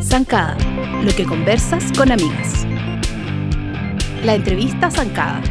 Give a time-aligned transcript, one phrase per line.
[0.00, 0.56] Zancada,
[1.02, 2.64] lo que conversas con amigas.
[4.24, 5.42] La entrevista Zancada.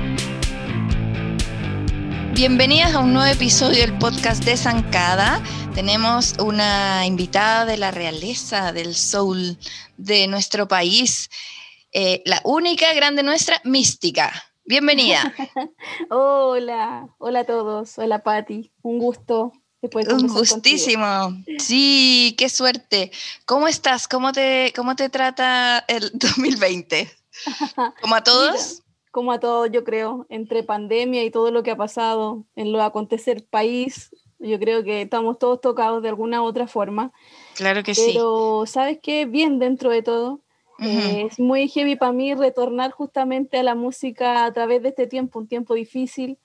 [2.34, 5.44] Bienvenidas a un nuevo episodio del podcast de Zancada.
[5.76, 9.58] Tenemos una invitada de la realeza del soul
[9.98, 11.30] de nuestro país,
[11.92, 14.32] eh, la única grande nuestra, Mística.
[14.64, 15.34] Bienvenida.
[16.10, 17.98] hola, hola a todos.
[17.98, 19.52] Hola Patti, un gusto.
[19.94, 21.44] Un gustísimo.
[21.60, 23.12] Sí, qué suerte.
[23.46, 24.08] ¿Cómo estás?
[24.08, 27.10] ¿Cómo te, cómo te trata el 2020?
[28.02, 28.82] ¿Como a todos?
[29.18, 32.84] como a todos, yo creo, entre pandemia y todo lo que ha pasado en lo
[32.84, 37.12] acontecer país, yo creo que estamos todos tocados de alguna u otra forma.
[37.56, 38.12] Claro que sí.
[38.14, 39.26] Pero, ¿sabes qué?
[39.26, 40.42] Bien dentro de todo.
[40.80, 45.08] Eh, es muy heavy para mí retornar justamente a la música a través de este
[45.08, 46.38] tiempo, un tiempo difícil,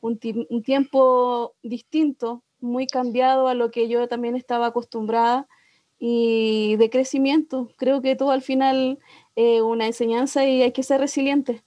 [0.00, 5.46] un, un tiempo distinto, muy cambiado a lo que yo también estaba acostumbrada
[5.98, 7.70] y de crecimiento.
[7.76, 8.98] Creo que todo al final
[9.62, 11.62] una enseñanza y hay que ser resiliente.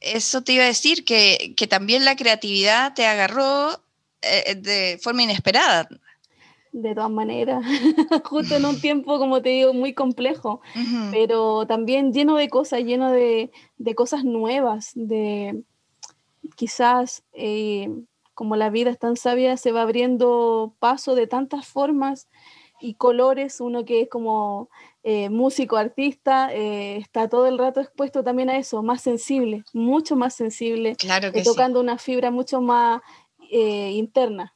[0.00, 3.82] Eso te iba a decir, que, que también la creatividad te agarró
[4.22, 5.88] eh, de forma inesperada.
[6.72, 7.64] De todas maneras,
[8.24, 10.60] justo en un tiempo, como te digo, muy complejo,
[11.10, 15.62] pero también lleno de cosas, lleno de, de cosas nuevas, de
[16.56, 17.90] quizás eh,
[18.38, 22.28] como la vida es tan sabia, se va abriendo paso de tantas formas
[22.80, 24.70] y colores, uno que es como
[25.02, 30.14] eh, músico, artista, eh, está todo el rato expuesto también a eso, más sensible, mucho
[30.14, 33.02] más sensible, claro que tocando una fibra mucho más
[33.50, 34.54] eh, interna.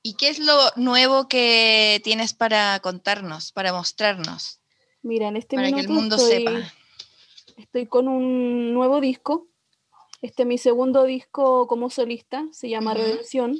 [0.00, 4.60] ¿Y qué es lo nuevo que tienes para contarnos, para mostrarnos?
[5.02, 6.52] Mira, en este para que el mundo sepa.
[7.58, 9.48] Estoy con un nuevo disco
[10.26, 13.56] este es mi segundo disco como solista, se llama Redención.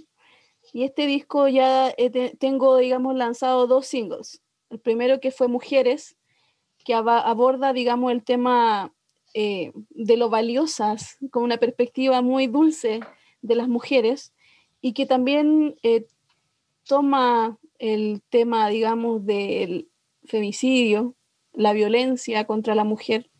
[0.73, 1.95] Y este disco ya
[2.39, 4.42] tengo, digamos, lanzado dos singles.
[4.69, 6.17] El primero que fue Mujeres,
[6.85, 8.92] que aborda, digamos, el tema
[9.33, 13.01] eh, de lo valiosas, con una perspectiva muy dulce
[13.42, 14.35] de las mujeres,
[14.80, 16.07] y que también eh,
[16.85, 19.89] toma el tema, digamos, del
[20.24, 21.14] femicidio,
[21.52, 23.30] la violencia contra la mujer,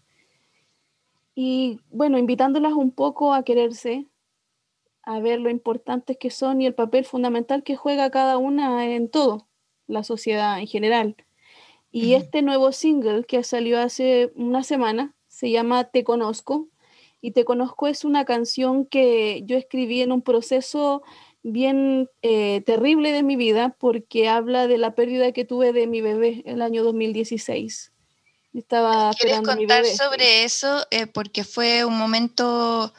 [1.39, 4.07] y bueno, invitándolas un poco a quererse,
[5.03, 9.11] a ver lo importantes que son y el papel fundamental que juega cada una en
[9.11, 9.47] todo,
[9.87, 11.15] la sociedad en general.
[11.93, 16.69] Y este nuevo single que salió hace una semana se llama Te Conozco.
[17.21, 21.03] Y Te Conozco es una canción que yo escribí en un proceso
[21.43, 26.01] bien eh, terrible de mi vida porque habla de la pérdida que tuve de mi
[26.01, 27.93] bebé el año 2016.
[28.57, 30.87] Estaba ¿Quieres contar sobre eso?
[30.91, 32.91] Eh, porque fue un momento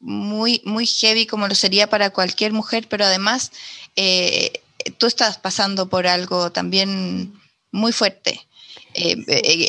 [0.00, 3.52] muy, muy heavy como lo sería para cualquier mujer, pero además
[3.96, 4.62] eh,
[4.96, 7.34] tú estás pasando por algo también
[7.70, 8.40] muy fuerte.
[8.94, 9.68] Eh,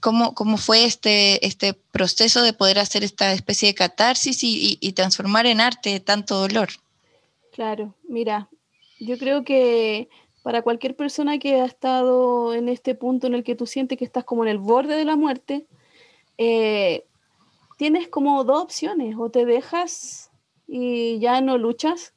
[0.00, 4.92] ¿cómo, ¿cómo, fue este, este proceso de poder hacer esta especie de catarsis y, y
[4.92, 6.68] transformar en arte tanto dolor?
[7.52, 8.48] Claro, mira,
[9.00, 10.08] yo creo que
[10.48, 14.06] para cualquier persona que ha estado en este punto en el que tú sientes que
[14.06, 15.66] estás como en el borde de la muerte,
[16.38, 17.04] eh,
[17.76, 20.30] tienes como dos opciones, o te dejas
[20.66, 22.14] y ya no luchas,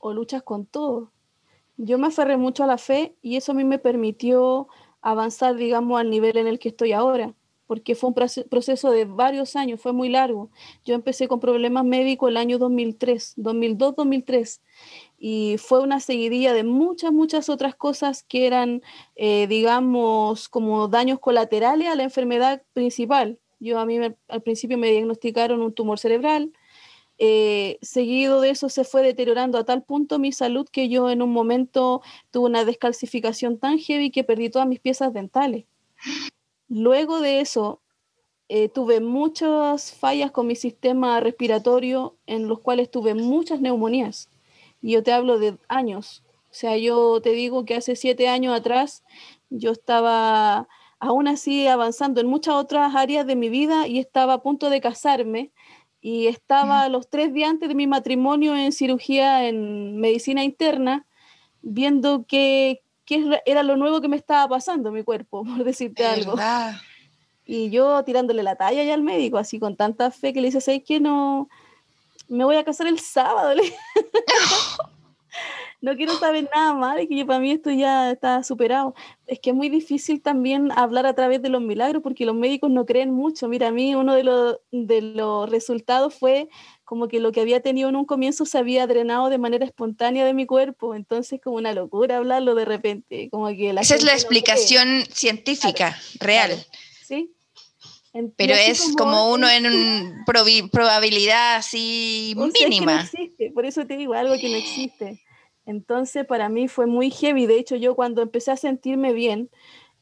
[0.00, 1.10] o luchas con todo.
[1.78, 4.68] Yo me aferré mucho a la fe y eso a mí me permitió
[5.00, 7.32] avanzar, digamos, al nivel en el que estoy ahora,
[7.66, 8.14] porque fue un
[8.50, 10.50] proceso de varios años, fue muy largo.
[10.84, 14.60] Yo empecé con problemas médicos el año 2003, 2002-2003,
[15.22, 18.82] y fue una seguidilla de muchas, muchas otras cosas que eran,
[19.16, 23.38] eh, digamos, como daños colaterales a la enfermedad principal.
[23.60, 23.98] Yo a mí
[24.28, 26.52] al principio me diagnosticaron un tumor cerebral,
[27.18, 31.20] eh, seguido de eso se fue deteriorando a tal punto mi salud que yo en
[31.20, 32.00] un momento
[32.30, 35.66] tuve una descalcificación tan heavy que perdí todas mis piezas dentales.
[36.68, 37.82] Luego de eso
[38.48, 44.30] eh, tuve muchas fallas con mi sistema respiratorio en los cuales tuve muchas neumonías
[44.82, 46.22] y yo te hablo de años.
[46.50, 49.04] O sea, yo te digo que hace siete años atrás
[49.50, 50.68] yo estaba
[50.98, 54.80] aún así avanzando en muchas otras áreas de mi vida y estaba a punto de
[54.80, 55.50] casarme
[56.00, 61.06] y estaba los tres días antes de mi matrimonio en cirugía en medicina interna
[61.62, 62.82] viendo qué,
[63.44, 66.36] era lo nuevo que me estaba pasando mi cuerpo, por decirte algo.
[67.44, 70.60] Y yo tirándole la talla ya al médico, así con tanta fe que le dice,
[70.60, 71.48] ¿sabes que no?
[72.30, 73.60] Me voy a casar el sábado.
[75.80, 78.94] no quiero saber nada más, que para mí esto ya está superado.
[79.26, 82.70] Es que es muy difícil también hablar a través de los milagros porque los médicos
[82.70, 83.48] no creen mucho.
[83.48, 86.48] Mira, a mí uno de los, de los resultados fue
[86.84, 90.24] como que lo que había tenido en un comienzo se había drenado de manera espontánea
[90.24, 94.12] de mi cuerpo, entonces como una locura hablarlo de repente, como que Esa es la
[94.12, 96.66] explicación científica, real.
[98.12, 100.24] Pero es como, uno en
[100.70, 103.08] probabilidad así mínima.
[103.54, 105.20] por eso te digo, algo que no existe.
[105.66, 107.46] Entonces para mí fue muy heavy.
[107.46, 109.50] De hecho, yo cuando empecé a sentirme bien,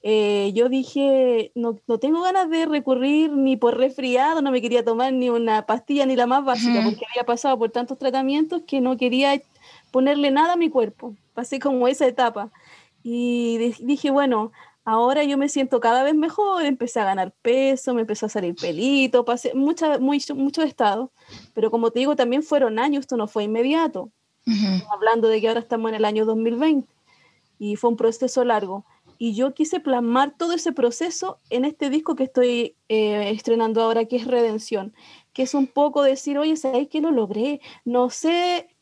[0.02, 4.84] eh, yo dije, no, no, tengo ganas de recurrir ni por resfriado, no me quería
[4.84, 8.80] tomar ni una pastilla ni la más básica, porque había pasado por tantos tratamientos que
[8.80, 9.42] no quería
[9.90, 11.14] ponerle nada a mi cuerpo.
[11.34, 12.50] Pasé como esa etapa.
[13.02, 14.52] Y dije, bueno,
[14.90, 18.54] Ahora yo me siento cada vez mejor, empecé a ganar peso, me empezó a salir
[18.54, 21.12] pelito, pasé mucha, muy, mucho estado,
[21.52, 24.10] pero como te digo, también fueron años, esto no fue inmediato.
[24.90, 26.88] Hablando de que ahora estamos en el año 2020
[27.58, 28.86] y fue un proceso largo.
[29.18, 34.06] Y yo quise plasmar todo ese proceso en este disco que estoy eh, estrenando ahora,
[34.06, 34.94] que es Redención,
[35.34, 37.60] que es un poco decir, oye, ¿sabes que lo logré?
[37.84, 38.74] No sé,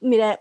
[0.00, 0.40] mira,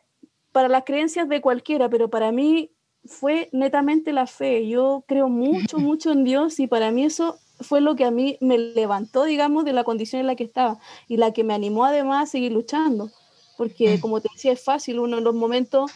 [0.53, 2.71] para las creencias de cualquiera, pero para mí
[3.05, 4.67] fue netamente la fe.
[4.67, 8.37] Yo creo mucho, mucho en Dios y para mí eso fue lo que a mí
[8.41, 11.85] me levantó, digamos, de la condición en la que estaba y la que me animó
[11.85, 13.09] además a seguir luchando.
[13.57, 14.01] Porque, mm.
[14.01, 15.91] como te decía, es fácil, uno en los momentos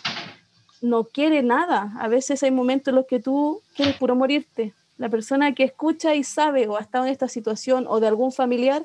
[0.82, 1.94] no quiere nada.
[2.00, 4.74] A veces hay momentos en los que tú quieres puro morirte.
[4.98, 8.32] La persona que escucha y sabe o ha estado en esta situación o de algún
[8.32, 8.84] familiar,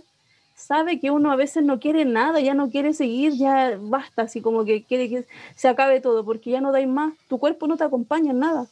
[0.54, 4.40] sabe que uno a veces no quiere nada, ya no quiere seguir, ya basta, así
[4.40, 5.26] como que quiere que
[5.56, 8.66] se acabe todo, porque ya no dais más, tu cuerpo no te acompaña en nada.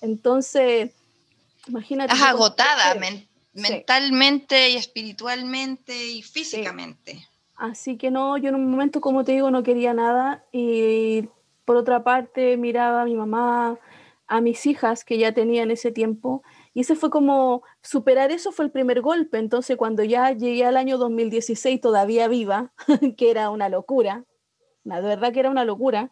[0.00, 0.92] Entonces,
[1.68, 2.14] imagínate.
[2.14, 2.96] Estás agotada
[3.52, 7.26] mentalmente y espiritualmente y físicamente.
[7.56, 11.28] Así que no, yo en un momento, como te digo, no quería nada y
[11.66, 13.78] por otra parte miraba a mi mamá,
[14.26, 16.42] a mis hijas que ya tenía en ese tiempo
[16.72, 19.38] y ese fue como, superar eso fue el primer golpe.
[19.38, 22.72] Entonces, cuando ya llegué al año 2016 todavía viva,
[23.16, 24.24] que era una locura,
[24.84, 26.10] la verdad que era una locura,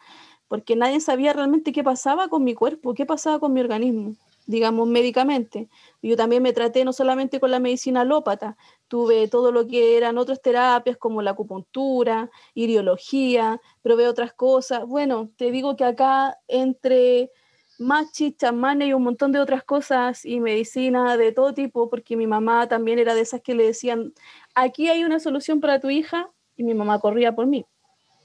[0.49, 4.17] porque nadie sabía realmente qué pasaba con mi cuerpo, qué pasaba con mi organismo,
[4.47, 5.69] digamos, médicamente.
[6.03, 8.57] Yo también me traté no solamente con la medicina alópata,
[8.89, 14.87] tuve todo lo que eran otras terapias como la acupuntura, ideología, probé otras cosas.
[14.87, 17.31] Bueno, te digo que acá entre
[17.79, 22.27] machis, chamanes y un montón de otras cosas y medicina de todo tipo, porque mi
[22.27, 24.13] mamá también era de esas que le decían,
[24.55, 27.65] aquí hay una solución para tu hija y mi mamá corría por mí.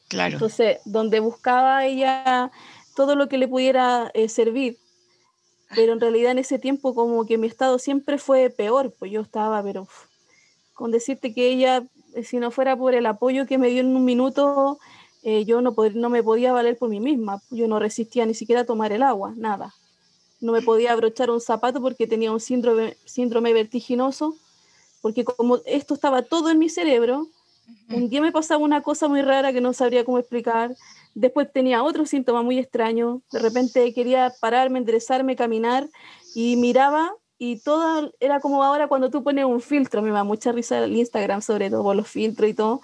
[0.10, 0.34] Claro.
[0.34, 2.52] Entonces, donde buscaba ella
[2.96, 4.78] todo lo que le pudiera eh, servir,
[5.76, 9.22] pero en realidad en ese tiempo como que mi estado siempre fue peor, pues yo
[9.22, 9.88] estaba, pero
[10.74, 11.84] con decirte que ella,
[12.16, 14.80] eh, si no fuera por el apoyo que me dio en un minuto,
[15.24, 18.62] eh, yo no, no me podía valer por mí misma, yo no resistía ni siquiera
[18.62, 19.74] a tomar el agua, nada.
[20.42, 24.36] No me podía abrochar un zapato porque tenía un síndrome, síndrome vertiginoso,
[25.02, 27.28] porque como esto estaba todo en mi cerebro,
[27.90, 30.76] un día me pasaba una cosa muy rara que no sabría cómo explicar,
[31.16, 35.88] después tenía otro síntoma muy extraño, de repente quería pararme, enderezarme, caminar
[36.36, 40.52] y miraba y todo era como ahora cuando tú pones un filtro, me da mucha
[40.52, 42.82] risa el Instagram sobre todo, los filtros y todo,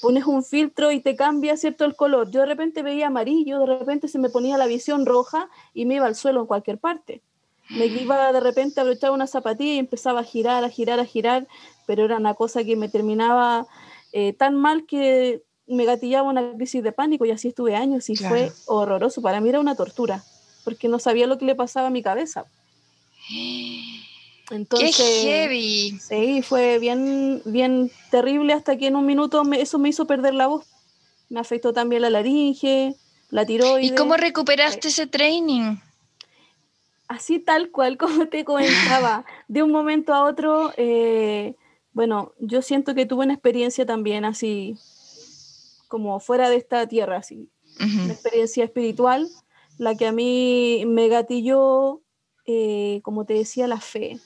[0.00, 2.30] pones un filtro y te cambia, ¿cierto?, el color.
[2.30, 5.96] Yo de repente veía amarillo, de repente se me ponía la visión roja y me
[5.96, 7.22] iba al suelo en cualquier parte.
[7.70, 11.04] Me iba de repente a brochar una zapatilla y empezaba a girar, a girar, a
[11.04, 11.46] girar,
[11.86, 13.66] pero era una cosa que me terminaba
[14.12, 18.16] eh, tan mal que me gatillaba una crisis de pánico y así estuve años y
[18.16, 19.22] fue horroroso.
[19.22, 20.24] Para mí era una tortura,
[20.64, 22.46] porque no sabía lo que le pasaba a mi cabeza.
[24.50, 25.98] Entonces, ¡Qué heavy!
[26.00, 30.48] Sí, fue bien, bien terrible hasta que en un minuto eso me hizo perder la
[30.48, 30.66] voz.
[31.28, 32.96] Me afectó también la laringe,
[33.30, 33.92] la tiroides.
[33.92, 35.76] ¿Y cómo recuperaste ese training?
[37.06, 41.54] Así tal cual como te comentaba, de un momento a otro, eh,
[41.92, 44.76] bueno, yo siento que tuve una experiencia también así,
[45.86, 47.48] como fuera de esta tierra, así,
[47.80, 49.28] una experiencia espiritual,
[49.78, 52.00] la que a mí me gatilló,
[52.46, 54.20] eh, como te decía, la fe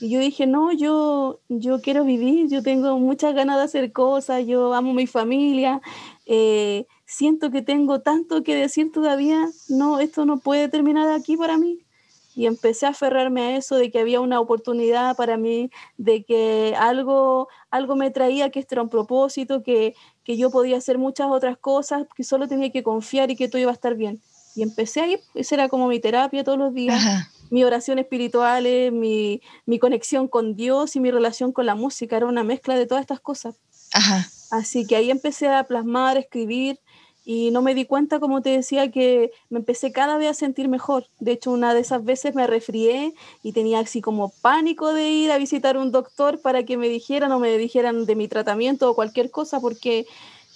[0.00, 4.44] y yo dije, no, yo, yo quiero vivir, yo tengo muchas ganas de hacer cosas,
[4.46, 5.80] yo amo mi familia,
[6.26, 11.58] eh, siento que tengo tanto que decir todavía, no, esto no puede terminar aquí para
[11.58, 11.80] mí.
[12.36, 16.74] Y empecé a aferrarme a eso, de que había una oportunidad para mí, de que
[16.76, 21.28] algo, algo me traía, que esto era un propósito, que, que yo podía hacer muchas
[21.30, 24.20] otras cosas, que solo tenía que confiar y que todo iba a estar bien.
[24.56, 28.64] Y empecé a ir, esa era como mi terapia todos los días mi oración espiritual,
[28.92, 32.16] mi, mi, conexión con Dios y mi relación con la música.
[32.16, 33.56] Era una mezcla de todas estas cosas.
[34.50, 36.78] Así que ahí empecé a plasmar, a escribir
[37.24, 40.68] y no me di cuenta, como te decía, que me empecé cada vez a sentir
[40.68, 41.06] mejor.
[41.20, 45.32] De hecho, una de esas veces me resfrié y tenía así como pánico de ir
[45.32, 48.94] a visitar un doctor para que me dijeran o me dijeran de mi tratamiento o
[48.94, 50.06] cualquier cosa, porque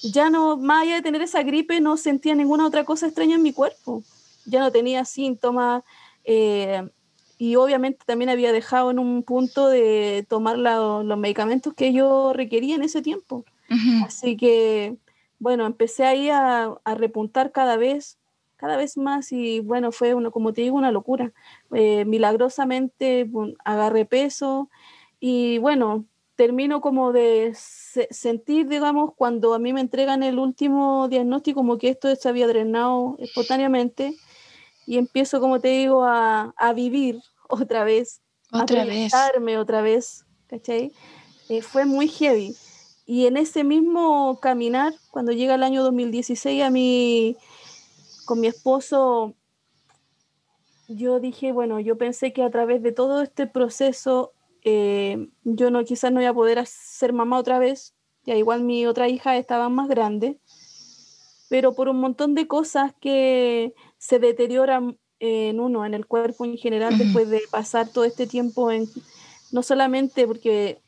[0.02, 3.42] ya no, más allá de tener esa gripe, no sentía ninguna otra cosa extraña en
[3.42, 4.02] mi cuerpo.
[4.44, 5.84] Ya no tenía síntomas.
[6.30, 6.86] Eh,
[7.38, 12.74] y obviamente también había dejado en un punto de tomar los medicamentos que yo requería
[12.74, 13.44] en ese tiempo.
[14.04, 14.96] Así que
[15.38, 18.18] bueno, empecé ahí a, a, repuntar cada vez,
[18.56, 21.32] cada vez más y bueno, fue, uno, como te digo, una locura.
[21.72, 23.30] Eh, milagrosamente
[23.64, 24.68] agarré peso
[25.20, 26.04] y bueno,
[26.34, 31.88] termino como de sentir, digamos, cuando a mí me entregan el último diagnóstico, como que
[31.88, 34.14] esto se había drenado espontáneamente
[34.88, 39.12] y empiezo, como te digo, a, a vivir otra vez, otra a vez.
[39.58, 40.92] otra vez, ¿cachai?
[41.50, 42.56] Eh, fue muy heavy.
[43.04, 47.36] Y en ese mismo caminar, cuando llega el año 2016, a mí,
[48.24, 49.34] con mi esposo,
[50.88, 54.32] yo dije, bueno, yo pensé que a través de todo este proceso,
[54.64, 58.86] eh, yo no, quizás no iba a poder ser mamá otra vez, ya igual mi
[58.86, 60.38] otra hija estaba más grande,
[61.48, 66.56] pero por un montón de cosas que se deterioran en uno, en el cuerpo en
[66.56, 68.88] general, después de pasar todo este tiempo en,
[69.50, 70.80] no solamente porque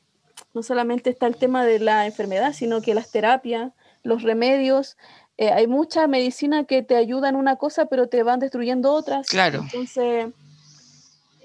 [0.55, 4.97] no solamente está el tema de la enfermedad, sino que las terapias, los remedios,
[5.37, 9.27] eh, hay mucha medicina que te ayuda en una cosa, pero te van destruyendo otras.
[9.27, 9.61] Claro.
[9.63, 10.29] Entonces,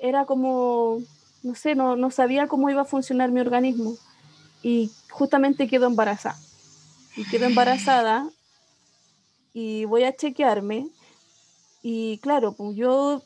[0.01, 0.99] era como,
[1.43, 3.95] no sé, no, no sabía cómo iba a funcionar mi organismo.
[4.61, 6.37] Y justamente quedo embarazada.
[7.15, 8.27] Y quedo embarazada
[9.55, 10.89] y voy a chequearme.
[11.81, 13.23] Y claro, pues yo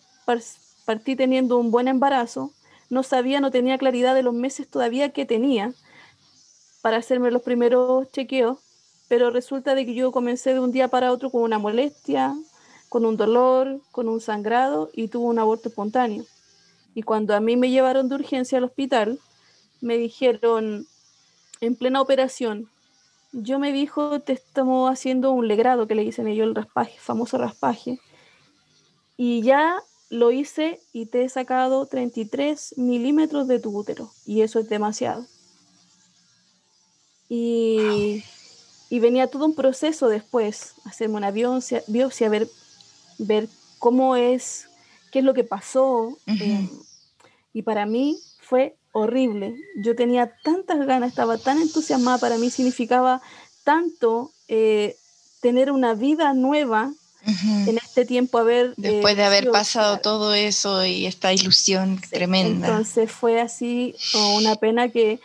[0.86, 2.54] partí teniendo un buen embarazo,
[2.90, 5.74] no sabía, no tenía claridad de los meses todavía que tenía
[6.82, 8.60] para hacerme los primeros chequeos,
[9.08, 12.36] pero resulta de que yo comencé de un día para otro con una molestia,
[12.90, 16.26] con un dolor, con un sangrado y tuve un aborto espontáneo.
[16.94, 19.20] Y cuando a mí me llevaron de urgencia al hospital,
[19.82, 20.86] me dijeron,
[21.60, 22.70] en plena operación,
[23.32, 27.38] yo me dijo, te estamos haciendo un legrado, que le dicen ellos el raspaje, famoso
[27.38, 28.00] raspaje.
[29.18, 34.60] Y ya lo hice y te he sacado 33 milímetros de tu útero y eso
[34.60, 35.26] es demasiado.
[37.28, 38.24] Y,
[38.90, 42.50] y venía todo un proceso después, hacerme una biopsia, biopsia ver,
[43.20, 44.68] ver cómo es,
[45.12, 46.18] qué es lo que pasó.
[46.28, 46.70] eh,
[47.54, 48.18] y para mí
[48.50, 49.56] fue horrible.
[49.76, 53.22] Yo tenía tantas ganas, estaba tan entusiasmada, para mí significaba
[53.64, 54.96] tanto eh,
[55.40, 56.92] tener una vida nueva
[57.68, 58.74] en este tiempo haber...
[58.76, 60.02] Después de eh, haber sido- pasado claro.
[60.02, 62.68] todo eso y esta ilusión tremenda.
[62.68, 65.20] Entonces fue así, oh, una pena que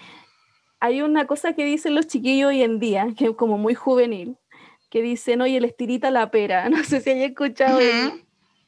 [0.80, 4.36] hay una cosa que dicen los chiquillos hoy en día, que es como muy juvenil,
[4.90, 6.68] que dicen, oye, el estirita la pera.
[6.68, 8.08] No sé si hay escuchado eso.
[8.08, 8.20] Ujú.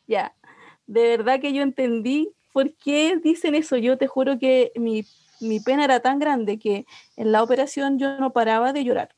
[0.07, 0.33] Ya,
[0.87, 3.77] de verdad que yo entendí por qué dicen eso.
[3.77, 5.05] Yo te juro que mi,
[5.43, 6.87] mi pena era tan grande que
[7.19, 9.11] en la operación yo no paraba de llorar.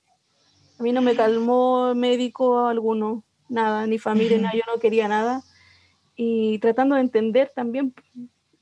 [0.77, 5.41] A mí no me calmó médico alguno, nada, ni familia, nada, yo no quería nada.
[6.17, 7.95] Y tratando de entender también,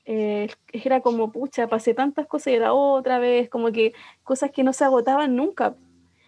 [0.05, 4.61] eh, era como, pucha, pasé tantas cosas y era otra vez, como que cosas que
[4.63, 5.75] no se agotaban nunca.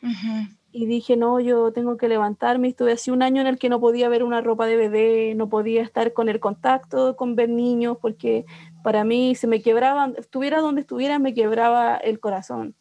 [0.01, 0.58] Ujú.
[0.71, 2.67] Y dije, no, yo tengo que levantarme.
[2.67, 5.49] Estuve así un año en el que no podía ver una ropa de bebé, no
[5.49, 8.45] podía estar con el contacto con ver niños, porque
[8.83, 12.75] para mí se me quebraban, estuviera donde estuviera, me quebraba el corazón.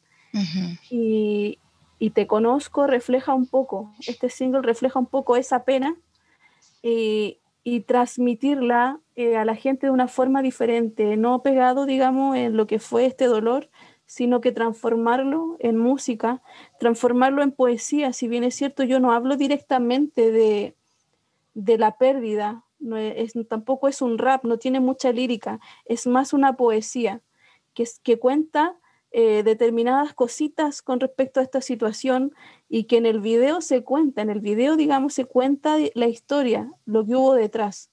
[0.91, 1.59] Y,
[1.99, 5.97] y Te Conozco refleja un poco, este single refleja un poco esa pena
[6.83, 12.57] y, y transmitirla eh, a la gente de una forma diferente, no pegado, digamos, en
[12.57, 13.69] lo que fue este dolor,
[14.09, 16.43] sino que transformarlo en música,
[16.81, 18.15] transformarlo en poesía.
[18.15, 20.75] Si bien es cierto, yo no hablo directamente de,
[21.53, 26.33] de la pérdida, no es, tampoco es un rap, no tiene mucha lírica, es más
[26.33, 27.21] una poesía
[27.75, 28.77] que, que cuenta
[29.11, 32.33] eh, determinadas cositas con respecto a esta situación
[32.67, 36.71] y que en el video se cuenta, en el video, digamos, se cuenta la historia,
[36.87, 37.91] lo que hubo detrás.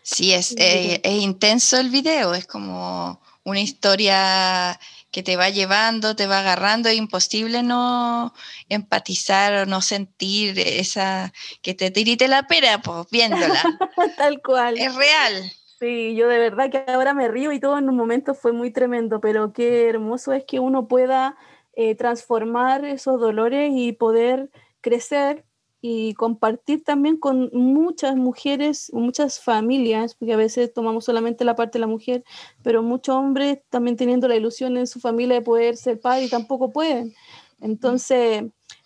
[0.00, 4.78] Sí, es, eh, es intenso el video, es como una historia
[5.14, 8.34] que te va llevando, te va agarrando, es imposible no
[8.68, 13.62] empatizar o no sentir esa, que te tirite la pera, pues viéndola.
[14.18, 14.76] Tal cual.
[14.76, 15.52] es real.
[15.78, 18.72] Sí, yo de verdad que ahora me río y todo en un momento fue muy
[18.72, 21.36] tremendo, pero qué hermoso es que uno pueda
[21.74, 25.44] eh, transformar esos dolores y poder crecer
[25.86, 31.76] y compartir también con muchas mujeres, muchas familias, porque a veces tomamos solamente la parte
[31.76, 32.24] de la mujer,
[32.62, 36.30] pero muchos hombres también teniendo la ilusión en su familia de poder ser padre y
[36.30, 37.12] tampoco pueden.
[37.60, 38.44] Entonces,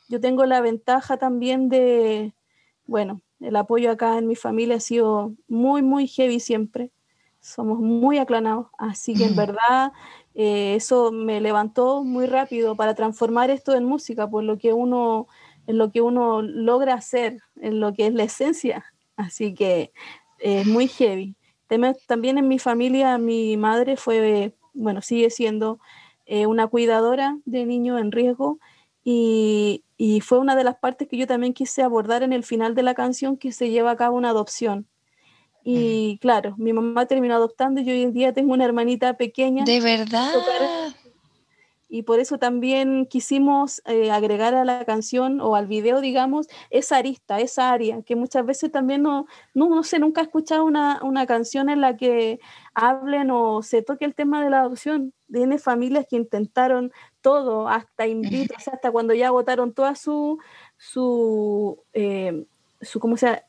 [0.09, 2.33] yo tengo la ventaja también de,
[2.85, 6.91] bueno, el apoyo acá en mi familia ha sido muy, muy heavy siempre.
[7.41, 9.93] Somos muy aclanados, así que en verdad
[10.35, 15.29] eh, eso me levantó muy rápido para transformar esto en música, por lo que uno,
[15.69, 18.87] en lo que uno logra hacer, en lo que es la esencia.
[19.17, 19.93] Así que
[20.39, 21.37] es muy heavy.
[22.07, 25.79] También en mi familia, mi madre fue, bueno, sigue siendo
[26.25, 28.59] eh, una cuidadora de niños en riesgo
[29.05, 32.75] y, y, fue una de las partes que yo también quise abordar en el final
[32.75, 34.87] de la canción, que se lleva a cabo una adopción.
[35.65, 39.65] Y claro, mi mamá terminó adoptando y yo hoy en día tengo una hermanita pequeña.
[39.65, 40.33] De verdad
[41.89, 46.99] y por eso también quisimos eh, agregar a la canción o al video, digamos, esa
[46.99, 51.27] arista, esa área, que muchas veces también no, no, sé, nunca he escuchado una, una,
[51.27, 52.41] canción en la que
[52.75, 55.15] hablen o se toque el tema de la adopción.
[55.33, 56.93] Tiene familias que intentaron
[57.23, 58.07] todo, hasta
[58.47, 60.39] invito, hasta cuando ya agotaron toda su,
[60.77, 62.45] su, eh,
[62.83, 63.43] su ¿cómo se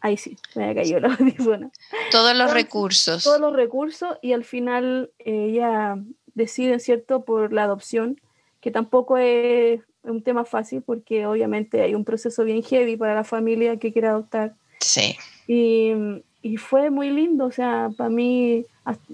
[0.00, 1.16] Ahí sí, me cayó la
[2.12, 3.24] Todos los recursos.
[3.24, 5.96] Todos los recursos y al final ella
[6.38, 8.18] deciden, ¿cierto?, por la adopción,
[8.62, 13.24] que tampoco es un tema fácil porque obviamente hay un proceso bien heavy para la
[13.24, 14.54] familia que quiere adoptar.
[14.80, 15.16] Sí.
[15.46, 15.92] Y,
[16.42, 18.64] y fue muy lindo, o sea, para mí,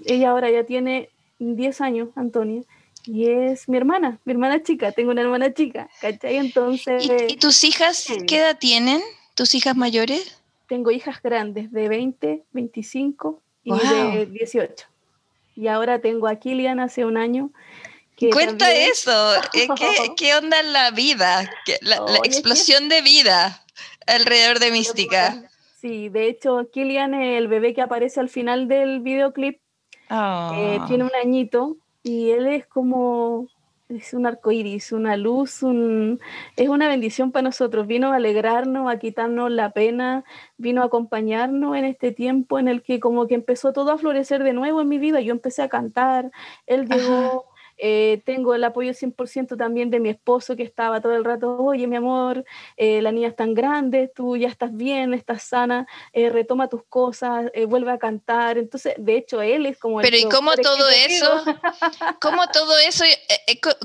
[0.05, 2.61] ella ahora ya tiene 10 años, Antonia,
[3.05, 6.37] y es mi hermana, mi hermana chica, tengo una hermana chica, ¿cachai?
[6.37, 7.07] Entonces...
[7.27, 9.01] ¿Y, tus hijas qué edad tienen?
[9.35, 10.41] ¿Tus hijas mayores?
[10.67, 14.94] Tengo hijas grandes de 20, 25 y de 18
[15.55, 17.51] y ahora tengo a Kilian hace un año.
[18.31, 19.67] Cuenta eso, eh, ¿Qué,
[20.17, 21.49] ¿Qué, onda en la vida?
[21.81, 23.63] La, explosión de vida
[24.07, 25.49] alrededor de Mística.
[25.79, 29.59] Sí, de hecho, Kilian, el bebé que aparece al final del videoclip,
[30.09, 33.47] eh, tiene un añito y él es como
[33.89, 36.19] es un arco iris, una luz, un,
[36.55, 37.87] es una bendición para nosotros.
[37.87, 40.23] Vino a alegrarnos, a quitarnos la pena,
[40.57, 44.43] vino a acompañarnos en este tiempo en el que como que empezó todo a florecer
[44.43, 45.21] de nuevo en mi vida.
[45.21, 46.31] Yo empecé a cantar,
[46.65, 47.45] él llegó,
[47.77, 51.87] eh, tengo el apoyo 100% también de mi esposo que estaba todo el rato, oye
[51.87, 52.45] mi amor,
[52.77, 56.83] eh, la niña es tan grande, tú ya estás bien, estás sana, eh, retoma tus
[56.83, 58.57] cosas, vuelve a cantar.
[58.57, 59.99] Entonces, de hecho, él es como...
[59.99, 61.43] Pero ¿y cómo todo eso?
[62.21, 63.03] ¿Cómo todo eso?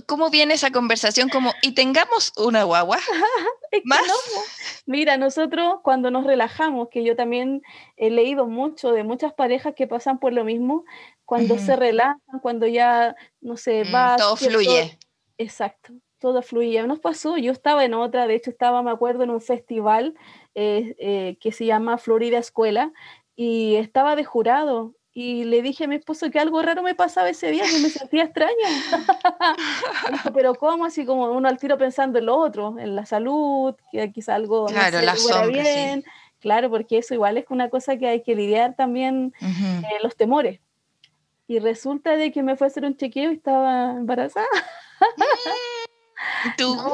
[0.07, 1.29] ¿Cómo viene esa conversación?
[1.29, 2.99] Como, y tengamos una guagua.
[3.85, 4.01] ¿Más?
[4.87, 7.63] Mira, nosotros cuando nos relajamos, que yo también
[7.97, 10.85] he leído mucho de muchas parejas que pasan por lo mismo,
[11.31, 14.17] cuando se relajan, cuando ya, no sé, mm, va...
[14.17, 14.99] todo fluye.
[15.39, 16.85] exacto, todo fluye.
[16.89, 20.17] Nos pasó, yo estaba en otra, de hecho estaba, me acuerdo, en un festival
[20.57, 22.93] eh, eh, que se llama Florida Escuela
[23.37, 27.29] y estaba de jurado y le dije a mi esposo que algo raro me pasaba
[27.29, 28.53] ese día, que me sentía extraña.
[30.35, 30.85] pero ¿cómo?
[30.85, 34.67] Así como uno al tiro pensando en lo otro, en la salud, que quizá algo
[34.67, 36.05] claro, no sé, bien.
[36.41, 40.59] Claro, porque eso igual es una cosa que hay que lidiar también, eh, los temores
[41.51, 44.47] y resulta de que me fue a hacer un chequeo y estaba embarazada.
[46.57, 46.93] ¿Tú no,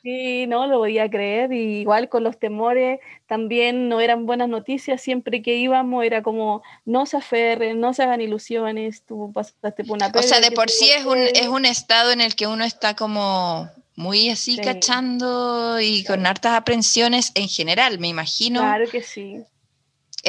[0.00, 1.52] Sí, no lo podía creer.
[1.52, 5.02] Y igual con los temores también no eran buenas noticias.
[5.02, 9.96] Siempre que íbamos era como no se aferren, no se hagan ilusiones, tú pasaste por
[9.96, 12.62] una O sea, de por sí es un, es un estado en el que uno
[12.62, 18.60] está como muy así cachando y con hartas aprensiones en general, me imagino.
[18.60, 19.42] Claro que sí.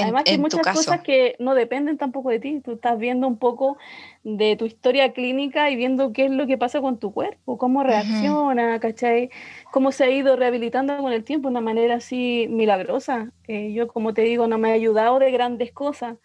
[0.02, 2.62] Además, hay muchas cosas que no dependen tampoco de ti.
[2.62, 3.78] Tú estás viendo un poco
[4.24, 7.84] de tu historia clínica y viendo qué es lo que pasa con tu cuerpo, cómo
[7.84, 9.30] reacciona, ¿cachai?
[9.72, 13.32] Cómo se ha ido rehabilitando con el tiempo de una manera así milagrosa.
[13.48, 16.18] Eh, yo, como te digo, no me ha ayudado de grandes cosas.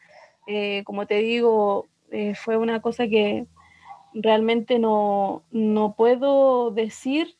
[0.46, 3.46] Eh, como te digo, eh, fue una cosa que
[4.14, 7.37] realmente no, no puedo decir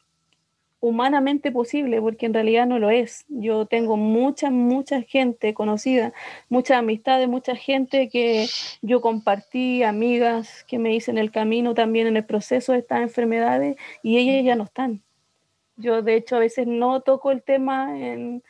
[0.80, 3.24] humanamente posible, porque en realidad no lo es.
[3.28, 6.12] Yo tengo mucha, mucha gente conocida,
[6.48, 8.46] muchas amistades, mucha gente que
[8.82, 13.00] yo compartí, amigas que me hice en el camino también en el proceso de estas
[13.00, 15.02] enfermedades y ellas ya no están.
[15.76, 18.42] Yo de hecho a veces no toco el tema en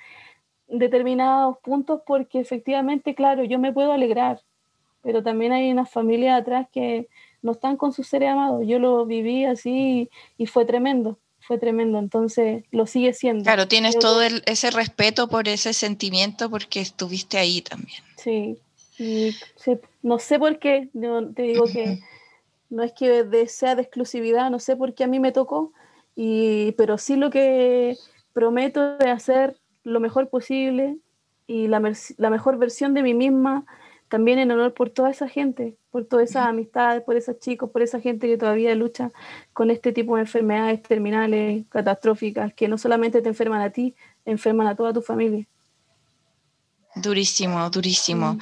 [0.68, 4.40] determinados puntos porque efectivamente, claro, yo me puedo alegrar,
[5.02, 7.08] pero también hay una familia atrás que
[7.40, 8.66] no están con sus seres amados.
[8.66, 13.42] Yo lo viví así y fue tremendo fue tremendo, entonces lo sigue siendo.
[13.42, 18.02] Claro, tienes todo ese respeto por ese sentimiento porque estuviste ahí también.
[18.16, 18.58] Sí,
[18.98, 19.34] y
[20.02, 20.90] no sé por qué,
[21.34, 22.00] te digo que
[22.68, 25.72] no es que sea de exclusividad, no sé por qué a mí me tocó,
[26.14, 27.96] y, pero sí lo que
[28.34, 30.98] prometo de hacer lo mejor posible
[31.46, 31.80] y la,
[32.18, 33.64] la mejor versión de mí misma
[34.08, 37.82] también en honor por toda esa gente, por todas esas amistades, por esos chicos, por
[37.82, 39.10] esa gente que todavía lucha
[39.52, 43.94] con este tipo de enfermedades terminales, catastróficas, que no solamente te enferman a ti,
[44.24, 45.46] enferman a toda tu familia.
[46.94, 48.34] Durísimo, durísimo.
[48.34, 48.38] Mm.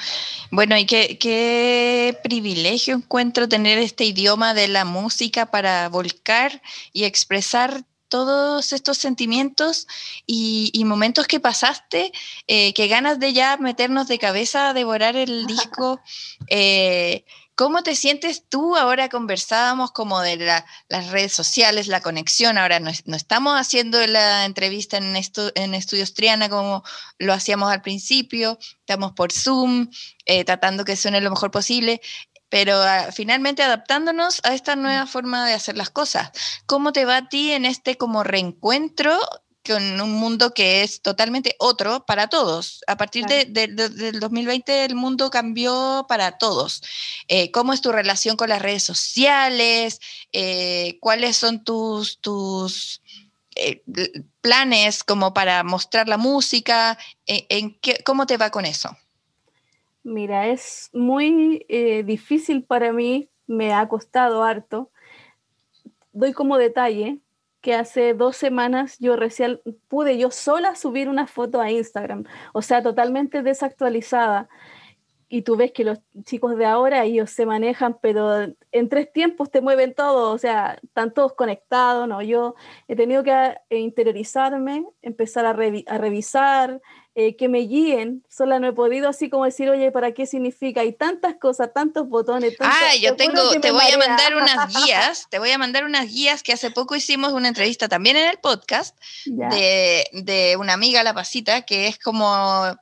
[0.51, 7.05] Bueno, y qué, qué, privilegio encuentro tener este idioma de la música para volcar y
[7.05, 9.87] expresar todos estos sentimientos
[10.27, 12.13] y, momentos que pasaste,
[12.47, 16.01] eh, que ganas de ya meternos de cabeza a devorar el disco.
[16.49, 17.25] Eh,
[17.57, 18.77] ¿Cómo te sientes tú?
[18.77, 22.59] Ahora conversábamos como de las redes sociales, la conexión.
[22.59, 26.85] Ahora no, estamos haciendo la entrevista en, en Estudios Triana como
[27.19, 28.59] lo hacíamos al principio.
[28.81, 29.89] Estamos por Zoom,
[30.27, 32.03] eh, tratando que suene lo mejor posible
[32.49, 36.31] pero ah, finalmente adaptándonos a esta nueva forma de hacer las cosas.
[36.67, 39.19] ¿Cómo te va a ti en este como reencuentro
[39.67, 42.83] con un mundo que es totalmente otro para todos.
[42.87, 46.83] A partir de, del 2020 el mundo cambió para todos.
[47.29, 50.01] Eh, ¿Cómo es tu relación con las redes sociales?
[50.33, 53.03] Eh, ¿Cuáles son tus, tus
[53.57, 53.83] eh,
[54.41, 56.99] planes como para mostrar la música?
[57.27, 58.97] ¿En, qué, ¿Cómo te va con eso?
[60.09, 61.67] Mira, es muy
[62.07, 64.93] difícil para mí, me ha costado harto.
[66.13, 67.19] Doy como detalle,
[67.61, 72.63] que hace dos semanas yo recién pude yo sola subir una foto a Instagram, o
[72.63, 74.49] sea, totalmente desactualizada.
[75.29, 79.51] Y tú ves que los chicos de ahora, ellos se manejan, pero en tres tiempos
[79.51, 82.23] te mueven todo, o sea, están todos conectados, ¿no?
[82.23, 82.55] Yo
[82.87, 83.33] he tenido que
[83.71, 86.81] eh, interiorizarme, empezar a, a revisar,
[87.19, 88.23] eh, que me guíen.
[88.29, 90.83] Sola no he podido así como decir, oye, ¿para qué significa?
[90.83, 92.55] Hay tantas cosas, tantos botones.
[92.61, 96.43] ah, yo tengo, te voy a mandar unas guías, te voy a mandar unas guías
[96.43, 101.15] que hace poco hicimos una entrevista también en el podcast de, de, una amiga, La
[101.15, 102.77] Pasita, que es como...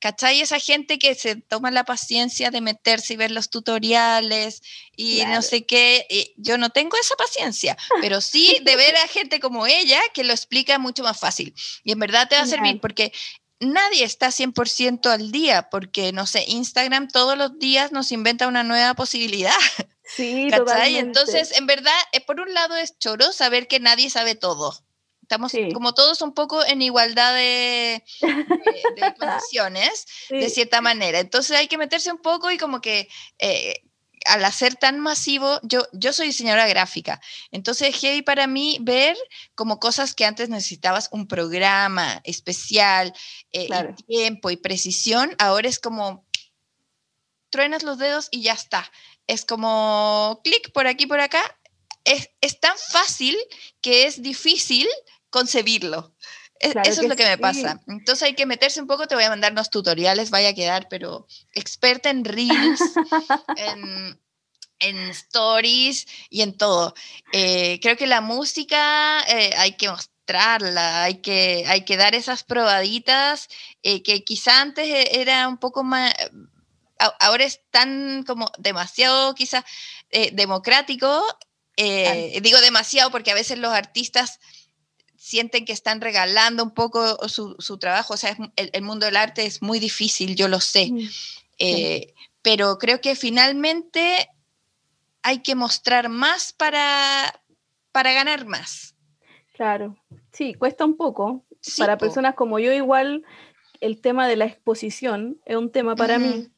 [0.00, 0.40] ¿Cachai?
[0.40, 4.62] Esa gente que se toma la paciencia de meterse y ver los tutoriales
[4.96, 6.34] y no sé qué.
[6.36, 10.32] yo no tengo esa paciencia, pero sí de ver a gente como ella que lo
[10.32, 11.54] explica mucho más fácil.
[11.82, 13.12] Y en verdad te va a servir porque
[13.60, 18.62] nadie está 100% al día, porque, no sé, Instagram todos los días nos inventa una
[18.62, 19.54] nueva posibilidad.
[20.04, 21.00] Sí, totalmente.
[21.00, 24.74] Entonces, en verdad, eh, por un lado es choro saber que nadie sabe todo.
[25.28, 28.02] Estamos como todos un poco en igualdad de,
[29.18, 31.18] condiciones, de cierta manera.
[31.18, 33.82] Entonces hay que meterse un poco y como que eh,
[34.24, 39.18] al hacer tan masivo, yo, yo soy diseñadora gráfica, entonces es heavy para mí ver
[39.54, 43.12] como cosas que antes necesitabas un programa especial,
[43.52, 43.68] eh,
[44.06, 46.26] tiempo y precisión, ahora es como
[47.50, 48.90] truenas los dedos y ya está.
[49.26, 51.42] Es como clic por aquí, por acá.
[52.04, 53.36] Es, es tan fácil
[53.82, 54.88] que es difícil
[55.30, 56.14] concebirlo.
[56.60, 57.80] E, eso es lo que me pasa.
[57.86, 60.88] Entonces hay que meterse un poco, te voy a mandar unos tutoriales, vaya a quedar,
[60.88, 62.80] pero experta en reels,
[64.80, 66.94] en, stories y en todo.
[67.32, 72.44] Eh, creo que la música eh, hay que mostrarla, hay que, hay que dar esas
[72.44, 73.48] probaditas
[73.82, 76.14] eh, que quizá antes e, era un poco más,
[77.20, 79.64] ahora es tan como demasiado quizá
[80.32, 81.24] democrático.
[81.76, 84.40] digo demasiado porque a veces los artistas
[85.28, 88.14] sienten que están regalando un poco su, trabajo.
[88.14, 90.90] O sea, el, mundo del arte es muy difícil, yo lo sé.
[90.90, 91.08] Mm,
[91.58, 94.30] eh, pero creo que finalmente
[95.22, 97.42] hay que mostrar más para,
[97.92, 98.94] para ganar más.
[99.52, 99.98] Claro,
[100.32, 101.44] sí, cuesta un poco.
[101.76, 103.22] para personas como yo, igual
[103.80, 106.48] el tema de la exposición es un tema para mí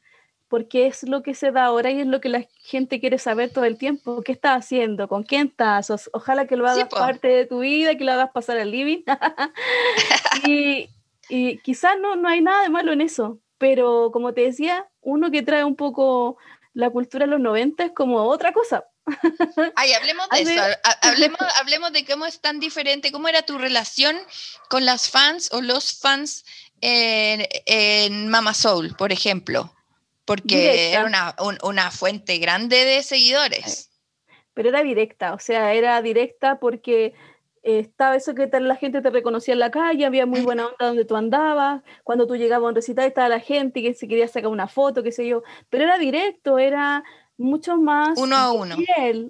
[0.51, 3.53] porque es lo que se da ahora y es lo que la gente quiere saber
[3.53, 4.21] todo el tiempo.
[4.23, 5.07] ¿Qué estás haciendo?
[5.07, 6.11] ¿Con quién estás?
[6.13, 9.05] ojalá que lo hagas parte de tu vida, que lo hagas pasar al living.
[10.45, 10.91] y,
[11.29, 15.31] y quizás no, no hay nada de malo en eso, pero como te decía, uno
[15.31, 16.37] que trae un poco
[16.75, 18.85] la cultura de los 90 es como otra cosa.
[19.77, 20.63] Ay, hablemos de eso,
[21.03, 24.17] hablemos, hablemos de cómo es tan diferente, cómo era tu relación
[24.69, 26.45] con las fans o los fans
[26.81, 29.73] en, en Mama Soul, por ejemplo
[30.31, 33.91] porque era una, una, fuente grande de seguidores.
[34.55, 37.15] Pero era directa, o sea, era directa porque
[37.65, 41.05] estaba eso que la gente te reconocía en la calle, había muy buena onda donde
[41.05, 44.51] tú andabas, cuando tú llegabas a un recital estaba la gente que se quería sacar
[44.51, 47.03] una foto, qué sé yo, pero era directo, era
[47.37, 48.17] mucho más...
[48.17, 48.77] Uno a uno.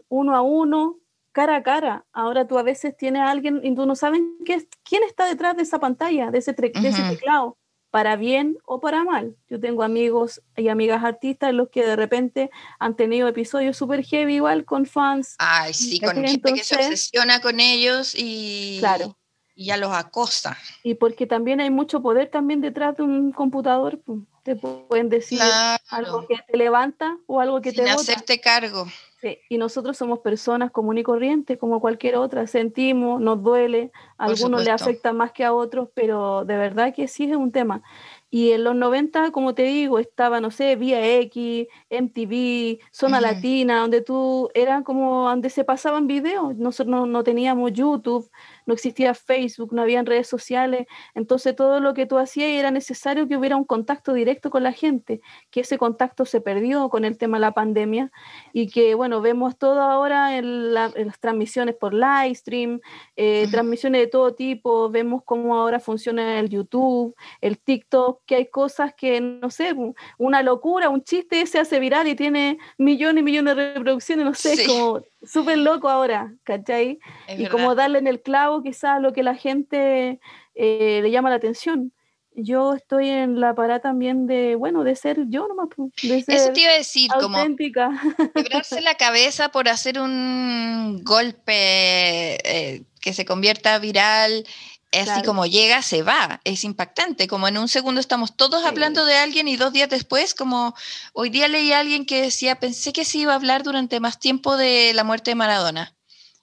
[0.08, 0.98] uno a uno,
[1.32, 2.04] cara a cara.
[2.12, 5.62] Ahora tú a veces tienes a alguien y tú no sabes quién está detrás de
[5.62, 7.56] esa pantalla, de ese, de ese teclado
[7.90, 9.36] para bien o para mal.
[9.48, 14.36] Yo tengo amigos y amigas artistas los que de repente han tenido episodios súper heavy
[14.36, 15.34] igual con fans.
[15.38, 19.18] Ay, sí, con gente que se obsesiona con ellos y, claro.
[19.54, 20.56] y ya los acosa.
[20.82, 24.00] Y porque también hay mucho poder también detrás de un computador.
[24.44, 25.40] te pueden decir
[25.88, 28.86] algo que te levanta o algo que Sin te hacerte cargo.
[29.20, 34.24] Sí, y nosotros somos personas comunes y corrientes como cualquier otra, sentimos, nos duele, a
[34.24, 37.82] algunos le afecta más que a otros, pero de verdad que sí es un tema.
[38.30, 43.80] Y en los 90, como te digo, estaba, no sé, Vía X, MTV, Zona Latina,
[43.80, 46.56] donde tú, era como donde se pasaban videos.
[46.56, 48.30] Nosotros no, no, teníamos YouTube,
[48.66, 50.86] no existía Facebook, no habían redes sociales.
[51.14, 54.72] Entonces todo lo que tú hacías era necesario que hubiera un contacto directo con la
[54.72, 55.20] gente,
[55.50, 58.10] que ese contacto se perdió con el tema de la pandemia
[58.52, 62.80] y que, bueno, vemos todo ahora en, las transmisiones por live stream,
[63.16, 68.46] eh, transmisiones de todo tipo, vemos cómo ahora funciona el YouTube, el TikTok que hay
[68.46, 69.74] cosas que, no sé,
[70.18, 74.34] una locura, un chiste se hace viral y tiene millones y millones de reproducciones, no
[74.34, 76.98] sé, como súper loco ahora, ¿cachai?
[77.36, 80.20] y como darle en el clavo quizás lo que la gente
[80.54, 81.92] eh, le llama la atención.
[82.32, 85.68] Yo estoy en la parada también de, bueno, de ser yo nomás,
[86.02, 87.90] de ser Eso te iba a decir, auténtica.
[88.16, 94.44] como quebrarse la cabeza por hacer un golpe eh, que se convierta viral
[94.92, 99.16] así como llega, se va, es impactante, como en un segundo estamos todos hablando de
[99.16, 100.74] alguien y dos días después, como
[101.12, 104.18] hoy día leí a alguien que decía, pensé que se iba a hablar durante más
[104.18, 105.96] tiempo de la muerte de Maradona.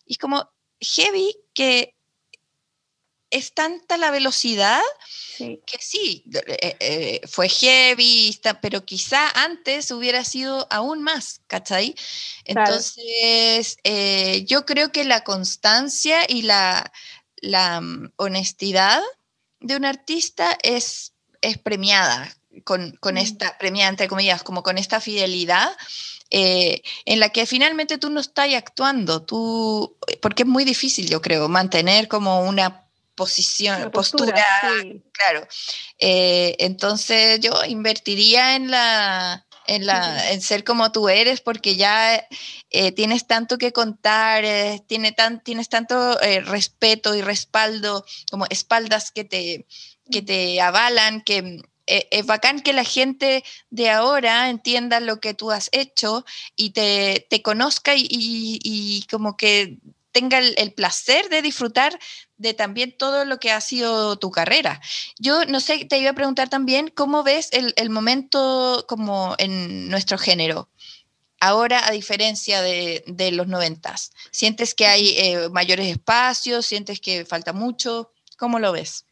[0.06, 1.97] Y es como heavy que
[3.30, 4.82] es tanta la velocidad
[5.38, 11.96] que sí, eh, eh, fue heavy, pero quizá antes hubiera sido aún más, ¿cachai?
[12.46, 16.92] Entonces, eh, yo creo que la constancia y la,
[17.38, 19.02] la mm, honestidad
[19.60, 23.20] de un artista es, es premiada con, con mm.
[23.20, 25.70] esta, premiada entre comillas, como con esta fidelidad.
[26.30, 31.22] Eh, en la que finalmente tú no estás actuando, tú, porque es muy difícil, yo
[31.22, 32.87] creo, mantener como una
[33.18, 34.46] posición, postura,
[35.12, 35.46] claro.
[36.00, 42.26] Eh, entonces yo invertiría en la, en, la, en ser como tú eres, porque ya
[42.70, 48.46] eh, tienes tanto que contar, eh, tiene tan, tienes tanto eh, respeto y respaldo, como
[48.50, 49.68] espaldas que te,
[50.10, 55.52] que te avalan, que es bacán que la gente de ahora entienda lo que tú
[55.52, 56.26] has hecho
[56.56, 59.78] y te, te conozca y, y, como que
[60.18, 62.00] tenga el, placer de disfrutar
[62.38, 64.82] de también todo lo que ha sido tu carrera.
[65.20, 70.18] Yo no sé, te iba a preguntar también, ¿cómo ves el, momento como en nuestro
[70.18, 70.70] género?
[71.40, 76.66] Ahora, a diferencia de, de los noventas, ¿sientes que hay eh, mayores espacios?
[76.66, 78.12] ¿Sientes que falta mucho?
[78.40, 79.06] ¿Cómo lo ves?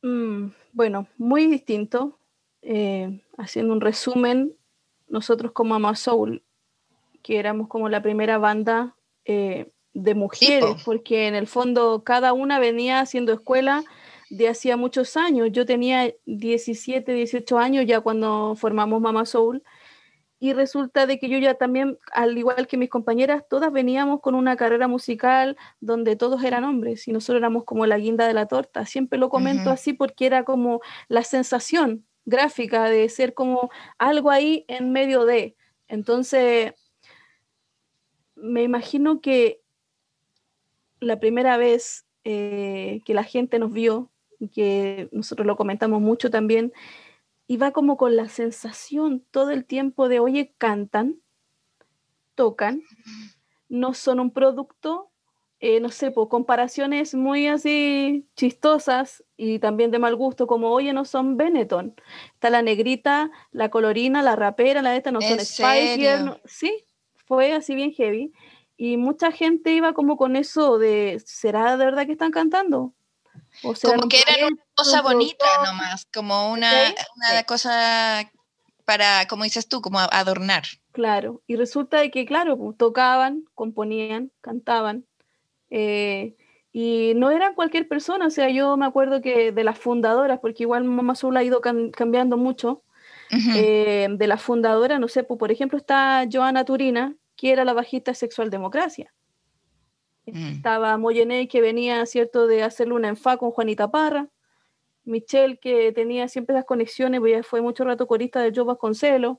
[0.00, 2.18] Mm, bueno, muy distinto.
[2.62, 4.56] Eh, haciendo un resumen,
[5.06, 6.42] nosotros como Ama Soul,
[7.22, 12.58] que éramos como la primera banda eh, de mujeres, porque en el fondo cada una
[12.58, 13.84] venía haciendo escuela
[14.30, 15.48] de hacía muchos años.
[15.52, 19.62] Yo tenía 17, 18 años ya cuando formamos Mama Soul
[20.40, 24.34] y resulta de que yo ya también, al igual que mis compañeras, todas veníamos con
[24.34, 28.46] una carrera musical donde todos eran hombres y nosotros éramos como la guinda de la
[28.46, 28.86] torta.
[28.86, 34.64] Siempre lo comento así porque era como la sensación gráfica de ser como algo ahí
[34.68, 35.56] en medio de.
[35.88, 36.74] Entonces,
[38.36, 39.60] me imagino que
[41.00, 46.30] la primera vez eh, que la gente nos vio, y que nosotros lo comentamos mucho
[46.30, 46.72] también,
[47.46, 51.16] iba como con la sensación todo el tiempo de, oye, cantan,
[52.34, 52.82] tocan,
[53.68, 55.10] no son un producto,
[55.60, 60.92] eh, no sé, por comparaciones muy así chistosas y también de mal gusto, como, oye,
[60.92, 61.94] no son Benetton.
[62.34, 66.84] Está la negrita, la colorina, la rapera, la de esta no son Spice sí,
[67.26, 68.32] fue así bien heavy.
[68.80, 72.94] Y mucha gente iba como con eso de, ¿será de verdad que están cantando?
[73.64, 76.70] O como que era una cosa bonita nomás, como una,
[77.16, 78.30] una cosa
[78.84, 80.62] para, como dices tú, como adornar.
[80.92, 85.06] Claro, y resulta de que, claro, pues, tocaban, componían, cantaban,
[85.70, 86.36] eh,
[86.72, 90.62] y no eran cualquier persona, o sea, yo me acuerdo que de las fundadoras, porque
[90.62, 92.82] igual Mamá Azul ha ido cambiando mucho,
[93.54, 97.72] eh, de las fundadoras, no sé, pues, por ejemplo está Joana Turina, que era la
[97.72, 99.14] bajista Sexual Democracia.
[100.26, 100.56] Mm.
[100.56, 104.28] Estaba Moyeney, que venía, ¿cierto?, de hacerle una enfa con Juanita Parra.
[105.04, 109.38] Michelle, que tenía siempre las conexiones, pues fue mucho rato corista de Joe Vasconcelos.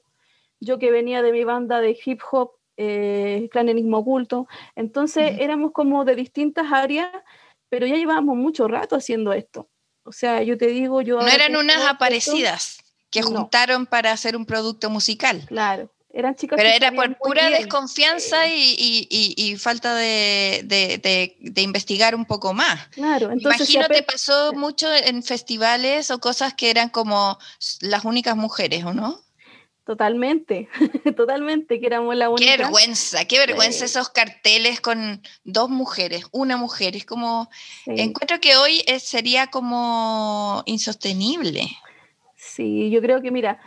[0.61, 4.47] Yo que venía de mi banda de hip hop, eh, Clan Enigma Oculto.
[4.75, 7.11] Entonces éramos como de distintas áreas,
[7.67, 9.69] pero ya llevábamos mucho rato haciendo esto.
[10.03, 11.19] O sea, yo te digo, yo...
[11.19, 12.79] No eran unas aparecidas
[13.11, 15.43] que juntaron para hacer un producto musical.
[15.47, 17.61] Claro, Eran Pero que era por pura bien.
[17.61, 22.87] desconfianza y, y- y- y falta de, de- de- de investigar un poco más.
[22.89, 27.37] Claro, entonces Imagino te pasó mucho en festivales o cosas que eran como
[27.81, 29.19] las únicas mujeres, ¿o no?
[29.85, 30.67] totalmente,
[31.17, 32.57] totalmente, que éramos la Qué única.
[32.57, 33.85] vergüenza, qué vergüenza Sí.
[33.85, 36.95] esos carteles con dos mujeres, una mujer.
[36.95, 37.49] Es como,
[37.85, 37.93] Sí.
[37.97, 41.69] encuentro que hoy es- sería como insostenible.
[42.35, 43.59] Sí, yo creo que, mira,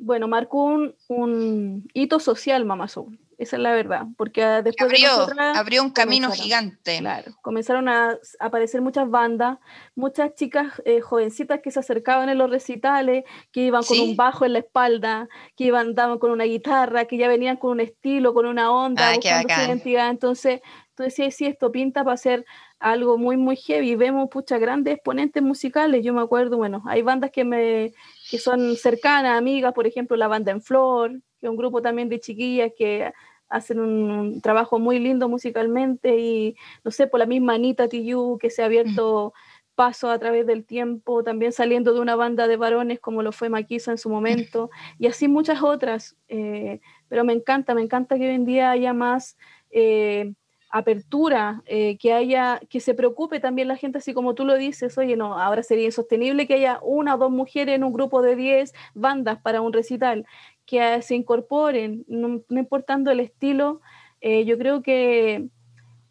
[0.00, 4.90] bueno, marcó un, un hito social Mama Soul, esa es la verdad, porque ah, después
[4.90, 6.98] de Abrió, nosotras, abrió un camino gigante.
[6.98, 9.58] claro, comenzaron a aparecer muchas bandas,
[9.94, 14.44] muchas chicas eh, jovencitas que se acercaban en los recitales, que iban con un bajo
[14.44, 18.34] en la espalda, que iban andaban con una guitarra, que ya venían con un estilo,
[18.34, 20.10] con una onda, Ah, buscando su identidad.
[20.10, 20.60] Entonces,
[21.00, 22.44] tú decías, sí, esto pinta para ser
[22.78, 23.94] algo muy, muy heavy.
[23.94, 26.04] Vemos, pucha, grandes exponentes musicales.
[26.04, 27.94] Yo me acuerdo, bueno, hay bandas que me
[28.30, 32.10] que son cercanas, amigas, por ejemplo, la banda En Flor, que es un grupo también
[32.10, 33.10] de chiquillas que
[33.48, 38.38] hacen un, un trabajo muy lindo musicalmente y, no sé, por la misma Anita Tijoux,
[38.38, 39.32] que se ha abierto
[39.74, 43.48] paso a través del tiempo, también saliendo de una banda de varones como lo fue
[43.48, 46.16] Maquisa en su momento, y así muchas otras.
[46.28, 49.38] eh, pero me encanta, me encanta que hoy en día haya más
[49.70, 50.34] eh,
[50.70, 54.96] apertura, eh, que haya, que se preocupe también la gente, así como tú lo dices,
[54.98, 58.36] oye, no, ahora sería insostenible que haya una o dos mujeres en un grupo de
[58.36, 60.26] 10 bandas para un recital,
[60.66, 63.80] que se incorporen, no, no importando el estilo,
[64.20, 65.48] eh, yo creo que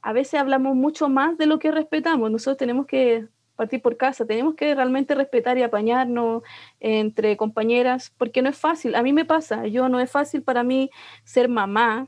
[0.01, 4.25] a veces hablamos mucho más de lo que respetamos, nosotros tenemos que partir por casa,
[4.25, 6.43] tenemos que realmente respetar y apañarnos
[6.79, 10.63] entre compañeras, porque no es fácil, a mí me pasa, yo no es fácil para
[10.63, 10.89] mí
[11.23, 12.07] ser mamá,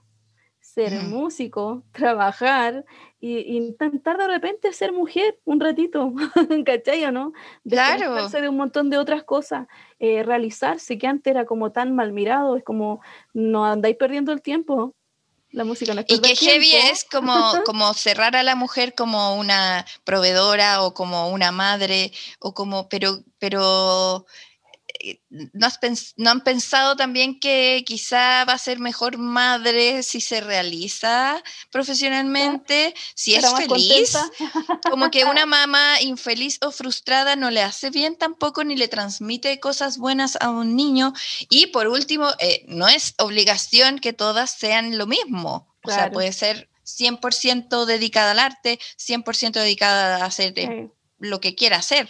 [0.74, 1.04] ser Ujú.
[1.04, 2.86] músico, trabajar
[3.20, 6.14] y, y intentar de repente ser mujer un ratito,
[6.66, 7.34] ¿cachai o no?
[7.70, 8.30] Claro.
[8.30, 9.68] De un montón de otras cosas,
[10.00, 13.02] eh, realizarse, que antes era como tan mal mirado, es como
[13.34, 14.94] no andáis perdiendo el tiempo.
[15.52, 16.88] La música no es Y que heavy tiempo.
[16.94, 22.54] es como, como cerrar a la mujer como una proveedora o como una madre, o
[22.54, 24.26] como, pero, pero
[25.30, 30.22] ¿no, has pens- no han pensado también que quizá va a ser mejor madre si
[30.22, 34.12] se realiza profesionalmente, si es feliz?
[34.14, 34.80] contenta.
[34.90, 39.60] Como que una mamá infeliz o frustrada no le hace bien tampoco ni le transmite
[39.60, 41.14] cosas buenas a un niño.
[41.50, 45.68] Y por último, eh, no es obligación que todas sean lo mismo.
[45.84, 51.40] O sea, puede ser 100% dedicada al arte, 100% dedicada a hacer eh, Eh, lo
[51.40, 52.10] que quiera hacer.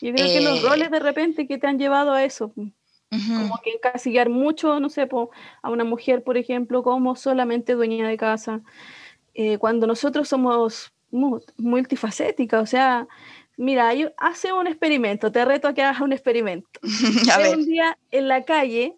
[0.00, 3.34] Yo creo que los Eh, roles de repente que te han llevado a eso, Ujú.
[3.34, 5.30] como que encasillar mucho, no sé, po,
[5.62, 8.60] a una mujer, por ejemplo, como solamente dueña de casa,
[9.34, 13.06] eh, cuando nosotros somos mu- multifacéticas, o sea,
[13.56, 16.68] mira, yo, hace un experimento, te reto a que hagas un experimento.
[17.32, 18.96] a un día en la calle,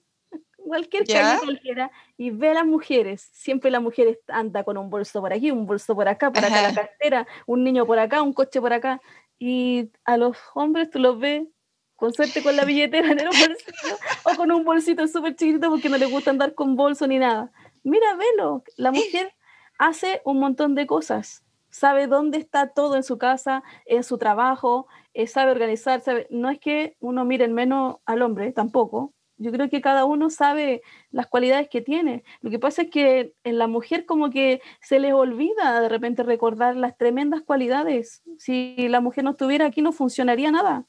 [0.56, 1.22] cualquier ¿Ya?
[1.22, 3.28] calle cualquiera, y ve a las mujeres.
[3.32, 6.44] Siempre la mujer est- anda con un bolso por aquí, un bolso por acá, por
[6.44, 9.00] acá la cartera, un niño por acá, un coche por acá.
[9.40, 11.48] Y a los hombres tú los ves
[11.96, 15.88] con suerte con la billetera en el bolsillo o con un bolsito súper chiquitito porque
[15.88, 17.50] no les gusta andar con bolso ni nada.
[17.83, 19.35] Mira, velo, la mujer
[19.79, 21.42] hace un montón de cosas.
[21.70, 26.50] Sabe dónde está todo en su casa, en su trabajo, eh, sabe organizar, sabe- no
[26.50, 29.14] es que uno mire en menos al hombre, tampoco.
[29.40, 32.24] Yo creo que cada uno sabe las cualidades que tiene.
[32.42, 36.22] Lo que pasa es que en la mujer como que se les olvida de repente
[36.22, 38.22] recordar las tremendas cualidades.
[38.38, 40.85] Si la mujer no estuviera aquí no funcionaría nada.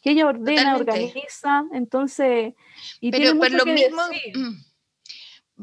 [0.00, 1.04] Que ella ordena, Totalmente.
[1.04, 2.54] organiza, entonces...
[3.00, 4.02] Y pero tiene por lo mismo,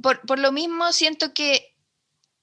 [0.27, 1.73] por lo mismo siento que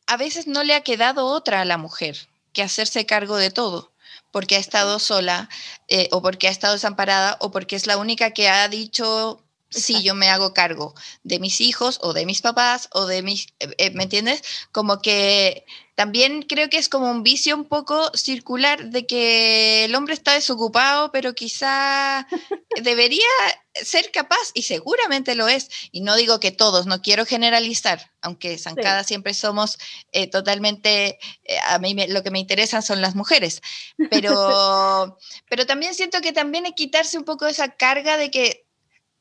[0.07, 2.17] a veces no le ha quedado otra a la mujer
[2.53, 3.93] que hacerse cargo de todo,
[4.33, 5.49] porque ha estado sola
[5.89, 9.45] eh, o porque ha estado desamparada o porque es la única que ha dicho,
[9.77, 10.07] sí, Exacto.
[10.07, 13.69] yo me hago cargo de mis hijos o de mis papás o de mis, eh,
[13.79, 14.43] eh, ¿me entiendes?
[14.73, 19.95] Como que también creo que es como un vicio un poco circular de que el
[19.95, 22.27] hombre está desocupado, pero quizá
[22.83, 23.27] debería
[23.75, 28.59] ser capaz, y seguramente lo es, y no digo que todos, no quiero generalizar, aunque
[28.59, 29.79] Zancada siempre somos
[30.13, 33.61] eh, totalmente, eh, a mí me- lo que me interesan son las mujeres,
[34.11, 38.66] pero, pero también siento que también que quitarse un poco esa carga de que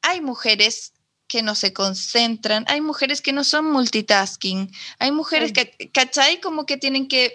[0.05, 0.93] hay mujeres
[1.27, 6.39] que no se concentran, hay mujeres que no son multitasking, hay mujeres que, ¿cachai?
[6.39, 7.33] Como que tienen que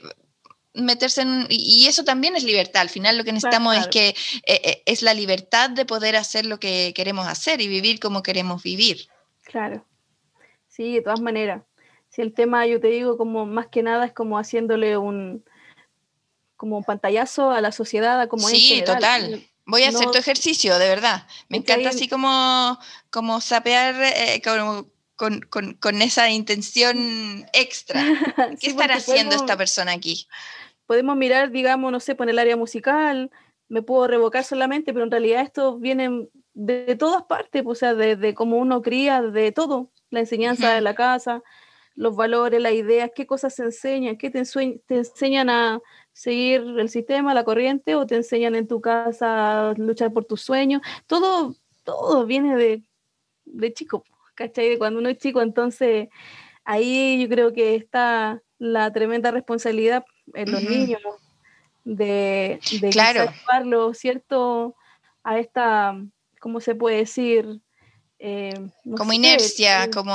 [0.74, 1.46] meterse en...
[1.48, 2.82] Y y eso también es libertad.
[2.82, 3.88] Al final lo que necesitamos Claro.
[3.88, 4.08] es que
[4.46, 8.22] eh, eh, es la libertad de poder hacer lo que queremos hacer y vivir como
[8.22, 9.08] queremos vivir.
[9.42, 9.84] Claro.
[10.68, 11.62] Sí, de todas maneras.
[12.08, 15.44] Si el tema, yo te digo, como más que nada es como haciéndole un
[16.56, 18.96] como un pantallazo a la sociedad, a como es en sí, general.
[18.96, 19.49] total.
[19.70, 21.26] Voy a hacer no- tu ejercicio, de verdad.
[21.48, 22.78] Me encanta así como,
[23.10, 28.02] como sapear, eh, como, con, con, con esa intención extra.
[28.60, 30.26] ¿Qué estará haciendo esta persona aquí?
[30.86, 33.30] Podemos mirar, digamos, no sé, por el área musical,
[33.68, 38.34] me puedo revocar solamente, pero en realidad esto viene de, todas partes, o sea, de,
[38.34, 41.42] cómo uno cría, de todo, la enseñanza de la casa,
[41.94, 44.42] los valores, las ideas, qué cosas se enseñan, qué te,
[44.86, 45.80] te enseñan a
[46.20, 50.42] seguir el sistema, la corriente, o te enseñan en tu casa a luchar por tus
[50.42, 52.82] sueños, todo, todo viene de,
[53.46, 54.04] de chico,
[54.34, 54.68] ¿cachai?
[54.68, 56.10] De cuando uno es chico, entonces
[56.62, 60.04] ahí yo creo que está la tremenda responsabilidad
[60.34, 61.00] en los niños
[61.84, 63.94] de, de claro.
[63.94, 64.76] ¿cierto?
[65.24, 65.96] A esta,
[66.38, 67.62] ¿cómo se puede decir?
[68.18, 68.52] Eh,
[68.94, 70.12] como inercia, como...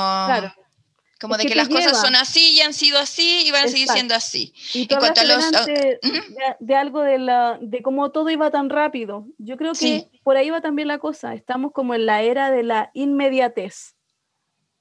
[1.18, 3.88] Como de que, las cosas son así y han sido así y van a seguir
[3.88, 4.52] siendo así.
[4.74, 5.44] Y tú los...
[5.54, 5.64] Ah,
[6.60, 9.26] de, algo de, la, de cómo todo iba tan rápido.
[9.38, 11.32] Yo creo que por ahí va también la cosa.
[11.34, 13.94] Estamos como en la era de la inmediatez.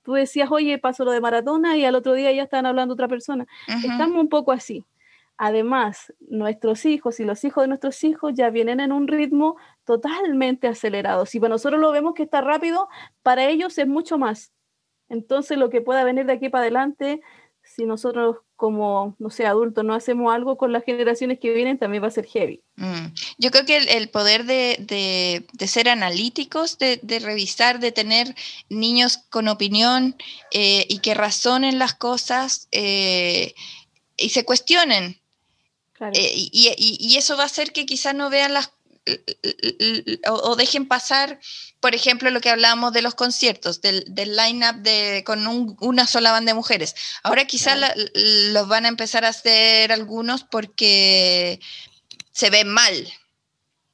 [0.04, 3.08] Tú decías, oye, paso lo de maratona y al otro día ya estaban hablando otra
[3.08, 3.48] persona.
[3.68, 4.86] Estamos un poco así.
[5.38, 10.68] Además, nuestros hijos y los hijos de nuestros hijos ya vienen en un ritmo totalmente
[10.68, 11.26] acelerado.
[11.26, 12.88] Si para nosotros lo vemos que está rápido,
[13.24, 14.52] para ellos es mucho más.
[15.16, 17.22] Entonces, lo que pueda venir de aquí para adelante,
[17.64, 22.02] si nosotros como, no sé, adultos no hacemos algo con las generaciones que vienen, también
[22.02, 22.62] va a ser heavy.
[22.78, 23.08] Mm.
[23.38, 28.34] Yo creo que el, poder de, ser analíticos, de, revisar, de tener
[28.70, 30.16] niños con opinión
[30.52, 33.54] eh, y que razonen las cosas eh,
[34.16, 35.20] y se cuestionen,
[36.14, 38.72] eh, y, eso va a hacer que quizás no vean las
[40.28, 41.40] o, dejen pasar,
[41.80, 45.46] por ejemplo, lo que hablábamos de los conciertos, del, del line-up de, con
[45.80, 46.96] una sola banda de mujeres.
[47.24, 47.80] Ahora quizás
[48.16, 51.60] los van a empezar a hacer algunos porque
[52.32, 53.14] se ven mal,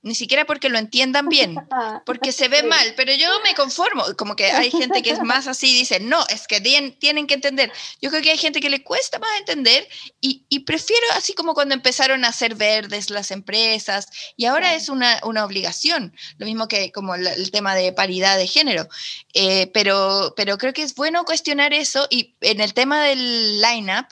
[0.04, 1.56] ni siquiera porque lo entiendan bien,
[2.06, 5.48] porque se ve mal, pero yo me conformo, como que hay gente que es más
[5.48, 7.72] así, dice, no, es que tienen que entender.
[8.02, 9.88] Yo creo que hay gente que le cuesta más entender
[10.20, 15.20] y, prefiero así como cuando empezaron a ser verdes las empresas y ahora es una,
[15.24, 18.88] obligación, lo mismo que como el, tema de paridad de género,
[19.34, 24.06] eh, pero, pero creo que es bueno cuestionar eso y en el tema del line-up,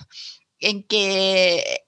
[0.59, 1.85] en que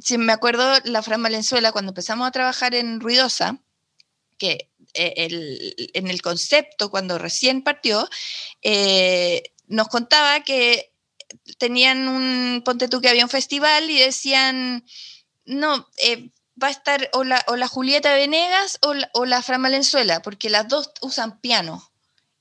[0.00, 3.58] si me acuerdo, la Fran Valenzuela, cuando empezamos a trabajar en Ruidosa,
[4.38, 8.08] que eh, en el concepto, cuando recién partió,
[8.62, 10.92] eh, nos contaba que
[11.58, 14.84] tenían un, ponte tú que había un festival y decían,
[15.44, 15.88] no,
[16.62, 20.22] va a estar o la, o la Julieta Venegas o la, o la Fran Valenzuela,
[20.22, 21.90] porque las dos usan piano.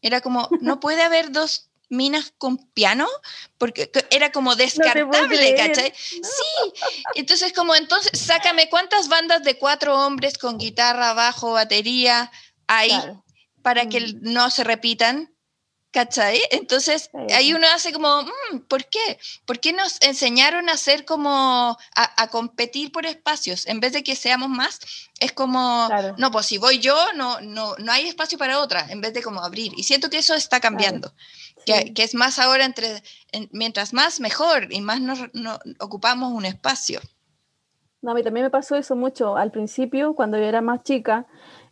[0.01, 3.07] Era como, no puede haber dos minas con piano,
[3.57, 5.93] porque era como descartable, ¿cachai?
[5.95, 6.21] Sí,
[7.15, 12.31] entonces como entonces, sácame cuántas bandas de cuatro hombres con guitarra, bajo, batería
[12.67, 12.91] hay
[13.61, 14.19] para que mm.
[14.21, 15.29] no se repitan.
[15.91, 16.41] ¿Cachai?
[16.49, 19.19] Entonces ahí uno hace como, mm, ¿por qué?
[19.45, 23.67] ¿Por qué nos enseñaron a hacer como, a, competir por espacios?
[23.67, 24.79] En vez de que seamos más,
[25.19, 29.01] es como, no, pues si voy yo, no, no, no hay espacio para otra, en
[29.01, 29.71] vez de como abrir.
[29.77, 31.13] Y siento que eso está cambiando.
[31.65, 33.01] Que, es más ahora, entre,
[33.51, 35.19] mientras más, mejor, y más nos,
[35.79, 36.99] ocupamos un espacio.
[38.01, 41.25] No, a mí también me pasó eso mucho al principio, cuando yo era más chica,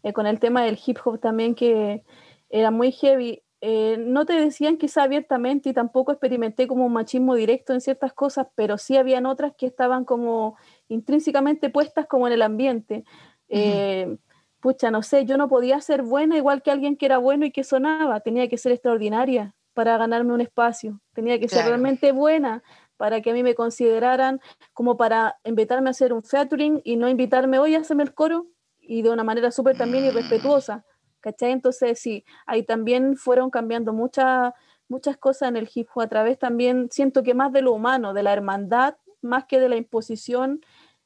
[0.03, 2.03] eh, con el tema del hip hop también, que
[2.49, 3.43] era muy heavy.
[3.63, 8.13] Eh, no te decían quizá abiertamente y tampoco experimenté como un machismo directo en ciertas
[8.13, 13.03] cosas, pero sí habían otras que estaban como intrínsecamente puestas como en el ambiente.
[13.49, 14.17] Eh,
[14.61, 17.51] pucha, no sé, yo no podía ser buena igual que alguien que era bueno y
[17.51, 20.99] que sonaba, tenía que ser extraordinaria para ganarme un espacio.
[21.13, 22.63] Tenía que ser realmente buena
[22.97, 24.39] para que a mí me consideraran
[24.73, 28.47] como para invitarme a hacer un featuring y no invitarme hoy a hacerme el coro
[28.79, 30.85] y de una manera súper también irrespetuosa.
[31.19, 31.51] ¿Cachai?
[31.51, 34.53] Entonces sí, ahí también fueron cambiando muchas
[34.91, 38.13] muchas cosas en el hip hop a través también, siento que más de lo humano,
[38.13, 40.59] de la hermandad, más que de la imposición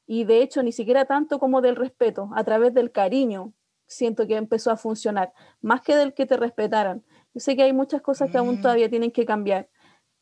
[0.06, 3.52] y de hecho ni siquiera tanto como del respeto, a través del cariño,
[3.86, 7.04] siento que empezó a funcionar, más que del que te respetaran.
[7.36, 8.62] Yo sé que hay muchas cosas que aún mm.
[8.62, 9.68] todavía tienen que cambiar,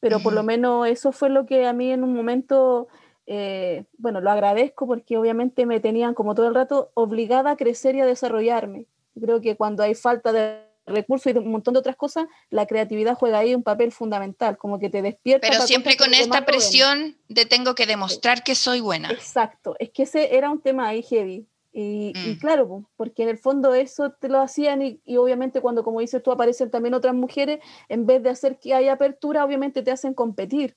[0.00, 2.88] pero por lo menos eso fue lo que a mí en un momento,
[3.26, 7.94] eh, bueno, lo agradezco porque obviamente me tenían como todo el rato obligada a crecer
[7.94, 8.88] y a desarrollarme.
[9.14, 13.14] creo que cuando hay falta de recursos y un montón de otras cosas, la creatividad
[13.14, 15.46] juega ahí un papel fundamental, como que te despierta.
[15.48, 19.08] Pero siempre con esta presión de tengo que demostrar que soy buena.
[19.12, 21.46] Exacto, es que ese era un tema ahí heavy,
[21.76, 22.38] y, mm.
[22.38, 26.30] claro, porque en el fondo eso te lo hacían y, obviamente cuando, como dices tú,
[26.30, 27.58] aparecen también otras mujeres,
[27.88, 30.76] en vez de hacer que haya apertura, obviamente te hacen competir.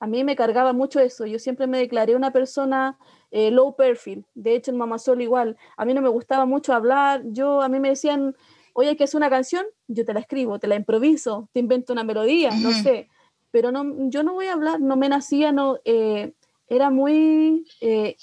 [0.00, 1.26] A mí me cargaba mucho eso.
[1.26, 2.98] Yo siempre me declaré una persona
[3.30, 4.24] eh, low perfil.
[4.34, 5.56] De hecho, en Mamasol igual.
[5.76, 7.22] A mí no me gustaba mucho hablar.
[7.26, 8.34] Yo, a mí me decían,
[8.72, 12.04] oye, que hacer una canción, yo te la escribo, te la improviso, te invento una
[12.04, 13.08] melodía, no sé,
[13.50, 16.32] pero no, yo no voy a hablar, no me nacía, no, eh,
[16.66, 18.16] era muy, eh,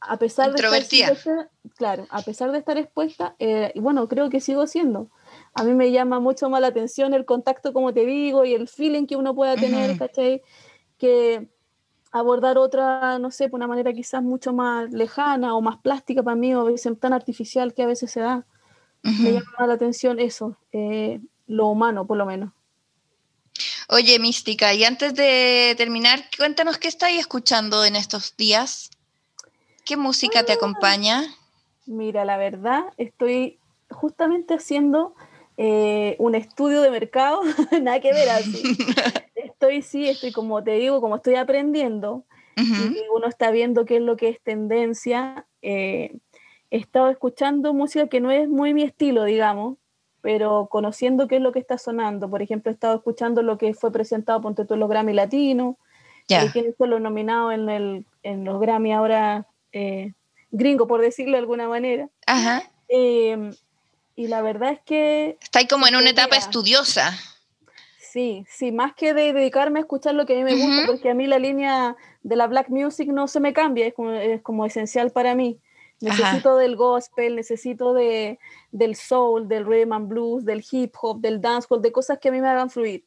[0.00, 4.66] a pesar de estar, claro, a pesar de estar expuesta, eh, bueno, creo que sigo
[4.66, 5.10] siendo.
[5.54, 8.68] A mí me llama mucho más la atención el contacto, como te digo, y el
[8.68, 10.42] feeling que uno pueda tener, ¿cachai?
[10.98, 11.48] Que
[12.12, 16.36] abordar otra, no sé, de una manera quizás mucho más lejana o más plástica para
[16.36, 18.46] mí, o a veces tan artificial que a veces se da.
[19.02, 22.52] Me llama la atención eso, eh, lo humano por lo menos.
[23.88, 28.90] Oye, Mística, y antes de terminar, cuéntanos qué estáis escuchando en estos días.
[29.88, 30.56] ¿Qué música te ah.
[30.56, 31.22] acompaña?
[31.86, 33.58] Mira, la verdad, estoy
[33.88, 35.14] justamente haciendo
[35.56, 37.40] eh, un estudio de mercado,
[37.82, 38.62] nada que ver así.
[39.34, 42.24] estoy, sí, estoy como te digo, como estoy aprendiendo,
[42.54, 45.46] y uno está viendo qué es lo que es tendencia.
[45.62, 46.18] Eh,
[46.70, 49.78] he estado escuchando música que no es muy mi estilo, digamos,
[50.20, 52.28] pero conociendo qué es lo que está sonando.
[52.28, 55.78] Por ejemplo, he estado escuchando lo que fue presentado por los Grammy Latino,
[56.26, 56.52] yeah.
[56.52, 60.12] quiénes son los nominados en, el, en los Grammy ahora eh,
[60.50, 62.08] gringo, por decirlo de alguna manera.
[62.26, 62.62] Ajá.
[62.88, 63.52] Em,
[64.16, 65.38] y la verdad es que...
[65.40, 67.16] Está ahí como en una etapa estudiosa.
[68.00, 71.10] Sí, sí, más que de dedicarme a escuchar lo que a mí me gusta, porque
[71.10, 74.40] a mí la línea de la black music no se me cambia, es como, es
[74.42, 75.60] como esencial para mí.
[76.00, 78.38] Necesito del gospel, necesito de,
[78.70, 82.32] del soul, del rhythm and blues, del hip hop, del dancehall, de cosas que a
[82.32, 83.04] mí me hagan fluir.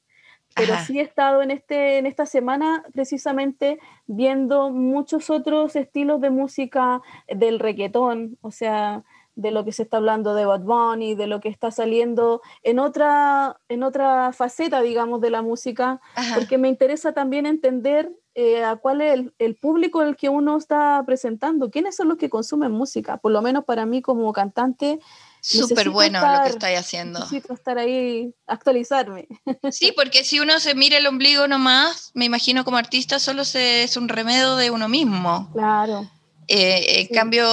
[0.55, 6.29] Pero sí he estado en, este, en esta semana precisamente viendo muchos otros estilos de
[6.29, 9.03] música del reggaetón, o sea,
[9.35, 12.79] de lo que se está hablando de Bad Bunny, de lo que está saliendo en
[12.79, 16.01] otra, en otra faceta, digamos, de la música,
[16.35, 21.03] porque me interesa también entender eh, a cuál es el, público al que uno está
[21.05, 24.99] presentando, quiénes son los que consumen música, por lo menos para mí como cantante.
[25.41, 27.19] Súper bueno lo que estáis haciendo.
[27.19, 29.27] Necesito estar ahí, actualizarme.
[29.71, 33.83] Sí, porque si uno se mira el ombligo nomás, me imagino como artista solo se,
[33.83, 35.49] es un remedio de uno mismo.
[35.53, 36.09] Claro.
[36.47, 37.47] Eh, en cambio,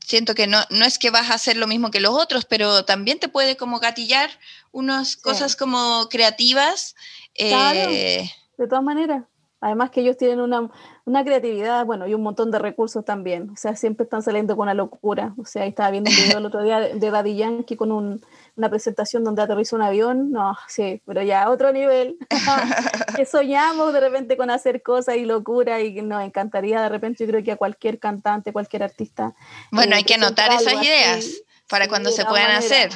[0.00, 2.84] siento que no, no es que vas a hacer lo mismo que los otros, pero
[2.84, 4.30] también te puede como gatillar
[4.70, 6.94] unas cosas como creativas.
[7.34, 9.24] Eh, de todas maneras.
[9.62, 10.68] Además que ellos tienen una,
[11.04, 13.50] una, creatividad, bueno, y un montón de recursos también.
[13.50, 15.34] O sea, siempre están saliendo con una locura.
[15.38, 18.20] O sea, estaba viendo un video el otro día de Daddy Yankee con un,
[18.56, 20.32] una presentación donde aterriza un avión.
[20.32, 22.18] No, sí, pero ya otro nivel.
[23.16, 27.30] que soñamos de repente con hacer cosas y locura y nos encantaría de repente, yo
[27.30, 29.32] creo que a cualquier cantante, cualquier artista.
[29.70, 31.42] Bueno, hay que anotar esas ideas
[31.72, 32.90] para cuando se puedan hacer.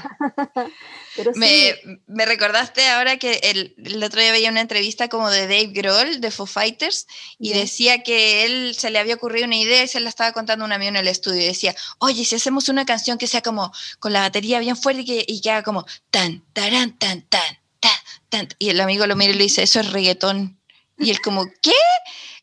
[1.35, 1.75] me,
[2.07, 6.21] me, recordaste ahora que el, el, otro día veía una entrevista como de Dave Grohl
[6.21, 7.07] de Foo Fighters
[7.39, 10.67] y decía que él se le había ocurrido una idea y se la estaba contando
[10.67, 13.73] un amigo en el estudio y decía, oye, si hacemos una canción que sea como
[13.99, 17.59] con la batería bien fuerte y que, y que haga como tan, taran, tan, tan,
[17.81, 17.97] tan,
[18.29, 18.49] tan.
[18.59, 20.61] Y el amigo lo mira y le dice, eso es reggaetón.
[20.99, 21.73] Y él como, ¿qué?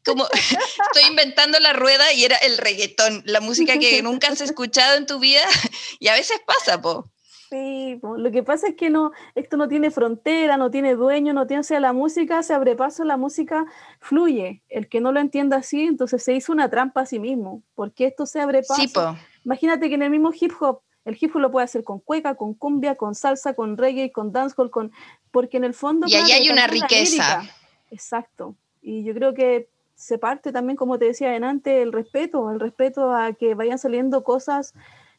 [0.05, 4.97] Como estoy inventando la rueda y era el reggaetón, la música que nunca has escuchado
[4.97, 5.41] en tu vida
[5.99, 7.05] y a veces pasa, po.
[7.49, 11.45] Sí, lo que pasa es que no, esto no tiene frontera, no tiene dueño, no
[11.45, 13.65] tiene, o sea, la música se abre paso, la música
[13.99, 14.63] fluye.
[14.69, 18.07] El que no lo entienda así, entonces se hizo una trampa a sí mismo, porque
[18.07, 18.81] esto se abre paso.
[18.81, 19.15] Sí, po.
[19.45, 22.33] Imagínate que en el mismo hip hop, el hip hop lo puede hacer con cueca,
[22.33, 24.91] con cumbia, con salsa, con reggae, con dancehall, con
[25.29, 27.43] porque en el fondo y ahí hay una riqueza.
[27.91, 28.55] Exacto.
[28.81, 33.13] Y yo creo que se parte también, como te decía antes, el respeto, el respeto
[33.13, 34.73] a que vayan saliendo cosas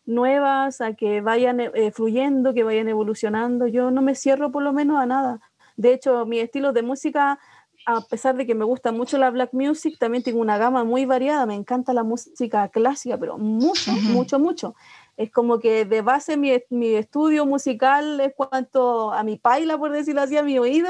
[0.07, 3.67] nuevas, a que vayan eh, fluyendo, que vayan evolucionando.
[3.67, 5.41] Yo no me cierro por lo menos a nada.
[5.77, 7.39] De hecho, mi estilo de música,
[7.87, 11.07] a pesar de que me gusta mucho la black music, también tengo una gama muy
[11.07, 11.47] variada.
[11.47, 14.75] Me encanta la música clásica, pero mucho, mucho, mucho.
[15.17, 19.93] Es como que de base mi, mi, estudio musical es cuanto a mi paila, por
[19.93, 20.89] decirlo así, a mi oído,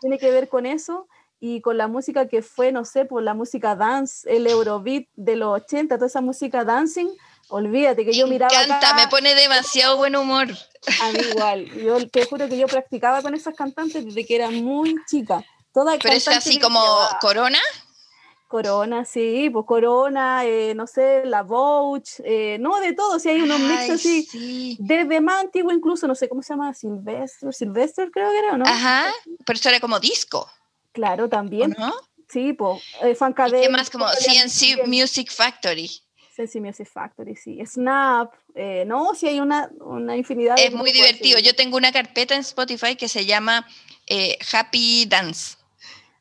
[0.00, 1.08] tiene que ver con eso
[1.40, 5.36] y con la música que fue, no sé, por la música dance, el Eurobeat de
[5.36, 7.08] los 80, toda esa música dancing,
[7.48, 8.52] olvídate que yo miraba.
[8.56, 10.48] Me encanta, me pone demasiado buen humor.
[11.02, 14.50] A mí igual, yo te juro que yo practicaba con esas cantantes desde que era
[14.50, 15.44] muy chica.
[15.72, 16.80] Toda Pero es así como
[17.20, 17.58] Corona.
[18.48, 23.42] Corona, sí, pues Corona, eh, no sé, la Vouch, eh, no, de todo, si hay
[23.42, 28.30] unos mix así, desde más antiguo incluso, no sé cómo se llama, Silvestre, Silvestre creo
[28.30, 28.64] que era, ¿no?
[28.64, 29.12] Ajá,
[29.44, 30.48] pero eso era como disco.
[30.96, 31.76] Claro, también.
[31.78, 31.92] ¿No?
[32.26, 33.14] Sí, pues, eh,
[33.50, 35.90] ¿Qué más como CNC Music Factory?
[36.34, 37.60] CNC Music Factory, sí.
[37.66, 40.56] Snap, eh, no, sí hay una, una infinidad.
[40.58, 41.38] Es muy divertido.
[41.38, 43.68] Yo tengo una carpeta en Spotify que se llama
[44.06, 45.58] eh, Happy Dance.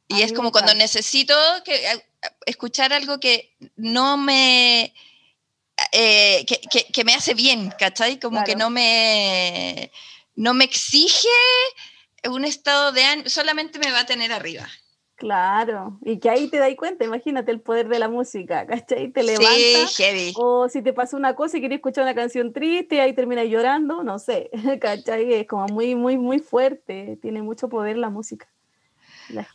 [0.10, 1.82] Y es como cuando necesito que,
[2.46, 4.94] escuchar algo que no me...
[5.94, 8.20] Eh, que, que, me hace bien, ¿cachai?
[8.20, 9.90] Como que no me
[10.36, 11.30] no me exige
[12.30, 14.68] un estado de ánimo, solamente me va a tener arriba.
[15.16, 19.12] Claro, y que ahí te das cuenta, imagínate el poder de la música, ¿cachai?
[19.12, 19.88] Te levanta.
[19.88, 20.34] Sí, heavy.
[20.36, 23.46] O si te pasa una cosa y quieres escuchar una canción triste y ahí terminas
[23.48, 24.50] llorando, no sé,
[24.82, 25.34] ¿cachai?
[25.34, 28.48] Es como muy, muy, muy fuerte, tiene mucho poder la música.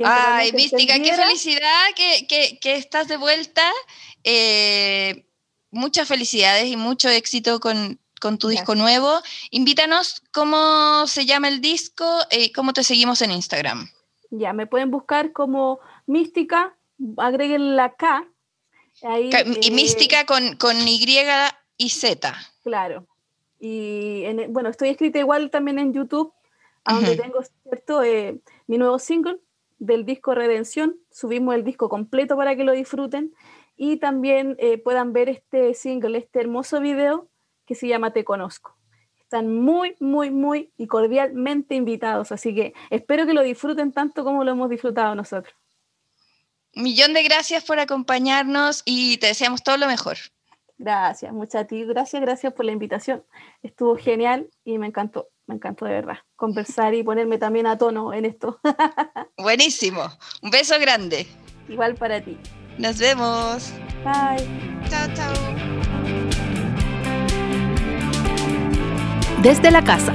[0.03, 3.63] Ay, Mística, qué felicidad que, que, que, estás de vuelta.
[4.25, 5.27] Eh,
[5.71, 9.21] muchas felicidades y mucho éxito con, con tu disco nuevo.
[9.51, 13.89] Invítanos cómo se llama el disco y eh, cómo te seguimos en Instagram.
[14.31, 16.77] Ya, me pueden buscar como Mística,
[17.17, 18.25] agreguen la K.
[19.03, 21.05] y eh, Mística con, con Y
[21.77, 22.35] y Z.
[22.63, 23.07] Claro.
[23.59, 26.33] Y bueno, estoy escrita igual también en YouTube,
[26.85, 28.03] donde tengo, ¿cierto?
[28.03, 29.39] Eh, mi nuevo single
[29.79, 30.97] del disco Redención.
[31.11, 33.35] Subimos el disco completo para que lo disfruten
[33.77, 37.29] y también eh, puedan ver este single, este hermoso video
[37.71, 38.77] que se llama Te Conozco.
[39.21, 44.43] Están muy, muy, muy y cordialmente invitados, así que espero que lo disfruten tanto como
[44.43, 45.55] lo hemos disfrutado nosotros.
[46.75, 50.17] Millón de gracias por acompañarnos y te deseamos todo lo mejor.
[50.79, 53.25] Gracias, muchas a ti, gracias, gracias por la invitación.
[53.63, 58.13] Estuvo genial y me encantó, me encantó de verdad conversar y ponerme también a tono
[58.13, 58.59] en esto.
[59.39, 60.11] Buenísimo,
[60.43, 61.29] un beso grande.
[61.69, 62.37] Igual para ti.
[62.79, 63.73] Nos vemos.
[64.03, 64.45] Bye.
[64.91, 65.80] Chao, chao.
[69.43, 70.15] Desde la casa.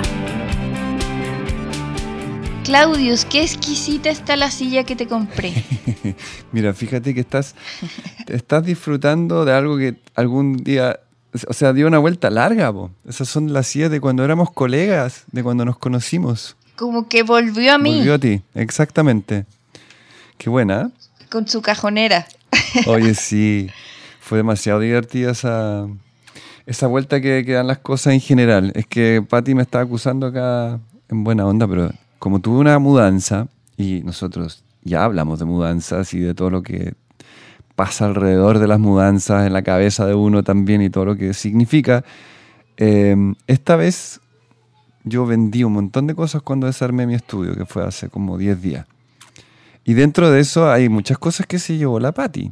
[2.63, 5.53] Claudius, qué exquisita está la silla que te compré.
[6.51, 7.55] Mira, fíjate que estás,
[8.27, 10.99] estás disfrutando de algo que algún día,
[11.47, 12.73] o sea, dio una vuelta larga.
[13.07, 16.55] Esas son las sillas de cuando éramos colegas, de cuando nos conocimos.
[16.75, 17.97] Como que volvió a mí.
[17.97, 19.45] Volvió a ti, exactamente.
[20.37, 20.81] Qué buena.
[20.81, 21.25] ¿eh?
[21.29, 22.27] Con su cajonera.
[22.87, 23.69] Oye, sí,
[24.19, 25.87] fue demasiado divertida esa,
[26.65, 28.71] esa vuelta que, dan las cosas en general.
[28.75, 33.47] Es que Patti me está acusando acá en buena onda, pero como tuve una mudanza,
[33.77, 36.93] y nosotros ya hablamos de mudanzas y de todo lo que
[37.75, 41.33] pasa alrededor de las mudanzas en la cabeza de uno también y todo lo que
[41.33, 42.03] significa,
[42.77, 44.21] em, esta vez
[45.03, 48.61] yo vendí un montón de cosas cuando desarmé mi estudio, que fue hace como 10
[48.61, 48.85] días.
[49.83, 52.51] Y dentro de eso hay muchas cosas que se llevó la Patti.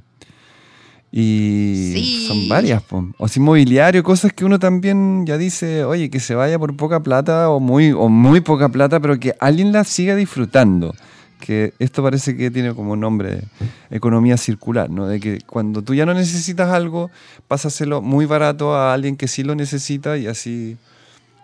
[1.16, 2.82] Y son varias,
[3.20, 7.04] o sin mobiliario, cosas que uno también ya dice, oye, que se vaya por poca
[7.04, 10.96] plata o muy, o muy poca plata, pero que alguien la siga disfrutando.
[11.40, 13.44] Que esto parece que tiene como nombre
[13.92, 15.06] economía circular, ¿no?
[15.06, 17.12] De que cuando tú ya no necesitas algo,
[17.48, 20.78] pásaselo muy barato a alguien que sí lo necesita y así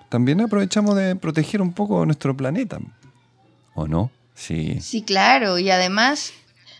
[0.09, 2.79] también aprovechamos de proteger un poco nuestro planeta.
[3.75, 4.09] ¿O no?
[4.33, 4.79] Sí.
[4.81, 5.59] Sí, claro.
[5.59, 6.33] Y además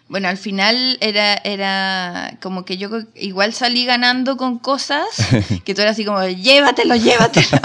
[0.10, 5.05] bueno, al final era, era como que yo igual salí ganando con cosas
[5.64, 7.60] que tú eras así como, llévatelo, llévatelo.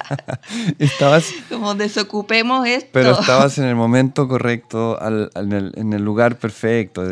[0.80, 1.26] estabas...
[1.48, 2.90] como desocupemos esto.
[2.92, 4.98] Pero estabas en el momento correcto,
[5.36, 7.04] en, el, lugar perfecto.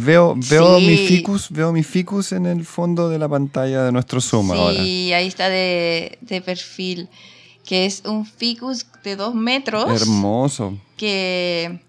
[0.00, 4.22] veo veo mi ficus, veo mi ficus en el fondo de la pantalla de nuestro
[4.22, 4.82] Zoom sí, ahora.
[4.82, 7.10] Sí, ahí está de, de perfil,
[7.66, 10.00] que es un ficus de dos metros.
[10.00, 10.78] Hermoso.
[10.96, 11.80] Que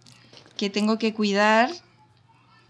[0.57, 1.69] que tengo que cuidar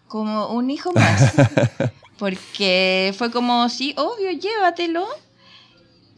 [0.07, 1.33] como un hijo más.
[2.17, 5.05] Porque fue como, sí, obvio, llévatelo.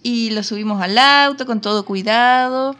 [0.03, 2.75] Y lo subimos al auto con todo cuidado.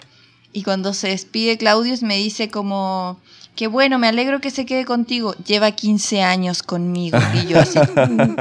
[0.54, 3.20] Y cuando se despide Claudius me dice como,
[3.56, 5.36] qué bueno, me alegro que se quede contigo.
[5.46, 7.18] Lleva 15 años conmigo.
[7.34, 8.36] Y yo así, mm,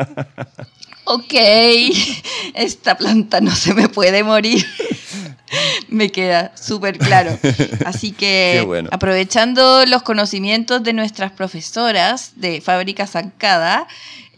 [1.04, 1.34] ok,
[2.54, 4.64] esta planta no se me puede morir.
[5.88, 7.38] me queda súper claro.
[7.84, 13.86] Así que aprovechando los conocimientos de nuestras profesoras de Fábrica Zancada,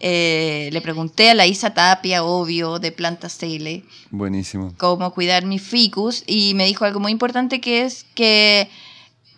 [0.01, 3.85] eh, le pregunté a la Isa Tapia, obvio, de Plantas Tele.
[4.11, 4.73] Buenísimo.
[4.77, 8.69] Cómo cuidar mi ficus y me dijo algo muy importante que es que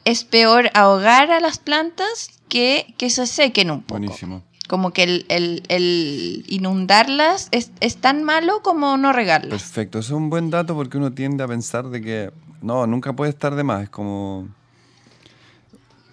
[0.05, 4.01] es peor ahogar a las plantas que que se sequen un poco.
[4.01, 9.51] Buenísimo como que el, inundarlas es, tan malo como no regarlas.
[9.51, 12.31] Perfecto, eso es un buen dato porque uno tiende a pensar de que
[12.63, 14.49] no, nunca puede estar de más, es como...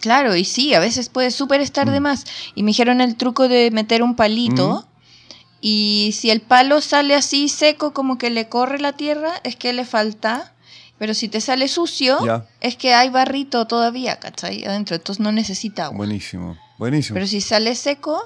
[0.01, 2.03] Claro, y sí, a veces puede súper estar de mm.
[2.03, 2.25] más.
[2.55, 5.55] Y me dijeron el truco de meter un palito mm.
[5.61, 9.71] y si el palo sale así seco como que le corre la tierra, es que
[9.71, 10.55] le falta.
[10.97, 12.17] Pero si te sale sucio,
[12.59, 14.65] es que hay barrito todavía, ¿cachai?
[14.65, 15.97] Adentro, entonces no necesita agua.
[15.97, 17.13] Buenísimo, buenísimo.
[17.13, 18.19] Pero si sale seco,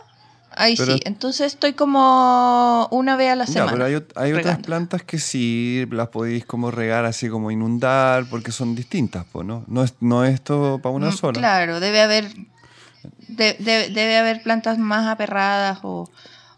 [0.54, 3.72] Ahí sí, entonces estoy como una vez a la semana.
[3.72, 3.86] pero
[4.16, 9.26] hay, otras plantas que sí las podéis como regar así como inundar porque son distintas,
[9.34, 9.64] ¿no?
[9.68, 11.40] No es, no esto para una mm, sola.
[11.40, 12.30] Claro, debe haber,
[13.30, 16.10] debe haber plantas más aperradas o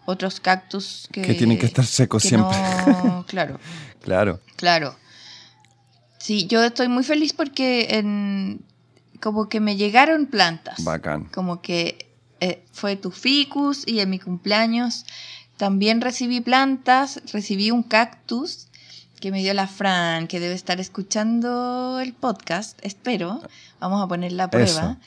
[0.05, 1.21] otros cactus que...
[1.21, 2.57] Que tienen que estar secos siempre.
[3.27, 3.59] claro.
[4.01, 4.39] claro.
[4.55, 4.95] Claro.
[6.17, 8.61] Sí, yo estoy muy feliz porque en,
[9.21, 10.83] como que me llegaron plantas.
[10.83, 11.25] Bacán.
[11.25, 12.02] Como que
[12.43, 15.05] eh, fue tu ficus y en mi cumpleaños
[15.55, 18.67] también recibí plantas, recibí un cactus
[19.21, 23.41] que me dio la Fran, que debe estar escuchando el podcast, espero.
[23.79, 24.97] Vamos a poner la prueba.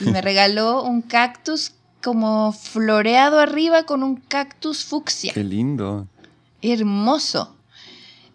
[0.00, 5.32] Y me regaló un cactus como floreado arriba con un cactus fucsia.
[5.32, 6.08] Qué lindo.
[6.60, 7.54] Hermoso.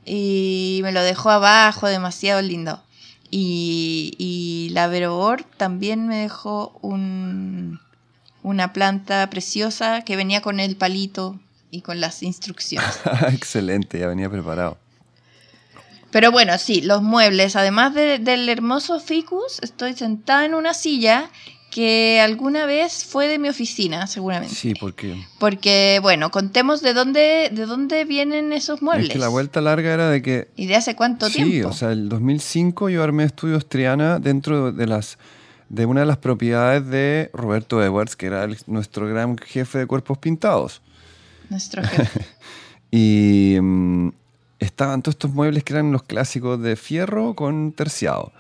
[0.06, 2.82] Y me lo dejó abajo, demasiado lindo.
[3.30, 7.82] Y, y la Verobor también me dejó un,
[8.46, 11.40] una planta preciosa que venía con el palito
[11.72, 13.00] y con las instrucciones.
[13.34, 14.78] Excelente, ya venía preparado.
[16.12, 21.30] Pero bueno, sí, los muebles, además de- del hermoso ficus, estoy sentada en una silla
[21.72, 24.56] que alguna vez fue de mi oficina, seguramente.
[24.56, 29.08] Sí, porque Porque, bueno, contemos de dónde, de dónde vienen esos muebles.
[29.10, 31.70] es que la vuelta larga era de que ¿Y de hace cuánto sí, tiempo?
[31.70, 35.18] o sea, el 2005 yo armé Estudios Triana dentro de las
[35.76, 39.86] de una de las propiedades de Roberto Edwards, que era el- nuestro gran jefe de
[39.86, 40.82] cuerpos pintados.
[41.50, 42.26] Nuestro jefe.
[42.92, 44.10] Y mm,
[44.60, 48.32] estaban todos estos muebles que eran los clásicos de fierro con terciado.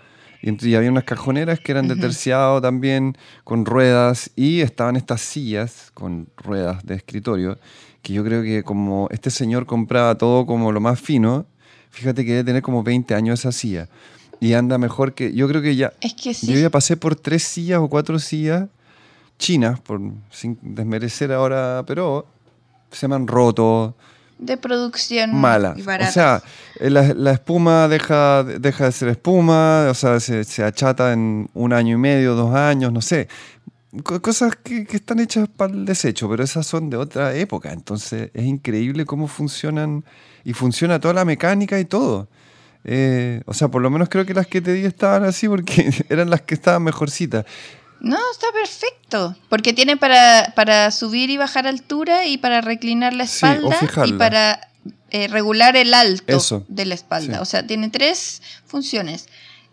[0.41, 5.91] Y, había unas cajoneras que eran de terciado también, con ruedas, y estaban estas sillas
[5.93, 7.57] con ruedas de escritorio,
[8.01, 11.47] que yo creo que como este señor compraba todo como lo más fino,
[11.89, 13.89] fíjate que debe tener como 20 años esa silla.
[14.39, 15.33] Y anda mejor que...
[15.33, 15.93] Yo creo que ya...
[16.01, 16.47] es que sí.
[16.47, 18.67] Yo ya pasé por tres sillas o cuatro sillas
[19.37, 19.99] chinas, por,
[20.31, 22.25] sin desmerecer ahora, pero
[22.91, 23.95] se me han roto,
[24.37, 25.73] de producción mala.
[25.77, 26.11] y O barata.
[26.11, 26.43] sea,
[26.79, 31.49] eh, la, la espuma deja, deja de ser espuma, o sea, se, se achata en
[31.53, 33.27] un año y medio, dos años, no sé.
[34.03, 37.71] Co- cosas que, que están hechas para el desecho, pero esas son de otra época.
[37.71, 40.03] Entonces es increíble cómo funcionan
[40.43, 42.27] y funciona toda la mecánica y todo.
[42.87, 45.91] Eh, o sea, por lo menos creo que las que te di estaban así porque
[46.09, 47.45] eran las que estaban mejorcitas.
[47.99, 49.35] No, está perfecto.
[49.49, 54.13] Porque tiene para, para subir y bajar altura y para reclinar la Sí, espalda y
[54.13, 54.59] para
[55.09, 57.37] eh, regular el alto Eso, de la espalda.
[57.37, 57.41] sí.
[57.41, 59.27] O sea, tiene tres funciones.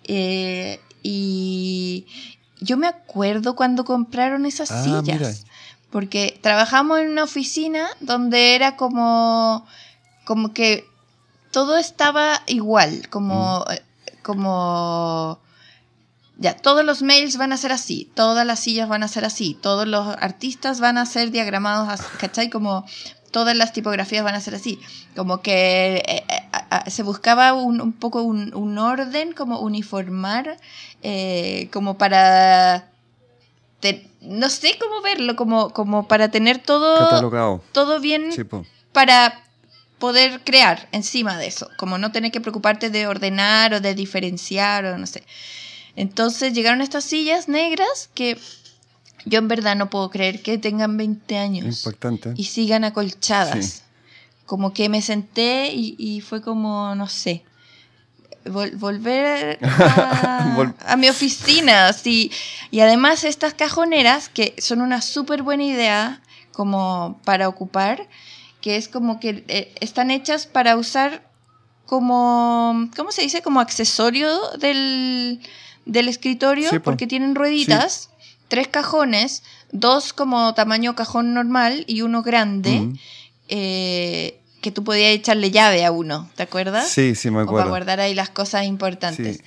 [0.05, 2.07] Eh, y
[2.61, 5.05] yo me acuerdo cuando compraron esas Ah, sillas.
[5.05, 5.31] mira.
[5.91, 9.67] Porque trabajamos en una oficina donde era como,
[10.25, 10.87] como que
[11.53, 13.73] todo estaba igual, como, Mm.
[13.73, 13.83] eh,
[14.23, 15.39] como
[16.39, 19.55] ya, todos los mails van a ser así, todas las sillas van a ser así,
[19.63, 22.51] todos los artistas van a ser diagramados, así, ¿cachai?
[22.51, 22.85] Como
[23.31, 24.81] todas las tipografías van a ser así.
[25.17, 29.61] Como que eh, eh, a- a- se buscaba un, un poco un, un orden, como
[29.61, 30.57] uniformar,
[31.03, 32.89] eh, como para...
[33.81, 37.63] te- no sé cómo verlo, como, como para tener todo, Catalogado.
[37.73, 38.43] todo bien Sí,
[38.93, 39.41] para
[40.03, 44.85] poder crear encima de eso, como no tener que preocuparte de ordenar o de diferenciar
[44.85, 45.23] o no sé.
[45.95, 48.37] Entonces llegaron estas sillas negras que
[49.27, 52.35] yo en verdad no puedo creer que tengan 20 años Impactante.
[52.37, 53.65] y sigan acolchadas.
[53.65, 53.81] Sí.
[54.45, 57.45] Como que me senté y, y fue como, no sé,
[58.45, 61.87] vol- volver a, Vol- a mi oficina.
[61.87, 62.33] así.
[62.73, 68.09] Y además estas cajoneras, que son una súper buena idea como para ocupar,
[68.63, 71.29] que es como que eh, están hechas para usar
[71.87, 73.43] como, ¿cómo se dice?
[73.43, 75.41] Como accesorio del,
[75.85, 78.09] del escritorio, Sí, porque tienen rueditas,
[78.49, 79.43] tres cajones,
[79.73, 82.99] dos como tamaño cajón normal y uno grande, Mm.
[83.49, 86.89] eh, que tú podías echarle llave a uno, ¿te acuerdas?
[86.89, 87.69] Sí, sí, me O para acuerdo.
[87.71, 89.39] guardar ahí las cosas importantes.
[89.39, 89.43] Sí.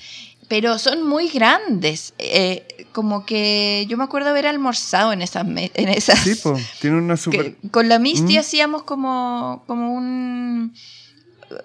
[0.48, 2.14] Pero son muy grandes.
[2.20, 5.46] eh, como que yo me acuerdo haber almorzado en esas.
[5.46, 6.58] En esas Sí, po.
[6.80, 7.56] Tiene una super...
[7.62, 8.40] que con la Misty Mm.
[8.40, 10.74] hacíamos como, como un.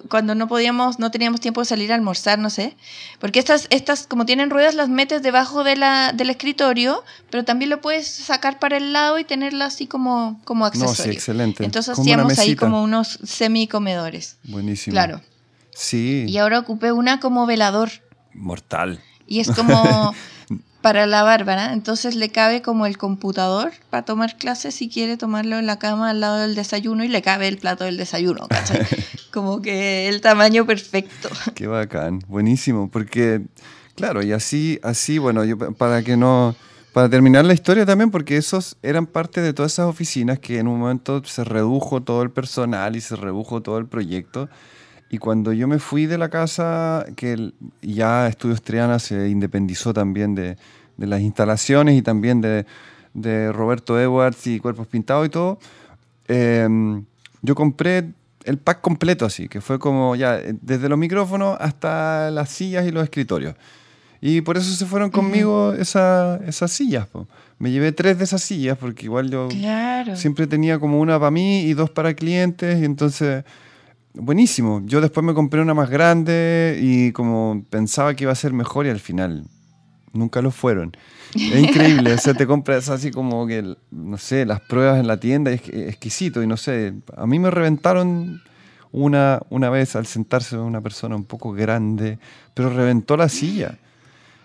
[0.08, 2.76] Cuando no podíamos, no teníamos tiempo de salir a almorzar, no sé.
[3.18, 7.70] Porque estas, estas como tienen ruedas, las metes debajo de la, del escritorio, pero también
[7.70, 11.04] lo puedes sacar para el lado y tenerla así como, como No, accesorio.
[11.04, 11.64] sí, excelente.
[11.64, 14.36] Entonces Como hacíamos ahí como unos semicomedores.
[14.44, 14.92] Buenísimo.
[14.92, 15.22] Claro.
[15.74, 16.26] Sí.
[16.28, 17.90] Y ahora ocupé una como velador.
[18.34, 19.00] Mortal.
[19.26, 20.14] Y es como
[20.80, 21.72] para la Bárbara.
[21.72, 26.10] Entonces le cabe como el computador para tomar clases si quiere tomarlo en la cama
[26.10, 28.86] al lado del desayuno y le cabe el plato del desayuno, ¿cachai?
[29.32, 31.28] como que el tamaño perfecto.
[31.54, 32.20] Qué bacán.
[32.28, 32.90] Buenísimo.
[32.90, 33.42] Porque,
[33.94, 36.54] claro, y así, así, bueno, yo para que no.
[36.92, 40.66] Para terminar la historia también, porque esos eran parte de todas esas oficinas que en
[40.66, 44.48] un momento se redujo todo el personal y se redujo todo el proyecto.
[45.10, 49.92] Y cuando yo me fui de la casa, que el- ya Estudios Triana se independizó
[49.92, 50.56] también de,
[50.96, 52.64] de las instalaciones y también de,
[53.14, 55.58] de Roberto Edwards y Cuerpos Pintados y todo,
[56.28, 56.68] eh,
[57.42, 58.10] yo compré
[58.44, 62.86] el pack completo así, que fue como ya, eh, desde los micrófonos hasta las sillas
[62.86, 63.54] y los escritorios.
[64.22, 67.06] Y por eso se fueron conmigo esa- esas sillas.
[67.08, 67.26] po.
[67.58, 70.14] Me llevé tres de esas sillas porque igual yo Claro.
[70.16, 73.44] siempre tenía como una para mí y dos para clientes y entonces
[74.14, 74.82] buenísimo.
[74.84, 78.86] Yo después me compré una más grande y como pensaba que iba a ser mejor
[78.86, 79.44] y al final
[80.12, 80.96] nunca lo fueron.
[81.34, 85.18] Es increíble, o sea, te compras así como que, no sé, las pruebas en la
[85.20, 88.42] tienda, es exquisito y no sé, a mí me reventaron
[88.90, 92.18] una, una vez al sentarse una persona un poco grande,
[92.54, 93.78] pero reventó la silla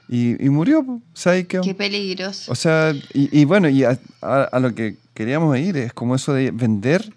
[0.08, 1.64] y, y murió, o sea, y quedó.
[1.64, 2.52] Qué peligroso.
[2.52, 6.14] O sea, y, y bueno, y a, a- a lo que queríamos ir es como
[6.14, 7.12] eso de vender.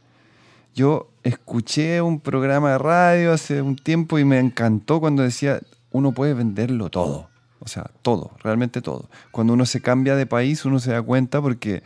[0.78, 5.58] Yo escuché un programa de radio hace un tiempo y me encantó cuando decía,
[5.90, 7.28] uno puede venderlo todo.
[7.58, 9.10] O sea, todo, realmente todo.
[9.32, 11.82] Cuando uno se cambia de país, uno se da cuenta porque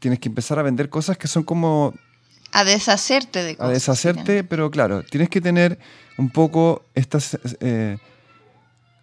[0.00, 1.94] tienes que empezar a vender cosas que son como
[2.50, 3.70] A deshacerte de cosas.
[3.70, 5.78] a deshacerte, pero claro, tienes que tener
[6.16, 7.98] un poco estas, eh,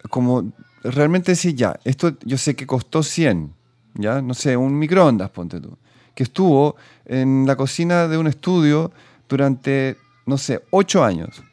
[0.09, 0.51] como
[0.83, 3.53] realmente decir, ya, esto yo sé que costó 100,
[3.93, 5.77] ya, no sé, un microondas, ponte tú,
[6.15, 8.91] que estuvo en la cocina de un estudio
[9.29, 11.43] durante, no sé, 8 años.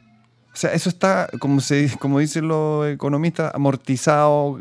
[0.53, 4.59] O sea, eso está, como, se, como dicen los economistas, amortizado,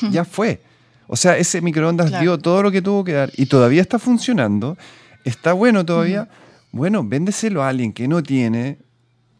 [0.10, 0.62] ya fue.
[1.06, 2.22] O sea, ese microondas Claro.
[2.22, 4.76] dio todo lo que tuvo que dar y todavía está funcionando,
[5.24, 6.28] está bueno todavía.
[6.72, 8.78] Bueno, véndeselo a alguien que no tiene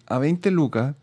[0.06, 0.94] a 20 lucas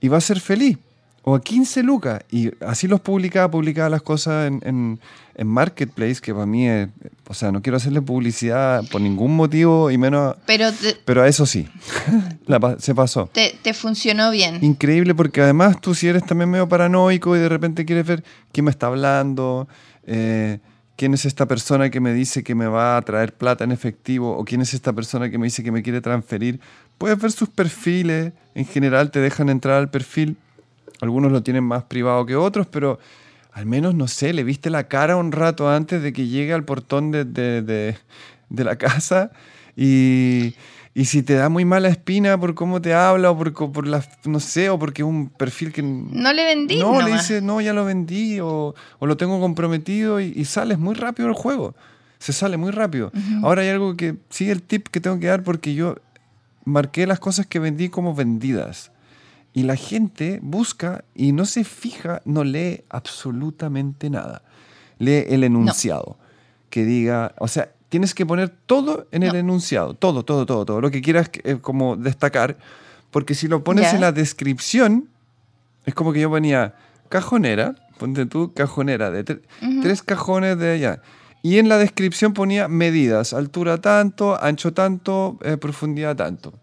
[0.00, 0.78] y va a ser feliz.
[1.26, 2.20] O a 15 lucas.
[2.30, 5.00] Y así los publicaba, publicaba las cosas en, en-
[5.36, 6.88] en Marketplace, que para mí es,
[7.26, 11.28] o sea, no quiero hacerle publicidad por ningún motivo y menos, Pero te, pero a
[11.28, 11.66] eso sí,
[12.46, 13.28] La se pasó.
[13.32, 14.62] te- te funcionó bien.
[14.62, 18.22] Increíble porque además tú si eres también medio paranoico y de repente quieres ver
[18.52, 19.66] quién me está hablando,
[20.06, 20.60] eh,
[20.96, 24.36] quién es esta persona que me dice que me va a traer plata en efectivo
[24.36, 26.60] o quién es esta persona que me dice que me quiere transferir.
[26.98, 30.36] Puedes ver sus perfiles, en general te dejan entrar al perfil,
[31.04, 32.98] algunos lo tienen más privado que otros, pero
[33.52, 36.64] al menos, no sé, le viste la cara un rato antes de que llegue al
[36.64, 37.96] portón de, de- de-
[38.50, 39.30] de la casa
[39.76, 40.54] y,
[40.94, 44.08] y si te da muy mala espina por cómo te habla o por, por las,
[44.26, 45.82] no sé, o porque es un perfil que...
[45.82, 46.76] No le vendí.
[46.78, 47.22] No, le nomás.
[47.28, 51.28] dices, no, ya lo vendí o, o lo tengo comprometido y, y sales muy rápido
[51.28, 51.74] del juego.
[52.18, 53.12] Se sale muy rápido.
[53.42, 55.96] Ahora hay algo que, sigue el tip que tengo que dar porque yo
[56.64, 58.90] marqué las cosas que vendí como vendidas.
[59.54, 64.42] Y la gente busca y no se fija, no lee absolutamente nada.
[64.98, 66.18] Lee el enunciado.
[66.70, 69.94] Que diga, o sea, tienes que poner todo en el enunciado.
[69.94, 70.80] Todo, todo, todo, todo.
[70.80, 72.58] Lo que quieras eh, como destacar.
[73.12, 75.08] Porque si lo pones en la descripción,
[75.86, 76.74] es como que yo ponía
[77.08, 79.40] cajonera, ponte tú cajonera, de tre-
[79.82, 81.00] tres cajones de allá.
[81.42, 86.54] Y en la descripción ponía medidas, altura tanto, ancho tanto, eh, profundidad tanto.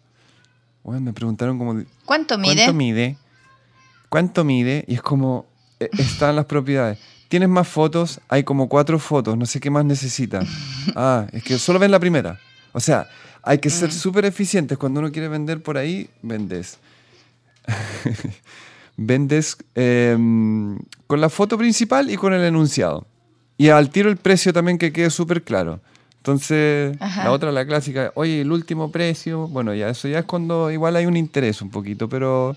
[0.84, 2.56] Bueno, me preguntaron como, ¿Cuánto mide?
[2.56, 3.18] ¿cuánto mide?
[4.10, 4.84] ¿Cuánto mide?
[4.88, 5.46] Y es como,
[5.80, 7.00] eh, están las propiedades.
[7.28, 8.20] ¿Tienes más fotos?
[8.28, 10.48] Hay como cuatro fotos, no sé qué más necesitas.
[10.96, 12.40] Ah, es que solo ven la primera.
[12.74, 13.08] O sea,
[13.44, 13.94] hay que ser Mm.
[13.94, 14.78] súper eficientes.
[14.80, 16.80] Cuando uno quiere vender por ahí, vendes.
[18.98, 20.18] vendes eh,
[21.08, 23.06] con la foto principal y con el enunciado.
[23.58, 25.82] Y al tiro el precio también que quede súper claro.
[26.22, 27.24] Entonces, Ajá.
[27.24, 30.96] la otra, la clásica, oye, el último precio, bueno, ya eso ya es cuando igual
[30.96, 32.56] hay un interés un poquito, pero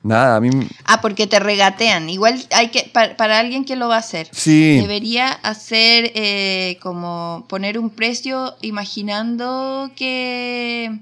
[0.00, 0.48] nada, a mí
[0.84, 2.08] Ah, porque te regatean.
[2.08, 4.28] Igual hay que, para, para alguien que lo va a hacer.
[4.30, 10.96] sí, Debería hacer eh, como poner un precio imaginando que,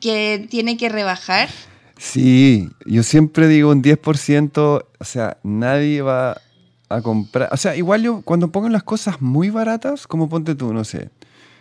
[0.00, 1.50] que tiene que rebajar.
[1.98, 6.40] sí, yo siempre digo un 10%, o sea, nadie va
[6.88, 10.72] a comprar, o sea, igual yo cuando pongo las cosas muy baratas, como ponte tú,
[10.72, 11.10] no sé,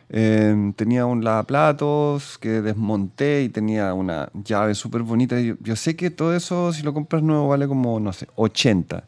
[0.09, 5.39] eh, tenía un lavaplatos que desmonté y tenía una llave súper bonita.
[5.39, 9.03] Yo, yo sé que todo eso, si lo compras nuevo, vale como, no sé, 80.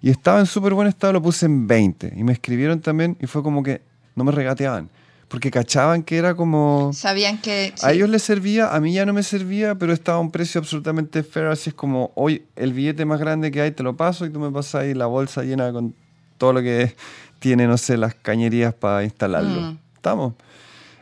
[0.00, 2.12] Y estaba en súper buen estado, lo puse en 20.
[2.16, 3.82] Y me escribieron también y fue como que
[4.14, 4.88] no me regateaban.
[5.28, 6.90] Porque cachaban que era como...
[6.94, 7.74] Sabían que...
[7.82, 7.96] A sí.
[7.96, 11.22] ellos les servía, a mí ya no me servía, pero estaba a un precio absolutamente
[11.22, 11.46] fair.
[11.46, 14.40] Así es como, hoy el billete más grande que hay te lo paso y tú
[14.40, 15.94] me pasas ahí la bolsa llena con
[16.38, 16.94] todo lo que
[17.40, 19.60] tiene, no sé, las cañerías para instalarlo.
[19.60, 19.78] Mm.
[19.96, 20.34] Estamos.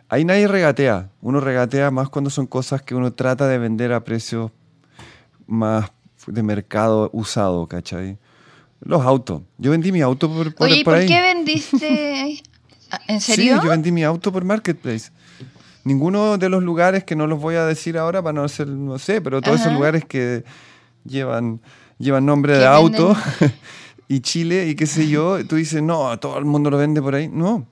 [0.08, 1.08] Ahí nadie regatea.
[1.20, 4.50] Uno regatea más cuando son cosas que uno trata de vender a precios
[5.46, 5.90] más
[6.26, 8.18] de mercado usado, ¿cachai?
[8.80, 9.42] Los autos.
[9.58, 11.06] Yo vendí mi auto por, por, Oye, ¿y por por ahí.
[11.06, 12.42] qué vendiste?
[12.90, 13.56] Ah, ¿En serio?
[13.56, 15.10] Sí, yo vendí mi auto por Marketplace.
[15.84, 18.98] Ninguno de los lugares que no los voy a decir ahora para no hacer, no
[18.98, 20.44] sé, pero todos esos lugares que
[21.04, 21.60] llevan,
[21.98, 23.16] llevan nombre de auto
[24.08, 27.14] y Chile y qué sé yo, tú dices, no, todo el mundo lo vende por
[27.14, 27.28] ahí.
[27.28, 27.66] No,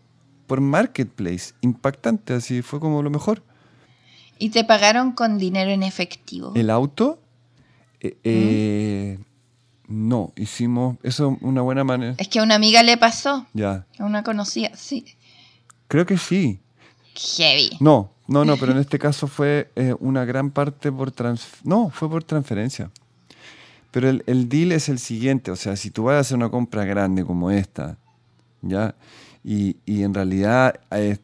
[0.46, 1.54] por Marketplace.
[1.60, 3.42] Impactante, así fue como lo mejor.
[4.38, 6.52] ¿Y te pagaron con dinero en efectivo?
[6.54, 7.18] El auto,
[8.00, 9.18] eh, eh,
[9.88, 12.14] no, hicimos, eso una buena manera.
[12.18, 15.04] Es que a una amiga le pasó, Ya, a una conocida, sí.
[15.88, 16.60] creo que sí.
[17.14, 17.70] Heavy.
[17.80, 21.46] No, no, no, pero en este caso fue eh, una gran parte por trans...
[21.62, 22.90] No, fue por transferencia.
[23.92, 26.48] Pero el, el deal es el siguiente, o sea, si tú vas a hacer una
[26.50, 27.96] compra grande como esta,
[28.62, 28.94] ¿ya?
[29.44, 31.18] Y, y en realidad, eh,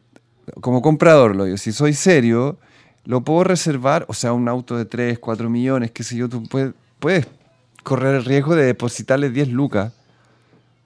[0.61, 2.57] como comprador, lo digo, si soy serio,
[3.03, 6.43] lo puedo reservar, o sea, un auto de 3, 4 millones, qué sé yo, tú
[6.43, 7.27] puedes, puedes
[7.83, 9.93] correr el riesgo de depositarle 10 lucas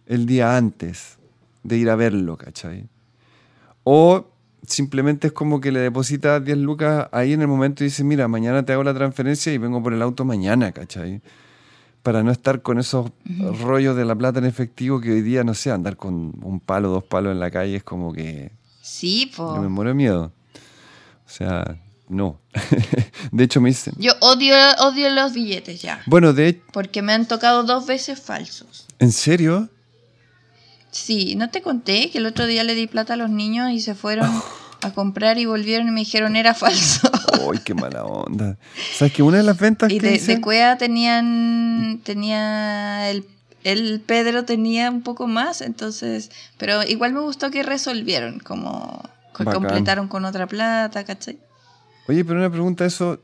[0.08, 1.18] el día antes
[1.64, 2.88] de ir a verlo, ¿cachai?
[3.84, 4.28] O
[4.66, 8.28] simplemente es como que le depositas 10 lucas ahí en el momento y dices, mira,
[8.28, 11.22] mañana te hago la transferencia y vengo por el auto mañana, ¿cachai?
[12.04, 13.12] Para no estar con esos
[13.64, 16.90] rollos de la plata en efectivo que hoy día, no sé, andar con un palo,
[16.90, 19.58] dos palos en la calle es como que Sí, po.
[19.60, 20.32] me muero de miedo.
[21.26, 21.78] O sea,
[22.08, 22.40] no.
[23.32, 23.94] de hecho me dicen...
[23.98, 26.02] Yo odio, odio los billetes ya.
[26.06, 28.86] Bueno, de Porque me han tocado dos veces falsos.
[29.00, 29.70] ¿en serio?
[30.92, 33.82] Sí, ¿no te conté que el otro día le di plata a los niños y
[33.82, 34.30] se fueron
[34.82, 37.10] a comprar y volvieron y me dijeron era falso?
[37.52, 38.58] ¡Ay, qué mala onda!
[38.96, 43.26] ¿Sabes que una de las ventas y que de, hice- de cueva tenían, tenía el,
[43.66, 49.02] el Pedro tenía un poco más, entonces, pero igual me gustó que resolvieron, como
[49.38, 51.38] que completaron con otra plata, ¿cachai?
[52.08, 53.20] Oye, pero una pregunta eso,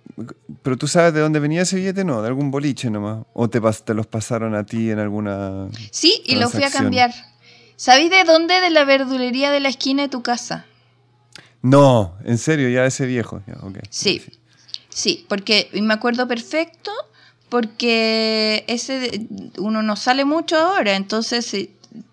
[0.64, 2.22] pero tú sabes de dónde venía ese billete, ¿no?
[2.22, 3.26] De algún boliche nomás.
[3.34, 5.68] ¿O te, pas- te los pasaron a ti en alguna...
[5.92, 7.14] Sí, y lo fui a cambiar.
[7.76, 8.60] ¿Sabéis de dónde?
[8.60, 10.66] De la verdulería de la esquina de tu casa.
[11.62, 13.42] No, en serio, ya ese viejo.
[13.46, 13.78] Ya, ok.
[13.92, 14.22] Sí,
[14.90, 16.92] sí, porque y me acuerdo perfecto,
[17.50, 19.28] porque ese de-
[19.60, 21.70] uno no sale mucho ahora, entonces eh,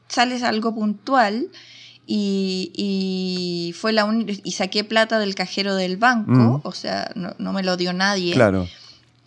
[0.09, 1.49] sales algo puntual
[2.11, 6.61] y, y fue la uni- y saqué plata del cajero del banco, Mm.
[6.65, 8.33] o sea, no, no me lo dio nadie.
[8.33, 8.67] Claro.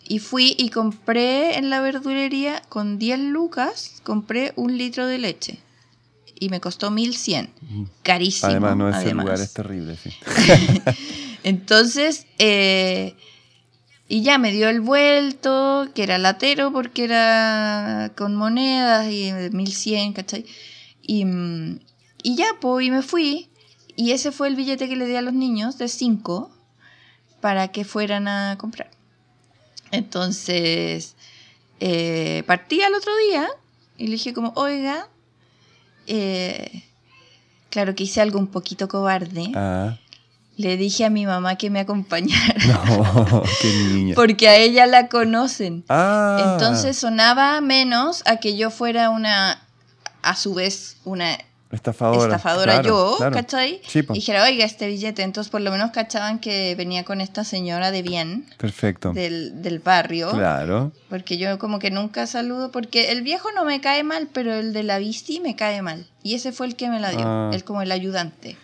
[0.08, 5.58] Y fui y compré en la verdulería con 10 lucas, compré un litro de leche.
[6.40, 7.50] Y me costó 1100.
[8.02, 8.50] Carísimo.
[8.50, 9.24] Además, no, ese además.
[9.26, 10.10] lugar es terrible, sí.
[11.44, 13.14] Entonces, eh,
[14.08, 19.50] y ya me dio el vuelto, que era latero porque era con monedas y eh,
[19.52, 20.44] 1100, ¿cachai?
[21.00, 21.78] Y, mm,
[22.22, 23.50] y ya, pues, y me fui.
[23.96, 26.50] Y ese fue el billete que le di a los niños de 5
[27.40, 28.90] para que fueran a comprar.
[29.90, 31.14] Entonces,
[31.80, 33.48] eh, partí al otro día
[33.98, 35.08] y le dije como, oiga,
[36.06, 36.84] eh,
[37.68, 39.52] claro que hice algo un poquito cobarde.
[39.54, 39.98] Ah,
[40.56, 42.54] Le dije a mi mamá que me acompañara.
[42.86, 44.14] no, qué niña.
[44.14, 45.84] Porque a ella la conocen.
[45.88, 49.66] Ah, Entonces sonaba menos a que yo fuera una,
[50.22, 51.38] a su vez, una
[51.72, 52.34] estafadora.
[52.36, 53.34] estafadora claro, yo, claro.
[53.34, 53.80] ¿cachai?
[53.86, 54.00] Sí.
[54.10, 55.22] Y dijera, oiga, este billete.
[55.22, 59.12] Entonces por lo menos cachaban que venía con esta señora de bien Perfecto.
[59.12, 60.30] del, del barrio.
[60.30, 60.92] Claro.
[61.08, 64.72] Porque yo como que nunca saludo, porque el viejo no me cae mal, pero el
[64.72, 66.06] de la bici me cae mal.
[66.22, 67.50] Y ese fue el que me la dio, Ah.
[67.52, 68.56] él como el ayudante.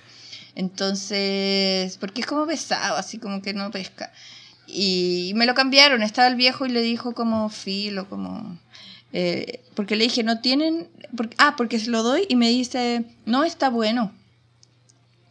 [0.54, 4.12] Entonces, porque es como pesado, así como que no pesca.
[4.66, 8.58] Y me lo cambiaron, estaba el viejo y le dijo como filo, como...
[9.12, 10.88] eh, porque le dije, no tienen...
[11.16, 14.12] por- ah, porque se lo doy y me dice, no, está bueno.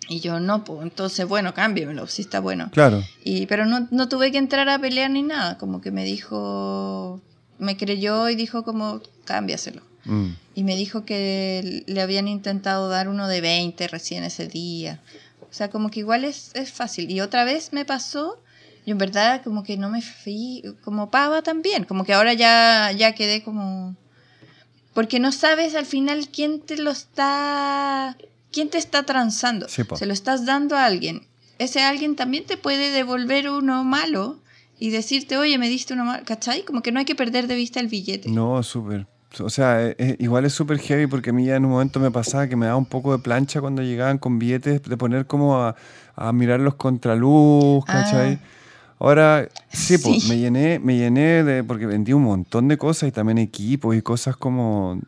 [0.10, 2.70] Y yo, no, pues entonces, bueno, cámbiamelo, si está bueno.
[2.72, 3.04] Claro.
[3.24, 7.20] Y, pero no, no tuve que entrar a pelear ni nada, como que me dijo,
[7.60, 9.82] me creyó y dijo como, cámbiaselo.
[10.06, 10.28] Mm.
[10.56, 15.02] Y me dijo que le habían intentado dar uno de 20 recién ese día.
[15.42, 17.12] O sea, como que igual es, es fácil.
[17.12, 18.42] Y otra vez me pasó,
[18.88, 22.90] yo en verdad como que no me fui, como pava también, como que ahora ya,
[22.94, 23.98] ya quedé como...
[24.94, 28.16] Porque no sabes al final quién te lo está...
[28.50, 29.68] quién te está transando.
[29.68, 29.84] Sí.
[29.94, 31.28] Se lo estás dando a alguien.
[31.60, 34.40] Ese alguien también te puede devolver uno malo
[34.80, 36.64] y decirte, oye, me diste uno malo, ¿cachai?
[36.64, 38.30] Como que no hay que perder de vista el billete.
[38.30, 39.06] No, súper.
[39.42, 42.00] O sea, eh, eh, igual es súper heavy porque a mí ya en un momento
[42.00, 45.28] me pasaba que me daba un poco de plancha cuando llegaban con billetes de poner
[45.28, 45.76] como a,
[46.16, 48.40] a mirar los contraluz, ¿cachai?
[49.00, 50.24] Ahora, sí, pues.
[50.24, 50.30] Sí.
[50.30, 54.02] me llené, me llené de, porque vendí un montón de cosas y también equipos y
[54.02, 55.00] cosas como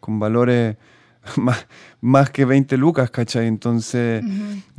[0.00, 0.76] con valores
[1.36, 1.66] más,
[2.00, 3.46] más que 20 lucas, ¿cachai?
[3.46, 4.24] Entonces,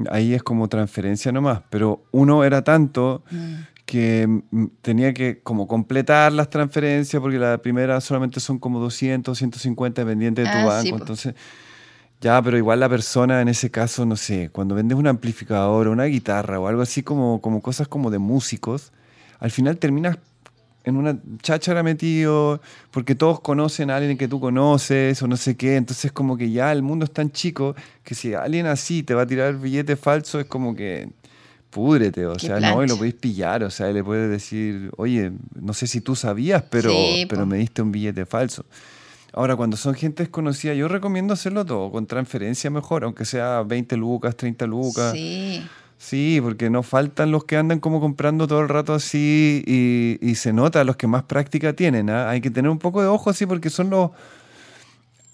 [0.09, 1.61] ahí es como transferencia nomás.
[1.69, 3.53] Pero uno era tanto Mm.
[3.85, 4.41] que
[4.81, 10.41] tenía que como completar las transferencias porque la primera solamente son como 200, 150 dependiente
[10.43, 10.87] de tu Ah, banco.
[10.87, 10.95] sí.
[11.01, 11.35] Entonces,
[12.23, 15.91] ya, pero igual la persona en ese caso, no sé, cuando vendes un amplificador o
[15.91, 18.93] una guitarra o algo así como, como cosas como de músicos,
[19.39, 20.17] al final terminas
[20.85, 22.61] en una cháchara metido,
[22.91, 26.49] porque todos conocen a alguien que tú conoces o no sé qué, entonces como que
[26.49, 29.97] ya el mundo es tan chico que si alguien así te va a tirar billete
[29.97, 31.09] falso es como que
[31.71, 34.91] púdrete, o Qué sea, no, y lo podéis pillar, o sea, y le puedes decir,
[34.95, 38.63] oye, no sé si tú sabías, pero, Sí, pero me diste un billete falso.
[39.33, 43.97] Ahora, cuando son gente desconocida, yo recomiendo hacerlo todo, con transferencia mejor, aunque sea 20
[43.97, 45.11] lucas, 30 lucas.
[45.11, 45.65] Sí.
[45.97, 50.35] Sí, porque no faltan los que andan como comprando todo el rato así y, y
[50.35, 52.09] se nota los que más práctica tienen.
[52.09, 52.29] ¿ah?
[52.29, 54.11] Hay que tener un poco de ojo así porque son los...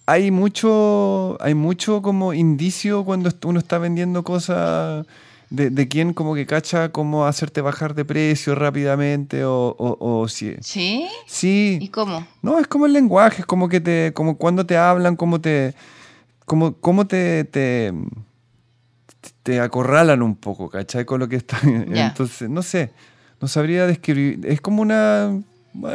[0.06, 5.06] Hay mucho, hay mucho como indicio cuando uno está vendiendo cosas
[5.50, 10.28] de, de quién como que cacha cómo hacerte bajar de precio rápidamente o, o, o
[10.28, 10.56] si...
[10.62, 11.08] ¿Sí?
[11.26, 12.26] Sí, ¿Y cómo?
[12.42, 15.74] no, es como el lenguaje, es como que te, como cuando te hablan, como te,
[16.46, 17.94] como, cómo te, te,
[19.44, 21.06] te acorralan un poco, ¿cachai?
[21.06, 21.94] Con lo que están.
[21.94, 22.08] Ya.
[22.08, 22.92] Entonces, no sé,
[23.42, 24.40] no sabría describir.
[24.46, 25.42] Es como una,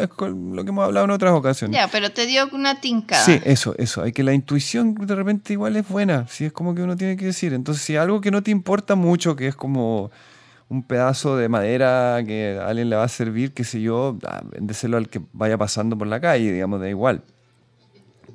[0.01, 1.77] es con lo que hemos hablado en otras ocasiones.
[1.77, 3.25] Ya, pero te dio una tincada.
[3.25, 4.03] Sí, eso, eso.
[4.03, 6.27] Hay que la intuición de repente igual es buena.
[6.29, 7.53] Sí, es como que uno tiene que decir.
[7.53, 10.11] Entonces, si algo que no te importa mucho, que es como
[10.69, 14.19] un pedazo de madera que a alguien le va a servir, qué sé yo,
[14.51, 17.23] véndeselo al que vaya pasando por la calle, digamos, da igual.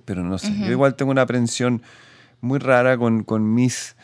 [0.05, 1.81] Pero no sé, yo igual tengo una aprensión
[2.41, 3.95] muy rara con, con mis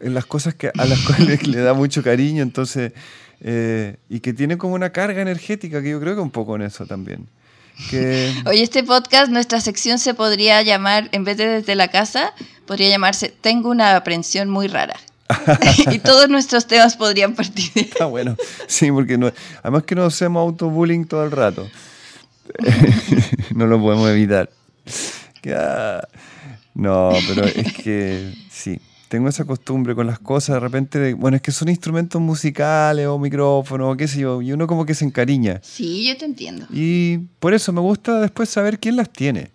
[0.00, 2.92] en las cosas que, a las cuales le da mucho cariño, entonces,
[3.40, 6.62] eh, y que tiene como una carga energética, que yo creo que un poco en
[6.62, 7.26] eso también.
[7.90, 12.32] Que, Oye, este podcast, nuestra sección se podría llamar, en vez de desde la casa,
[12.66, 14.96] podría llamarse Tengo una aprensión muy rara.
[15.90, 18.36] y todos nuestros temas podrían partir de Está bueno.
[18.66, 19.32] Sí, porque no,
[19.62, 21.68] además que no hacemos autobullying todo el rato.
[23.54, 24.50] no lo podemos evitar.
[26.74, 28.80] No, pero es que sí.
[29.08, 30.98] Tengo esa costumbre con las cosas de repente.
[30.98, 34.42] de- bueno, es que son instrumentos musicales o micrófonos o qué sé yo.
[34.42, 35.60] Y uno como que se encariña.
[35.62, 36.66] Sí, yo te entiendo.
[36.72, 39.52] Y por eso me gusta después saber quién las tiene.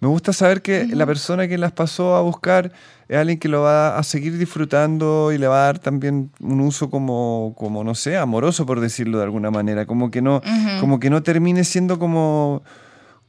[0.00, 2.72] Me gusta saber que la persona que las pasó a buscar
[3.08, 6.60] es alguien que lo va a seguir disfrutando y le va a dar también un
[6.60, 9.86] uso como, como no sé, amoroso por decirlo de alguna manera.
[9.86, 10.42] Como que no,
[10.80, 12.64] como que no termine siendo como,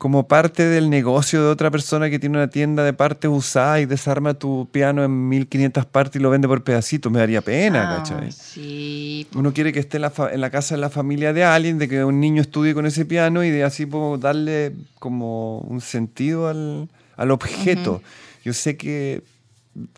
[0.03, 3.85] como parte del negocio de otra persona que tiene una tienda de partes usadas y
[3.85, 7.09] desarma tu piano en 1500 partes y lo vende por pedacitos.
[7.09, 8.29] Me daría pena, Ah, ¿cachai?
[8.33, 9.25] Sí.
[9.33, 11.77] Uno quiere que esté en la, fa- en la casa de la familia de alguien,
[11.77, 15.79] de que un niño estudie con ese piano y de así puedo darle como un
[15.79, 18.01] sentido al, al objeto.
[18.43, 19.23] Yo sé que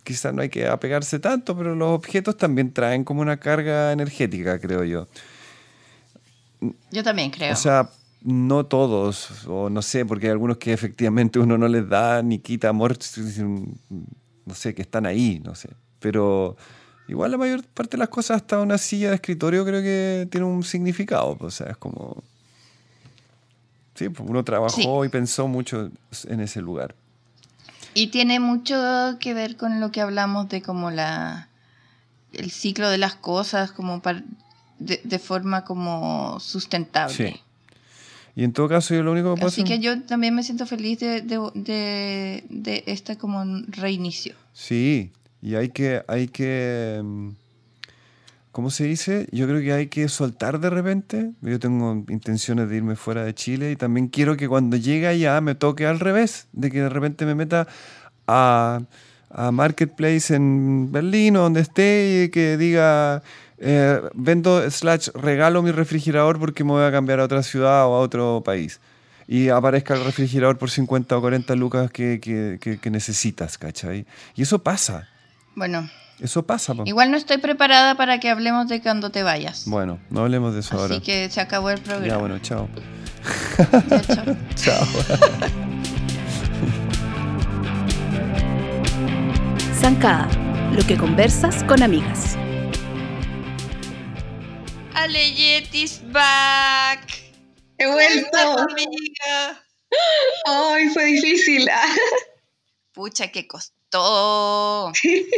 [0.04, 4.60] quizás no hay que apegarse tanto, pero los objetos también traen como una carga energética,
[4.60, 5.08] creo yo.
[6.92, 7.54] Yo también creo.
[7.54, 7.90] O sea,
[8.26, 12.40] no todos, o no sé, porque hay algunos que efectivamente uno no les da ni
[12.40, 12.98] quita amor,
[14.46, 15.70] no sé, que están ahí, no sé.
[16.00, 16.58] Pero
[17.08, 20.48] igual la mayor parte de las cosas, hasta una silla de escritorio, creo que tiene
[20.48, 21.38] un significado.
[21.40, 22.24] O sea, es como.
[23.94, 25.90] Sí, pues uno trabajó y pensó mucho
[26.28, 26.96] en ese lugar.
[27.94, 28.76] Y tiene mucho
[29.20, 31.48] que ver con lo que hablamos de como la
[32.34, 34.24] el ciclo de las cosas como par-
[34.80, 37.14] de, de forma como sustentable.
[37.16, 37.40] Sí.
[38.36, 40.44] Y en todo caso, yo lo único que puedo Así hacer- que yo también me
[40.44, 44.36] siento feliz de, de, de, de este como reinicio.
[44.54, 45.12] Sí,
[45.42, 47.30] y hay que, hay que, mm,
[48.52, 49.28] ¿cómo se dice?
[49.32, 51.32] Yo creo que hay que soltar de repente.
[51.42, 55.40] Yo tengo intenciones de irme fuera de Chile y también quiero que cuando llegue allá
[55.42, 57.68] me toque al revés, de que de repente me meta
[58.28, 58.82] a,
[59.30, 63.24] a Marketplace en Berlín o donde esté y que diga,
[63.60, 67.96] eh, vendo slash regalo mi refrigerador porque me voy a cambiar a otra ciudad o
[67.96, 68.80] a otro país.
[69.28, 74.06] Y aparezca el refrigerador por 50 o 40 lucas que, que- que- que necesitas, ¿cachai?
[74.36, 75.08] Y eso pasa.
[75.56, 75.90] Bueno,
[76.20, 76.74] Eso pasa.
[76.76, 76.84] po.
[76.86, 79.64] igual no estoy preparada para que hablemos de cuando te vayas.
[79.68, 81.00] Bueno, no hablemos de eso Así ahora.
[81.04, 82.08] que se acabó el programa.
[82.08, 82.68] Ya, bueno, chao.
[83.90, 84.26] Ya, chao.
[84.56, 84.86] Chao.
[89.74, 90.28] Zancada,
[90.74, 92.38] lo que conversas con amigas.
[94.96, 97.12] Ale Yeti's back.
[97.78, 98.38] He vuelto.
[98.38, 99.62] amiga.
[100.46, 101.70] Ay, fue difícil.
[102.94, 104.92] Pucha, que costó.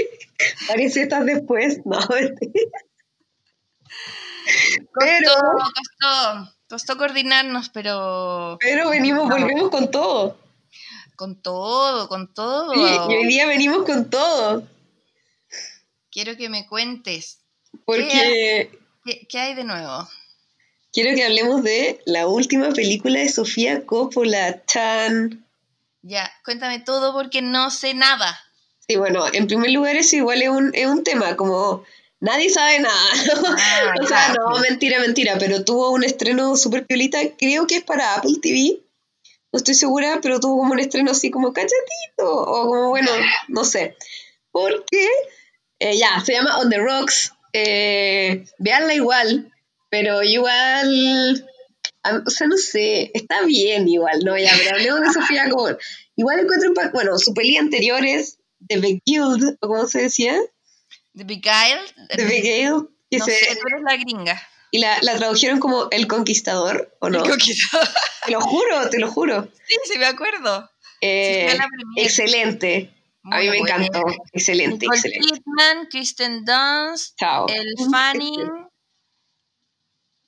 [0.68, 1.80] Parece estar después.
[1.86, 2.00] No.
[4.48, 6.54] Costó, Pero- costó.
[6.70, 10.38] Costó coordinarnos, pero pero venimos, volvemos con todo.
[11.16, 12.74] con todo, con todo.
[12.74, 14.68] Sí, y hoy día venimos con todo.
[16.12, 17.40] Quiero que me cuentes.
[17.86, 18.80] Porque ¿Qué,
[19.28, 20.08] qué hay de nuevo?
[20.98, 24.66] quiero que hablemos de la última película de Sofía Coppola.
[24.66, 25.46] Chan.
[26.02, 28.40] Ya, cuéntame todo porque no sé nada.
[28.88, 31.84] Sí, bueno, en primer lugar eso igual es un, es un tema, como
[32.20, 32.96] Nadie sabe nada.
[33.60, 34.50] Ah, o sea, claro.
[34.50, 38.80] no, mentira, mentira, pero tuvo un estreno súper piolita, creo que es para Apple TV.
[39.52, 43.12] No estoy segura, pero tuvo como un estreno así como cachetito, o como, bueno,
[43.50, 43.96] no sé.
[44.52, 45.08] Porque,
[45.78, 47.34] eh, ya, se llama On the Rocks.
[47.60, 49.52] Eh, veanla igual,
[49.90, 51.50] pero igual,
[52.26, 54.38] o sea, no sé, está bien igual, ¿no?
[54.38, 55.78] Ya, pero hablemos de Sofía Coppola.
[56.16, 60.38] Igual encuentro, impa- bueno, su peli anterior es The Beguiled, o como se decía,
[61.16, 61.92] The Beguiled.
[62.16, 64.42] The Beguiled, que No se, sé, la gringa.
[64.72, 67.24] y la, la tradujeron como El Conquistador, ¿o no?
[67.24, 67.88] El conquistador.
[68.26, 69.48] Te lo juro, te lo juro.
[69.68, 70.70] Sí, sí, me acuerdo.
[71.02, 71.60] Eh, fue
[72.06, 72.10] a
[73.32, 73.76] A mí me buena.
[73.86, 74.04] encantó.
[74.34, 75.28] Excelente, Nicole excelente.
[75.28, 77.48] Kidman, Kristen Dunst, Chao.
[77.50, 78.68] el Fanning.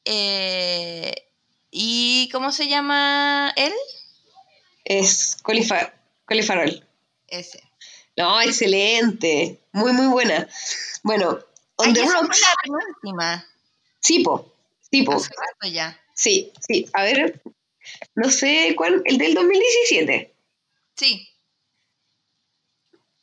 [0.06, 1.14] eh,
[1.72, 3.74] ¿Y cómo se llama él?
[4.84, 5.38] Es
[6.44, 6.84] Farrell.
[7.28, 7.62] Ese.
[8.18, 9.60] No, excelente.
[9.72, 10.48] Muy, muy buena.
[11.04, 11.40] Bueno,
[11.76, 12.42] On Ay, the Rocks.
[12.42, 13.46] la penúltima.
[14.02, 14.52] Tipo,
[14.90, 15.14] tipo.
[15.14, 15.98] Hace rato ya.
[16.16, 16.90] Sí, sí.
[16.94, 17.42] A ver,
[18.16, 19.02] no sé cuál.
[19.06, 20.34] El del 2017.
[20.96, 21.29] Sí.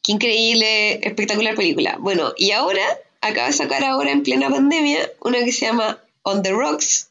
[0.06, 1.96] Qué increíble, espectacular película.
[1.98, 2.86] Bueno, y ahora
[3.20, 7.10] acaba de sacar ahora en plena pandemia una que se llama On the Rocks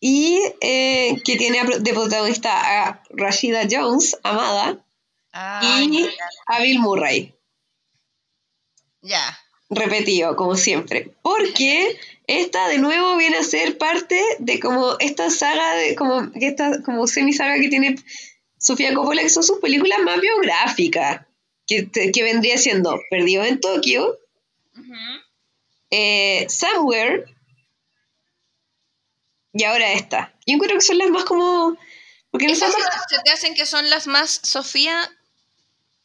[0.00, 2.50] y eh, que tiene de protagonista
[2.82, 4.84] a Rashida Jones, amada,
[5.32, 6.10] Ay, y
[6.44, 7.34] a Bill Murray,
[9.00, 9.38] ya.
[9.70, 15.74] repetido como siempre, porque esta de nuevo viene a ser parte de como esta saga
[15.76, 17.96] de como esta como semi saga que tiene
[18.58, 21.22] Sofía Coppola que son sus películas más biográficas
[21.66, 24.18] que, que vendría siendo Perdido en Tokio
[25.90, 27.24] eh, Somewhere
[29.52, 30.34] y ahora esta.
[30.46, 31.76] Yo encuentro que son las más como...
[32.30, 35.08] Porque en el ¿Esas fondo, se te hacen que son las más Sofía?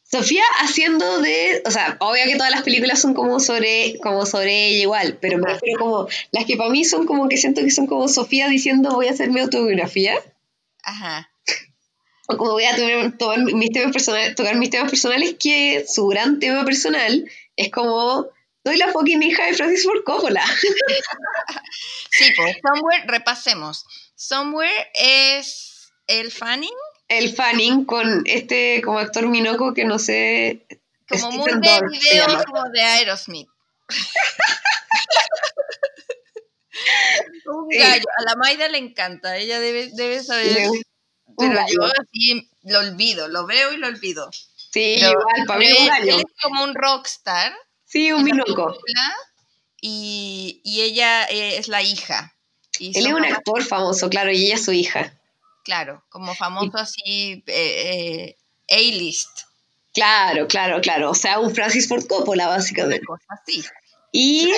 [0.04, 1.64] Sofía haciendo de...
[1.66, 5.40] O sea, obvio que todas las películas son como sobre, como sobre ella igual, pero
[5.40, 6.08] me refiero como...
[6.32, 9.12] Las que para mí son como que siento que son como Sofía diciendo voy a
[9.12, 10.22] hacer mi autobiografía.
[10.84, 11.29] Ajá.
[12.32, 12.76] O como voy a
[13.18, 18.28] tomar mis temas personales, tocar mis temas personales, que su gran tema personal es como...
[18.64, 20.44] Soy la fucking hija de Francis Ford Coppola.
[22.12, 23.86] Sí, pues Somewhere, repasemos.
[24.16, 26.74] Somewhere es el Fanning,
[27.08, 30.66] el fanning con este como actor minoco que no sé.
[31.08, 32.44] como muy de Dorff se video llama.
[32.44, 33.48] como de Aerosmith.
[37.46, 38.06] Un gallo.
[38.18, 40.46] A la Maida le encanta, ella debe, debe saber.
[40.52, 40.82] Le-
[41.40, 41.74] Pero gallo.
[41.74, 44.30] yo así lo olvido, lo veo y lo olvido.
[44.72, 46.16] Sí, Pero- igual, para mí un él, gallo.
[46.16, 47.54] él es como un rockstar.
[47.86, 48.76] Sí, un película,
[49.82, 52.36] Y, y ella eh, es la hija.
[52.78, 55.14] Y Él es un actor famoso, claro, y ella es su hija.
[55.64, 58.36] Claro, como famoso así, eh,
[58.68, 59.30] eh, A-list,
[59.94, 61.10] Claro, claro, claro.
[61.12, 63.06] O sea, un Francis Ford Coppola, una básicamente.
[63.06, 63.64] cosa así.
[64.12, 64.52] Y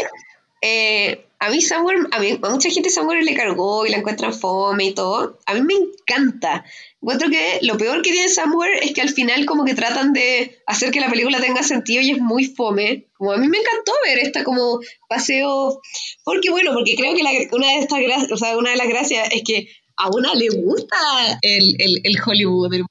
[0.61, 4.31] eh, a mí Somewhere, a, mí, a mucha gente Somewhere le cargó y la encuentran
[4.31, 5.39] fome y todo.
[5.47, 6.63] A mí me encanta.
[7.01, 10.61] Encuentro que lo peor que tiene Somewhere es que al final como que tratan de
[10.67, 13.07] hacer que la película tenga sentido y es muy fome.
[13.17, 15.81] Como a mí me encantó ver esta como paseo,
[16.23, 19.27] porque bueno, porque creo que una de estas gracias, o sea, una de las gracias
[19.31, 20.95] es que a una le gusta
[21.41, 22.71] el, el, el Hollywood.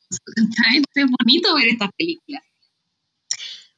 [0.95, 2.43] Es bonito ver estas películas.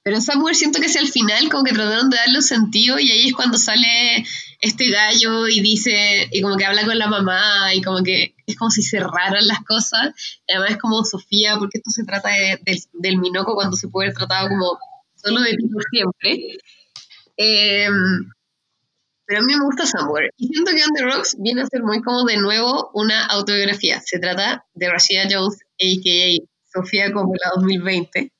[0.02, 3.28] Pero Somewhere siento que hacia el final como que trataron de darle sentido y ahí
[3.28, 4.24] es cuando sale
[4.62, 8.56] este gallo y dice, y como que habla con la mamá y como que es
[8.56, 10.14] como si cerraran las cosas.
[10.48, 14.06] Además es como Sofía, porque esto se trata de- del, del Minoco cuando se puede
[14.08, 14.78] haber tratado como
[15.16, 16.58] solo de ti por siempre.
[17.36, 17.88] Eh,
[19.26, 20.30] pero a mí me gusta Somewhere.
[20.36, 24.00] Y siento que On The Rocks viene a ser muy como de nuevo una autobiografía.
[24.04, 26.46] Se trata de Rashida Jones, a.k.a.
[26.72, 28.32] Sofía Coppola 2020.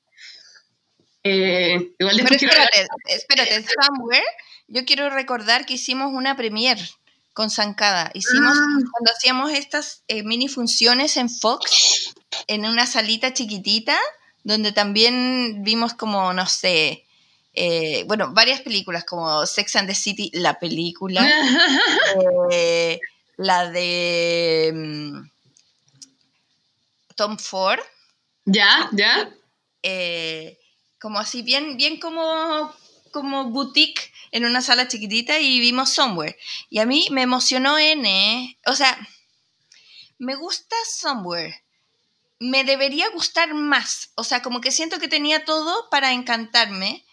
[1.25, 4.23] Eh, igual Pero espérate, espérate, Somewhere,
[4.73, 6.79] yo quiero recordar que hicimos una premier
[7.33, 8.09] con Zancada.
[8.15, 8.79] Hicimos, Ah.
[8.91, 12.15] cuando hacíamos estas eh, mini funciones en Fox,
[12.47, 13.95] en una salita chiquitita,
[14.43, 17.05] donde también vimos como, no sé,
[17.53, 21.21] eh, bueno, varias películas como Sex and the City, la película,
[22.51, 22.99] eh,
[23.37, 25.29] la de mm,
[27.15, 27.79] Tom Ford,
[28.45, 29.29] ya, ya.
[30.99, 32.73] como así, bien, bien como,
[33.11, 36.37] como boutique en una sala chiquitita y vimos Somewhere.
[36.69, 38.97] Y a mí me emocionó N, o sea,
[40.17, 41.63] me gusta Somewhere.
[42.39, 47.05] Me debería gustar más, o sea, como que siento que tenía todo para encantarme,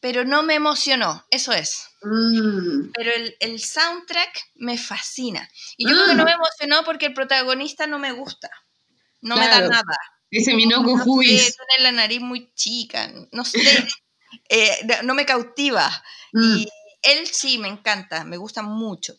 [0.00, 1.88] pero no me emocionó, eso es.
[2.02, 5.50] Mm, Pero el, el soundtrack me fascina.
[5.76, 8.48] Y yo creo que no me emocionó porque el protagonista no me gusta.
[9.22, 9.68] No me Claro.
[9.70, 9.96] da nada
[10.30, 11.56] ese Minoco no sé, Huis.
[11.56, 13.58] tiene la nariz muy chica, no sé,
[14.48, 14.70] eh,
[15.04, 15.90] no me cautiva.
[16.36, 16.56] Mm.
[16.58, 16.68] Y
[17.02, 19.14] él sí me encanta, me gusta mucho.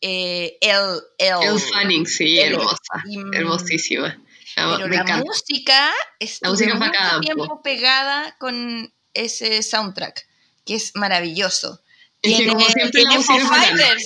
[0.00, 4.22] Eh, el, el, El Fanning, sí, hermosa, y, mm, hermosísima.
[4.56, 5.24] Ah, Pero me la encanta.
[5.24, 7.62] música fue mucho tiempo po.
[7.62, 10.26] pegada con ese soundtrack,
[10.64, 11.82] que es maravilloso.
[12.22, 14.04] Es que Tiene, como siempre la tiene.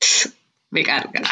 [0.70, 1.22] Me carga.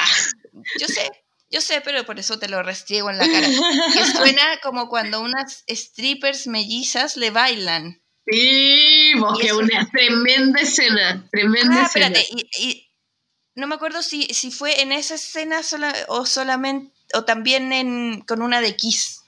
[0.80, 1.10] Yo sé,
[1.50, 3.48] yo sé, pero por eso te lo restriego en la cara.
[3.94, 8.02] Que suena como cuando unas strippers mellizas le bailan.
[8.30, 12.06] Sí, vos Y que eso- una tremenda escena, tremenda Ah, escena.
[12.06, 12.88] espérate, y, y
[13.54, 18.20] no me acuerdo si, si fue en esa escena sola, o solamente, o también en,
[18.22, 19.22] con una de Kiss,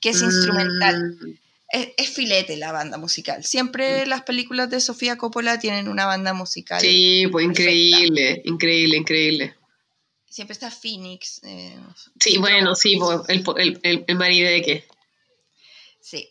[0.00, 1.16] que es instrumental.
[1.20, 1.34] Mm,
[1.70, 3.44] Es, es filete la banda musical.
[3.44, 6.80] Siempre las películas de Sofía Coppola tienen una banda musical.
[6.80, 7.70] Sí, pues perfecta.
[7.70, 9.54] increíble, increíble, increíble.
[10.30, 11.42] Siempre está Phoenix.
[11.44, 11.76] eh,
[12.20, 12.98] Sí, bueno, sí,
[13.28, 14.84] el, el, el, el marido de qué.
[16.00, 16.30] Sí.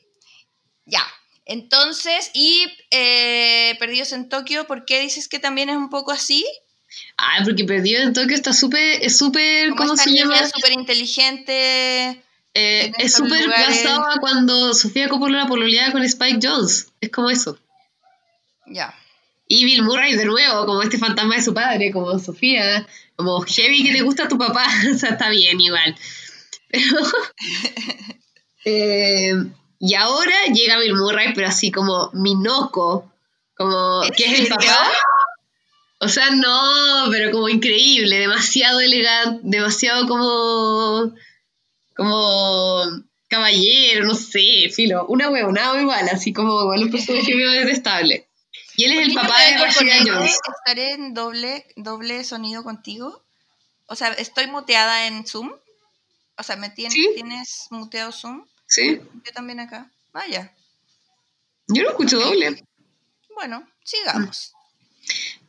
[0.85, 1.03] Ya.
[1.47, 6.45] Entonces, y eh, Perdidos en Tokio, ¿por qué dices que también es un poco así?
[7.17, 10.49] Ah, porque Perdido en Tokio está súper, es súper, ¿cómo esta se niña llama?
[10.49, 12.21] súper inteligente.
[12.53, 16.89] Eh, en es súper basado a cuando Sofía Coppola pololeaba con Spike Jones.
[16.99, 17.57] Es como eso.
[18.65, 18.93] Ya.
[19.47, 23.85] Y Bill Murray de nuevo, como este fantasma de su padre, como Sofía, como heavy
[23.85, 24.65] que te gusta tu papá.
[24.93, 25.95] o sea, está bien igual.
[26.67, 26.97] Pero.
[28.65, 29.33] eh,
[29.79, 33.11] y ahora llega Bill Murray, pero así como Minoco,
[33.55, 34.91] como ¿En que es el papá.
[35.99, 41.13] O sea, no, pero como increíble, demasiado elegante, demasiado como.
[41.95, 42.83] como.
[43.29, 45.05] caballero, no sé, filo.
[45.07, 48.27] Una huevonada igual, así como igual un personaje medio detestable.
[48.75, 49.95] Y él es el ¿Por qué papá de Rashida?
[50.05, 50.37] Jones.
[50.59, 53.23] ¿Estaré en doble, doble sonido contigo?
[53.87, 55.51] O sea, ¿estoy muteada en Zoom?
[56.37, 57.09] O sea, ¿me tien- Sí.
[57.15, 58.45] tienes muteado Zoom?
[58.68, 59.89] Sí, Yo también acá.
[60.14, 60.53] Vaya.
[61.68, 62.64] yo lo escucho doble.
[63.35, 64.53] Bueno, sigamos.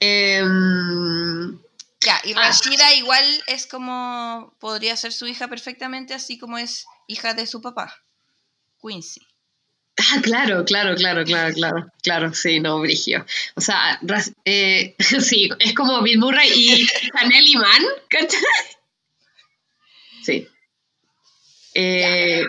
[0.01, 1.59] Em,
[2.01, 2.47] Ya, y Ah.
[2.47, 7.61] Rashida igual es como, podría ser su hija perfectamente, así como es hija de su
[7.61, 7.93] papá,
[8.81, 9.21] Quincy.
[9.97, 13.27] ah, claro, claro, claro, claro, claro, claro, sí, no, Brigio.
[13.57, 13.99] O sea,
[14.45, 18.41] eh, sí, es como Bill Murray y Chanel Iman, ¿cachai?
[20.23, 20.47] Sí.
[21.75, 22.45] Eh,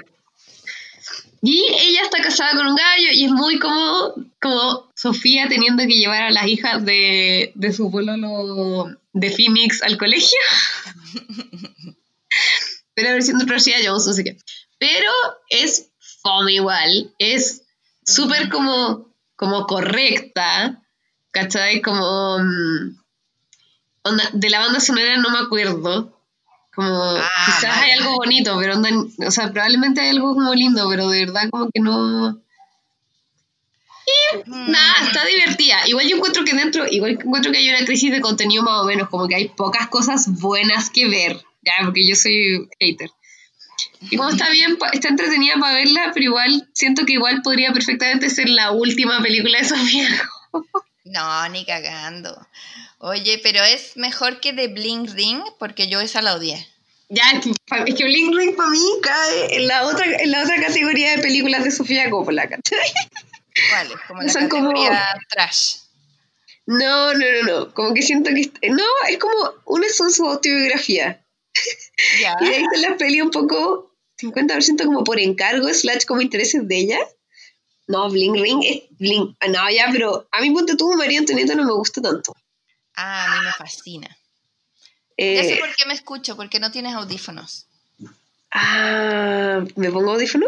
[1.42, 5.94] y ella está casada con un gallo y es muy como, como Sofía teniendo que
[5.94, 10.38] llevar a las hijas de, de su pololo de Phoenix al colegio.
[12.94, 14.38] Pero versión de Rashida Jones, no sé qué.
[14.78, 15.12] Pero
[15.50, 15.92] es
[16.22, 17.64] fome igual, es
[18.04, 20.84] súper como, como correcta,
[21.32, 21.82] ¿cachai?
[21.82, 22.40] Como...
[22.40, 23.00] mm,
[24.04, 26.19] onda, de la banda sonora no me acuerdo.
[26.80, 27.92] Como, Ah, quizás vale.
[27.92, 28.76] hay algo bonito, pero
[29.28, 32.40] o sea, probablemente hay algo como lindo, pero de verdad como que no...
[34.46, 35.86] Mm, Nada, está divertida.
[35.88, 38.86] Igual yo encuentro que dentro, igual encuentro que hay una crisis de contenido más o
[38.86, 41.34] menos, como que hay pocas cosas buenas que ver,
[41.64, 43.12] ya, porque yo soy hater.
[44.10, 48.30] Y como está bien, está entretenida para verla, pero igual siento que igual podría perfectamente
[48.30, 50.08] ser la última película de Sofía.
[51.10, 52.48] No, ni cagando.
[53.00, 56.68] Oye, pero es mejor que de Bling Ring, porque yo esa la odié.
[57.10, 57.24] Ya,
[57.86, 61.22] es que, Bling Ring para mí cae en la otra, en la otra categoría de
[61.22, 62.92] películas de Sofía Coppola, ¿cachai?
[63.70, 63.98] ¿Cuál es?
[64.08, 64.74] Como la Son como-
[65.30, 65.78] trash.
[66.68, 67.74] No, no, no, no.
[67.74, 68.52] Como que siento que.
[68.70, 69.34] No, es como.
[69.66, 71.26] Unas son su autobiografía.
[72.22, 72.34] Ya.
[72.40, 76.66] Y de ahí está la peli un poco 50% como por encargo, slash como intereses
[76.66, 77.00] de ella.
[77.90, 79.36] No, Bling Ring es Bling.
[79.42, 82.34] ah, No, ya, pero a mí ponte tú, María Antonieta no me gusta tanto.
[82.96, 84.08] Ah, a mí me fascina.
[85.18, 87.66] Ya sé Eh, por qué me escucho, porque no tienes audífonos.
[88.52, 90.46] ah, ¿me pongo audífono?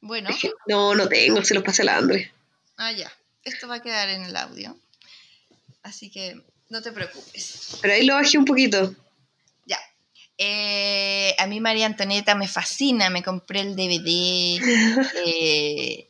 [0.00, 2.32] Bueno, Es que no, no tengo, se los pasé a la Andre.
[2.76, 3.10] ah, ya.
[3.44, 4.76] Esto va a quedar en el audio.
[5.84, 7.78] Así que no te preocupes.
[7.80, 8.92] Pero ahí lo bajé un poquito.
[9.66, 9.78] Ya.
[10.36, 14.60] Eh, a mí María Antonieta me fascina, me compré el DVD,
[15.26, 16.05] eh,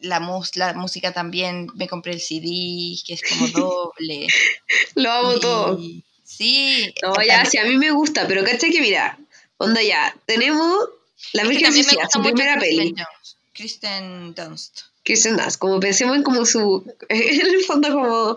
[0.00, 4.26] la, mus- la música también, me compré el CD, que es como doble.
[4.94, 5.80] Lo amo Y- todo.
[6.24, 6.92] Sí.
[7.02, 9.16] No, ya, sí, a mí me gusta, pero caché que mira,
[9.58, 10.88] onda ya, tenemos
[11.32, 12.94] La es Virgen gusta su primera Kristen peli.
[12.96, 14.80] Jones, Kristen Dunst.
[15.04, 18.36] Kirsten Dunst, como pensemos en como su, en el fondo como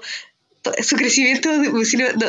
[0.83, 1.79] su crecimiento, no,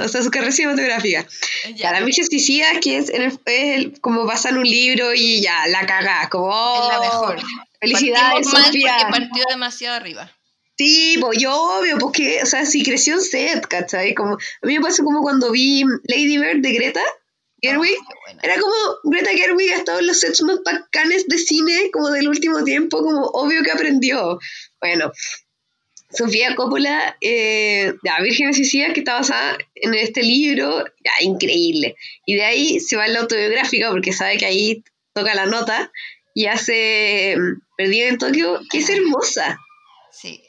[0.05, 1.27] o sea, su carrera cinematográfica.
[1.67, 4.65] Eh, Ya, la Virgen Suicida, que es, en el- es el- como pasa en un
[4.65, 6.49] libro y ya, la caga, como...
[6.51, 7.43] Es la oh, mejor.
[7.81, 8.97] Felicidades, Partimos mal Sofía.
[8.99, 10.31] porque partió demasiado arriba.
[10.77, 14.15] Sí, pues yo obvio, porque, o sea, sí creció en set, ¿cachai?
[14.15, 17.03] Como, a mí me pasó como cuando vi Lady Bird de Greta
[17.61, 18.75] Gerwig, Oh, era como
[19.05, 23.03] Greta Gerwig ha estado en los sets más bacanes de cine como del último tiempo,
[23.03, 24.39] como obvio que aprendió.
[24.81, 25.13] Bueno,
[26.13, 31.97] Sofía Coppola, eh, ya, Vírgenes Suicidas, que está basada en este libro, ya, increíble.
[32.27, 34.83] Y de ahí se va a la autobiográfica, porque sabe que ahí
[35.13, 35.93] toca la nota,
[36.35, 39.59] y hace mm, Perdida en Tokio, que es hermosa.
[40.13, 40.43] Sí.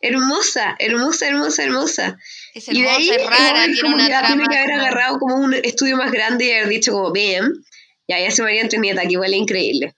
[0.00, 2.18] Hermosa, hermosa, hermosa, hermosa.
[2.54, 4.26] Es Y de hermosa, ahí, es rara, tiene como una trama.
[4.26, 7.52] tiene que haber agarrado como un estudio más grande y haber dicho como, bien,
[8.08, 9.94] ya, ya se María Antonieta, que igual es increíble.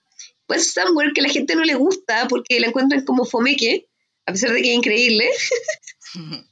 [0.47, 3.87] Pues Somewhere que la gente no le gusta porque la encuentran como fomeque,
[4.25, 5.29] a pesar de que es increíble.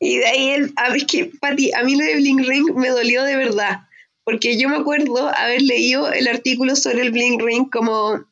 [0.00, 2.90] Y de ahí, el, a ver, que, Pati, a mí lo de Bling Ring me
[2.90, 3.80] dolió de verdad.
[4.24, 8.24] Porque yo me acuerdo haber leído el artículo sobre el Bling Ring como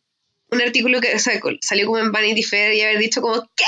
[0.51, 3.64] un artículo que salió como en Vanity Fair y haber dicho como, ¿qué?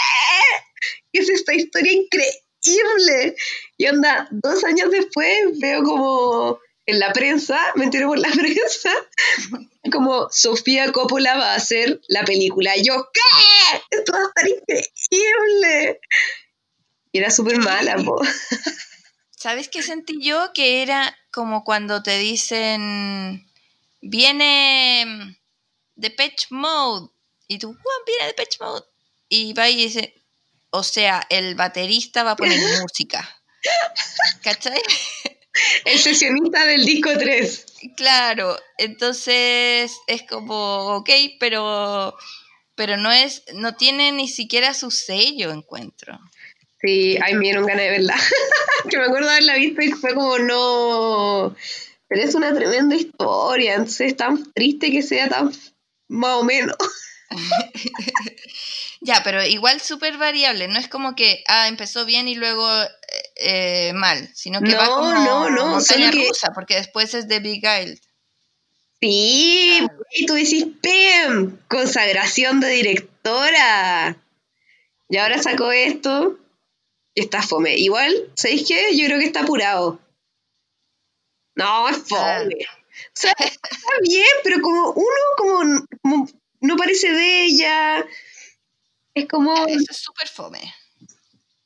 [1.12, 3.36] ¿Qué es esta historia increíble?
[3.76, 8.90] Y onda, dos años después veo como en la prensa, me entero por la prensa,
[9.90, 12.76] como Sofía Coppola va a hacer la película.
[12.76, 13.80] Y yo, ¿qué?
[13.90, 16.00] Esto va a estar increíble.
[17.12, 18.20] Y era súper mala, po.
[19.44, 20.54] ¿Sabes qué sentí yo?
[20.54, 23.46] Que era como cuando te dicen,
[24.00, 25.36] viene mm,
[25.96, 27.10] Depeche Mode,
[27.46, 28.86] y tú, "Guau, viene Depeche Mode,
[29.28, 30.14] y va y dice,
[30.70, 32.58] o sea, el baterista va a poner
[32.88, 33.38] música.
[34.42, 34.80] ¿Cachai?
[35.84, 37.66] El sesionista del disco 3.
[37.98, 42.16] Claro, entonces es como, ok, pero,
[42.76, 46.18] pero no es, no tiene ni siquiera su sello, encuentro.
[46.84, 48.14] Sí, ay, me dieron ganas de verla.
[48.90, 51.56] que me acuerdo de haberla visto y fue como, no.
[52.08, 55.50] Pero es una tremenda historia, entonces es tan triste que sea tan
[56.08, 56.76] más o menos.
[59.00, 62.88] Ya, pero igual súper variable, no es como que, ah, empezó bien y luego eh,
[63.36, 67.28] eh, mal, sino que va No, como no, no, montaña que- rusa, porque después es
[67.28, 67.98] de Big Isle.
[69.02, 71.58] Sí, y tú decís, ¡pim!
[71.68, 74.16] Consagración de directora.
[75.10, 76.38] Y ahora sacó esto
[77.14, 77.76] está fome.
[77.76, 78.96] Igual, ¿sabéis qué?
[78.96, 80.00] Yo creo que está apurado.
[81.54, 82.56] No, es fome.
[83.06, 86.28] O sea, está bien, pero como uno como, como
[86.60, 88.06] no parece de ella.
[89.14, 90.60] Es como, Eso es súper fome.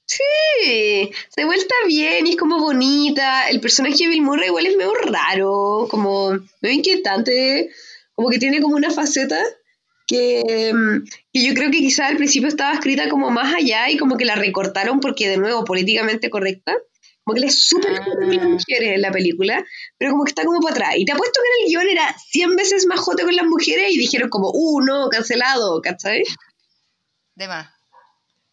[0.05, 3.49] sí, de vuelta bien y es como bonita.
[3.49, 6.31] El personaje de Bill Murray igual es medio raro, como
[6.61, 7.71] medio inquietante,
[8.15, 9.39] como que tiene como una faceta
[10.09, 13.97] que, mm, que yo creo que quizás al principio estaba escrita como más allá y
[13.99, 16.75] como que la recortaron porque de nuevo políticamente correcta.
[17.23, 18.05] Como que le es súper Ah.
[18.21, 19.63] las mujeres en la película,
[19.99, 20.95] pero como que está como para atrás.
[20.97, 23.93] Y te apuesto que en el guion era 100 veces más jote con las mujeres
[23.93, 26.23] y dijeron como, uh, no, cancelado, ¿cachai?
[27.35, 27.69] De más.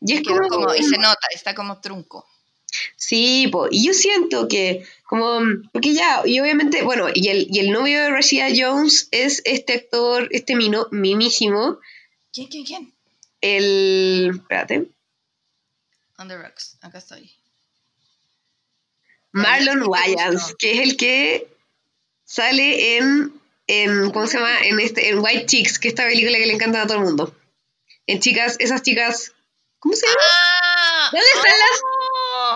[0.02, 2.28] Y es como, como- y se nota, está como trunco.
[2.98, 5.40] Sí, po, y yo siento que, como,
[5.72, 9.74] porque ya, y obviamente, bueno, y el, y el novio de Rashida Jones es este
[9.74, 11.80] actor, este mino, minísimo,
[12.34, 12.94] ¿Quién, quién, quién?
[13.42, 14.88] el, espérate,
[16.18, 17.32] On the Rocks, acá estoy.
[19.32, 21.48] Marlon Wayans, que es el que
[22.24, 23.34] sale en,
[23.68, 24.60] en, ¿cómo se llama?
[24.64, 27.04] En, este, en White Chicks, que es esta película que le encanta a todo el
[27.04, 27.36] mundo.
[28.08, 29.34] En chicas, esas chicas,
[29.80, 30.18] ¿cómo se llama?
[30.22, 31.10] ¡Ah!
[31.12, 32.05] ¿Dónde están las- ¡Oh!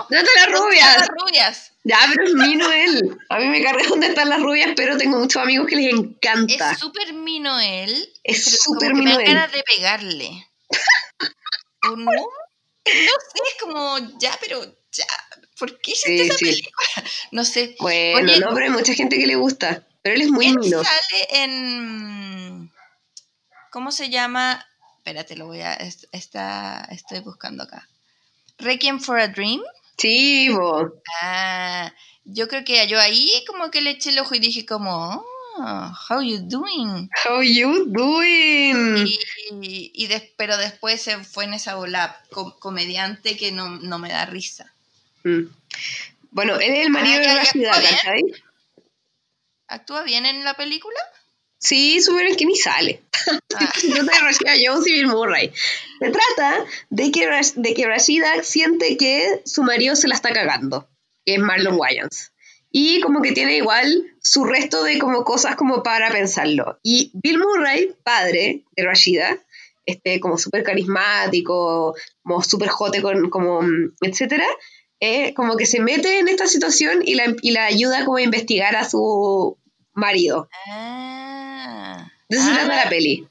[0.09, 0.87] ¿Dónde están las ¿Dónde rubias?
[0.89, 1.71] están las rubias?
[1.83, 3.17] Ya, pero es mino él.
[3.29, 6.71] A mí me carga dónde están las rubias, pero tengo muchos amigos que les encanta.
[6.71, 8.11] Es súper mino él.
[8.23, 10.47] Es súper mino me dan ganas de pegarle.
[11.83, 12.11] ¿O no?
[12.11, 12.21] No
[12.85, 15.05] sé, es como, ya, pero ya.
[15.57, 16.45] ¿Por qué hiciste Sí, esa sí.
[16.45, 16.87] película?
[17.31, 17.75] No sé.
[17.79, 19.85] Bueno, Oye, no, pero hay mucha gente que le gusta.
[20.01, 20.83] Pero él es muy Él mino.
[20.83, 22.71] sale en.
[23.71, 24.65] ¿Cómo se llama?
[24.97, 25.73] Espérate, lo voy a.
[25.73, 27.87] es- Está, estoy buscando acá.
[28.57, 29.61] Requiem for a Dream.
[29.99, 31.01] Sí, bo.
[31.21, 31.93] Ah,
[32.23, 35.23] yo creo que yo ahí como que le eché el ojo y dije como,
[35.57, 37.09] oh, how you doing?
[37.25, 39.07] How you doing?
[39.61, 43.99] Y, y des- pero después se fue en esa bola com- comediante que no, no
[43.99, 44.73] me da risa.
[45.23, 45.43] Mm.
[46.31, 47.91] Bueno, él es el marido Ah, de está bien.
[47.95, 48.21] ¿cachai?
[49.67, 50.99] ¿Actúa bien en la película?
[51.59, 53.03] Sí, súper es que ni sale.
[53.27, 53.39] Ah,
[53.93, 55.51] trata de Rashida Jones y Bill Murray.
[55.99, 60.87] Se trata de que, de que Rashida siente que su marido se la está cagando,
[61.25, 62.31] que es Marlon Wayans.
[62.71, 66.79] Y como que tiene igual su resto de como cosas como para pensarlo.
[66.81, 69.37] Y Bill Murray, padre de Rashida,
[69.85, 73.61] este como súper carismático, como súper jote, con, como,
[74.01, 74.45] etcétera,
[75.01, 78.21] eh, como que se mete en esta situación y la, y la ayuda como a
[78.21, 79.57] investigar a su
[79.93, 80.47] marido.
[80.67, 81.28] ah,
[82.29, 83.27] De eso se Ah, trata la peli.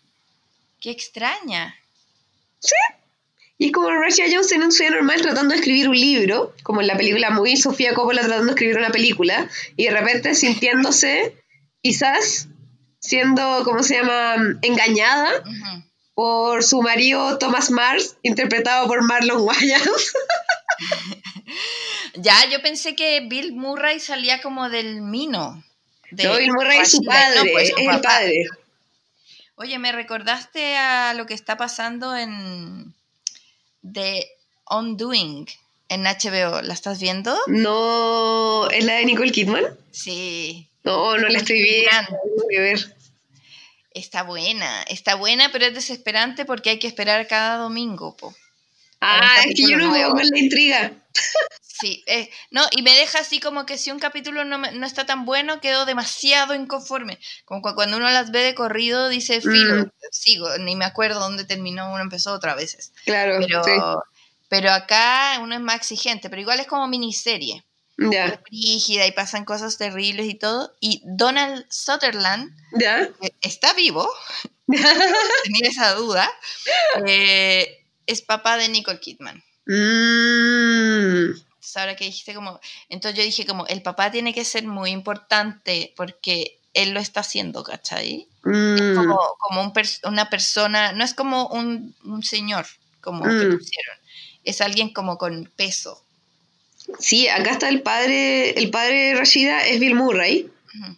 [0.80, 1.74] qué extraña.
[3.60, 6.80] Y es como Rashida Jones en su vida normal tratando de escribir un libro, como
[6.80, 11.34] en la película muy Sofía Coppola tratando de escribir una película, y de repente sintiéndose,
[11.82, 12.46] quizás,
[13.00, 15.30] siendo, ¿cómo se llama?, engañada
[16.14, 20.12] por su marido Thomas Mars, interpretado por Marlon Wayans.
[22.14, 25.62] Ya, yo pensé que Bill Murray salía como del Mino.
[26.10, 28.44] De no, Bill Murray es su padre, No, pues, es el padre.
[29.56, 32.94] Oye, me recordaste a lo que está pasando en
[33.82, 34.26] The
[34.70, 35.46] Undoing
[35.88, 36.62] en HBO.
[36.62, 37.36] ¿La estás viendo?
[37.46, 39.64] No, ¿es la de Nicole Kidman?
[39.90, 42.16] Sí, No, no la estoy viendo.
[42.50, 42.94] Ver.
[43.92, 44.82] está buena.
[44.84, 48.16] Está buena, pero es desesperante porque hay que esperar cada domingo.
[48.16, 48.34] Po.
[49.00, 50.92] Ah, es que yo no veo con la intriga.
[51.60, 54.84] Sí, eh, no, y me deja así como que si un capítulo no, me- no
[54.84, 57.20] está tan bueno, quedo demasiado inconforme.
[57.44, 59.90] Como cu- cuando uno las ve de corrido, dice, filo, Mm.
[60.10, 62.92] sigo, ni me acuerdo dónde terminó, uno empezó otra veces.
[63.04, 63.70] Claro, Pero, sí.
[64.48, 67.62] pero acá uno es más exigente, pero igual es como miniserie.
[68.00, 70.72] Ya, Es rígida y pasan cosas terribles y todo.
[70.80, 72.50] Y Donald Sutherland
[73.20, 74.08] eh, está vivo,
[75.44, 76.28] tenía esa duda,
[77.06, 79.42] eh, es papá de Nicole Kidman.
[79.68, 81.32] Mm,
[81.76, 82.58] ahora que dijiste como,
[82.88, 87.20] entonces yo dije como, el papá tiene que ser muy importante porque él lo está
[87.20, 88.26] haciendo, ¿cachai?
[88.44, 88.94] mm.
[88.96, 92.66] Como, como un pers- una persona, no es como un, un señor,
[93.00, 93.58] como que Mm.
[93.58, 93.96] pusieron,
[94.44, 96.02] es alguien como con peso.
[96.98, 100.50] Sí, acá está el padre, el padre de Rashida es Bill Murray.
[100.74, 100.96] Ujú.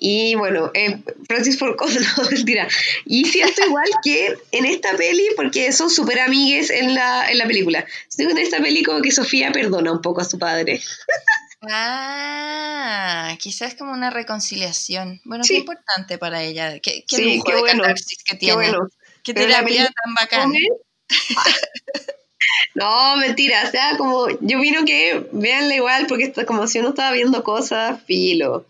[0.00, 2.68] Y bueno, eh, Francis Ford Coppola, no, mentira.
[3.04, 7.46] Y siento igual que en esta peli, porque son súper amigues en la, en la
[7.46, 10.80] película, siento que en esta peli como que Sofía perdona un poco a su padre.
[11.68, 15.20] Ah, quizás como una reconciliación.
[15.24, 15.54] Bueno, Sí.
[15.54, 16.78] qué importante para ella.
[16.78, 18.54] Qué, qué Sí, lujo qué de bueno, catarsis que Qué tiene.
[18.54, 18.78] bueno.
[19.24, 20.52] Qué terapia tan bacán.
[22.74, 26.90] No, mentira, o sea, como yo vino que veanla igual porque está como si uno
[26.90, 28.64] estaba viendo cosas, filo.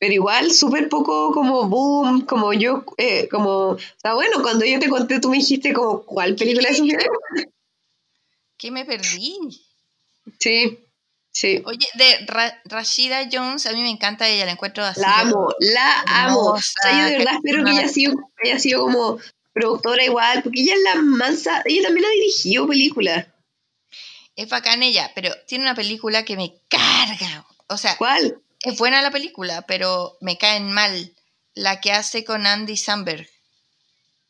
[0.00, 4.80] Pero igual, súper poco como boom, como yo, eh, como, o sea, bueno, cuando yo
[4.80, 6.80] te conté, tú me dijiste como, ¿cuál película es?
[8.56, 9.38] ¿Qué me perdí?
[10.38, 10.78] Sí,
[11.32, 11.62] sí.
[11.66, 15.00] Oye, de Ra- Rashida Jones, a mí me encanta ella, la encuentro así.
[15.02, 16.40] La amo, la amo.
[16.52, 19.18] O sea, yo de verdad espero que que- ella haya sido, que haya sido como
[19.52, 23.26] productora igual, porque ella es la mansa, ella también ha dirigido películas.
[24.36, 27.46] Es bacán ella, pero tiene una película que me carga.
[27.68, 28.40] O sea, ¿Cuál?
[28.62, 31.14] Es buena la película, pero me caen mal.
[31.54, 33.28] La que hace con Andy Samberg.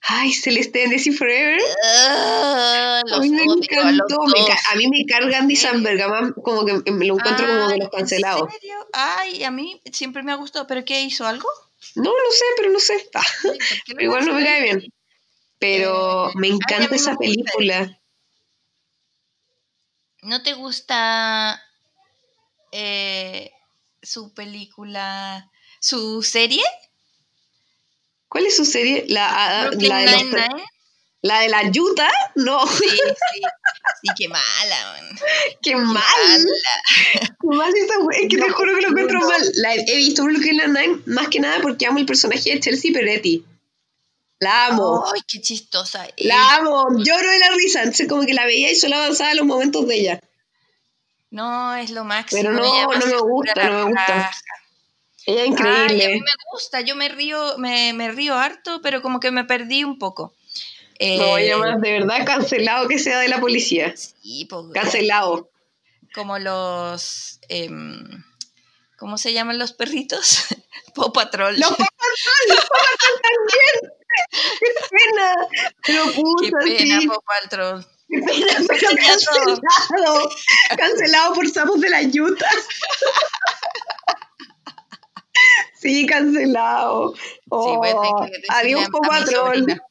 [0.02, 1.60] Ay, Celeste Desi Forever.
[1.84, 4.22] A los mí me a encantó.
[4.26, 7.68] me ca- a mí me carga Andy Samberg, además como que me lo encuentro como
[7.68, 8.48] de los cancelados.
[8.48, 8.88] ¿En serio?
[8.94, 10.66] Ay, a mí siempre me ha gustado.
[10.66, 11.48] ¿Pero qué hizo algo?
[11.96, 13.08] No, no sé, pero no sé.
[13.14, 13.58] Ah, Ay, ¿por qué
[13.88, 14.92] pero igual no me cae bien.
[15.58, 18.00] Pero Eh, me encanta mí esa me película.
[20.22, 21.62] ¿No te gusta
[22.72, 23.50] eh,
[24.02, 25.50] su película,
[25.80, 26.62] su serie?
[28.28, 29.04] ¿Cuál es su serie?
[29.08, 30.24] La, ah, la, de, los-
[31.22, 32.10] la de la Utah.
[32.36, 33.40] No, Sí, sí.
[34.02, 34.92] Sí, qué mala.
[34.92, 35.18] man.
[35.62, 36.46] qué mal.
[37.40, 39.28] Qué mal esa Es que te No, juro que lo encuentro no.
[39.28, 39.42] mal.
[39.56, 43.44] La, he visto Brooklyn Nine-Nine más que nada porque amo el personaje de Chelsea Peretti.
[44.38, 45.04] La amo.
[45.12, 46.06] Ay, qué chistosa.
[46.18, 46.86] La amo.
[46.96, 47.80] Lloro de la risa.
[47.80, 50.20] Entonces, como que la veía y solo avanzaba los momentos de ella.
[51.30, 52.42] No, es lo máximo.
[52.42, 54.30] Pero no, no me gusta, no me gusta.
[55.26, 56.08] Ella es Ay, a increíble.
[56.14, 59.84] mí me gusta, yo me río, me, me río harto, pero como que me perdí
[59.84, 60.34] un poco.
[60.98, 63.94] No, Eh, ella más de verdad cancelado que sea de la policía.
[63.96, 65.50] sí, pues, Cancelado.
[66.14, 68.24] como los, em,
[68.98, 70.46] ¿cómo se llaman los perritos?
[70.94, 71.58] Paw Patrol.
[71.58, 71.86] Los papas
[72.48, 73.92] los papas también.
[74.60, 75.34] Qué pena.
[75.86, 76.04] Pero
[76.42, 77.06] Qué pena, sí.
[77.06, 77.86] Paw Patrol.
[78.10, 79.60] Pero todo.
[79.60, 80.30] cancelado.
[80.76, 82.48] Cancelado por sapos de la Utah.
[85.74, 87.14] Sí, cancelado.
[87.48, 89.54] Oh, bueno, hay que adiós, a- Paw a mi Patrol.
[89.56, 89.82] sobrina.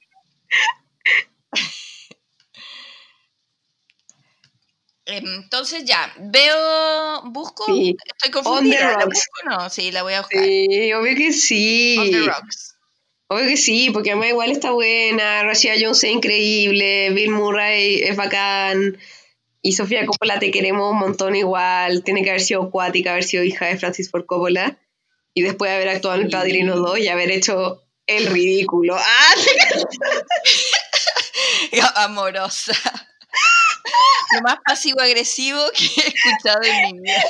[5.06, 7.96] Em, Entonces ya, veo, busco, Sí.
[8.06, 9.06] estoy confundida, ¿la rocks.
[9.16, 9.70] busco o no?
[9.70, 10.44] Sí, la voy a buscar.
[10.44, 11.96] Sí, obvio que sí.
[12.00, 12.76] On the Rocks.
[13.32, 18.16] Obvio que sí, porque además igual está buena, Rashida Jones es increíble, Bill Murray es
[18.16, 18.98] bacán,
[19.62, 23.44] y Sofía Coppola te queremos un montón igual, tiene que haber sido acuática, haber sido
[23.44, 24.80] hija de Francis Ford Coppola,
[25.36, 26.32] y después de haber actuado en El.
[26.32, 28.98] Padrino 2 y haber hecho el ridículo.
[28.98, 29.36] ¡Ah!
[32.06, 32.74] Amorosa.
[34.36, 37.24] Lo más pasivo-agresivo que he escuchado en mi vida.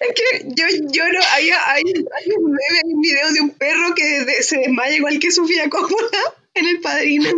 [0.00, 4.24] Es que yo lloro, hay, hay, hay un meme, un video de un perro que
[4.24, 7.30] de- se desmaya igual que Sofía Coppola en El Padrino.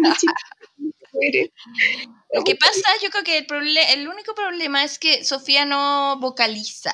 [2.32, 3.46] Lo que pasa, yo creo que
[3.92, 6.92] el único problema es que Sofía no vocaliza.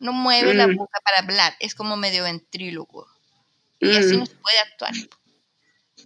[0.00, 0.76] No mueve la Mm.
[0.76, 1.54] boca para hablar.
[1.60, 3.06] Es como medio ventrílogo.
[3.80, 4.20] Y así Mm.
[4.20, 4.92] no se puede actuar.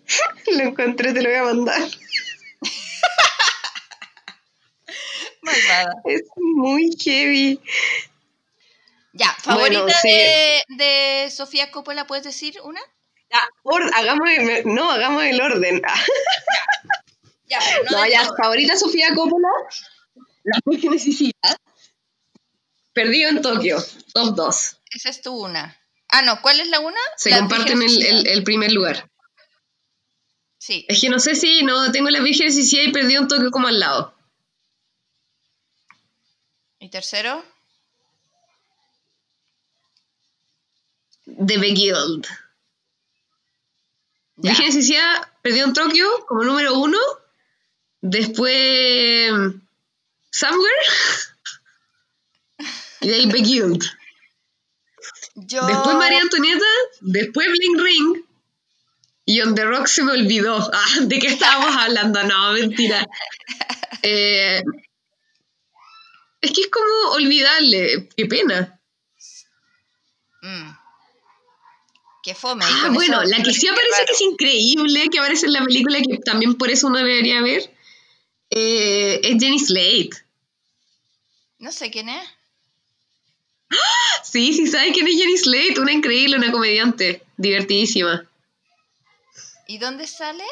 [0.52, 1.82] Lo encontré, te lo voy a mandar.
[5.48, 5.92] Malvada.
[6.04, 7.60] Es muy heavy.
[9.12, 10.08] Ya, favorita Bueno, sí.
[10.10, 12.80] de, de Sofía Coppola, ¿puedes decir una?
[13.30, 15.82] Ya, or- hagamos el, no, hagamos el orden.
[17.50, 17.60] Ya,
[17.90, 19.48] No, de ya, favorita Sofía Coppola.
[20.44, 21.56] La que necesita.
[22.92, 23.78] Perdido en Tokio.
[24.12, 24.76] Top 2.
[24.94, 25.74] Esa es tu una.
[26.10, 27.00] Ah, no, ¿cuál es la una?
[27.16, 29.08] Se La comparten el, el- primer lugar.
[30.58, 30.84] Sí.
[30.88, 33.68] Es que no sé si no tengo la Virgen Suicida y perdido en Tokio como
[33.68, 34.14] al lado.
[36.88, 37.44] ¿Y tercero?
[41.26, 42.24] The Beguiled.
[44.36, 44.52] Ya.
[44.52, 46.96] Virgen Suicida perdió en Tokio como número uno.
[48.00, 49.30] Después.
[50.30, 50.86] Somewhere.
[53.02, 53.84] Y de ahí Beguiled.
[55.34, 55.66] Yo...
[55.66, 56.64] Después María Antonieta.
[57.02, 58.24] Después Bling Ring.
[59.26, 60.56] Y On the Rock se me olvidó.
[60.72, 62.22] Ah, ¿De qué estábamos hablando?
[62.22, 63.06] No, mentira.
[64.02, 64.62] Eh,
[66.40, 68.08] es que es como olvidable.
[68.16, 68.80] Qué pena.
[70.42, 70.70] Mm.
[72.22, 72.64] Qué fome.
[72.66, 76.18] Ah, bueno, la que sí aparece que es increíble, que aparece en la película, que
[76.18, 77.72] también por eso uno debería ver,
[78.50, 80.10] eh, es Jenny Slate.
[81.58, 82.28] No sé quién es.
[84.24, 85.80] Sí, sí, ¿sabes quién es Jenny Slate?
[85.80, 88.28] Una increíble, una comediante, divertidísima.
[89.66, 90.44] ¿Y dónde sale?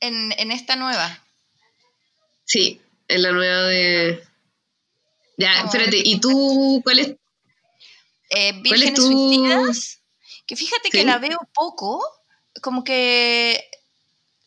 [0.00, 1.22] En, en esta nueva.
[2.44, 4.24] Sí, en la nueva de...
[5.36, 5.66] Ya, Oh.
[5.66, 7.08] espérate, ¿y tú cuál es?
[8.30, 10.00] Eh, ¿Cuál es Vírgenes tu- Suicidas.
[10.46, 12.02] Que fíjate que la veo poco.
[12.62, 13.68] Como que.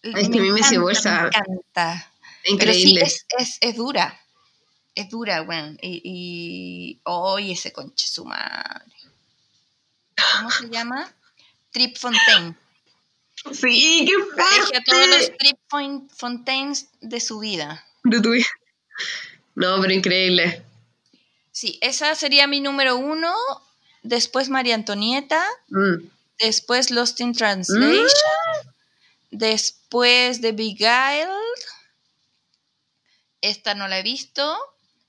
[0.01, 2.11] Es que a mí me cebó esa- Me encanta.
[2.43, 3.01] Pero sí, Increíble.
[3.03, 4.19] es, es, es dura.
[4.95, 5.77] Es dura, weón.
[5.81, 6.01] Y.
[6.03, 8.85] y ¡Ay, ese conche su madre!
[10.37, 11.13] ¿Cómo se llama?
[11.71, 12.55] Trip Fontaine.
[13.53, 15.37] Sí, qué Elige a todos los fuerte.
[15.39, 17.85] Trip Fon- Fontaines de su vida.
[18.03, 18.45] De tu vida.
[19.55, 20.63] No, pero increíble.
[21.59, 23.33] Sí, esa sería mi número uno.
[24.01, 25.43] Después María Antonieta.
[25.67, 26.07] Mm.
[26.39, 28.07] Después Lost in Translation.
[29.29, 31.27] Después The Beguiled.
[33.41, 34.57] Esta no la he visto.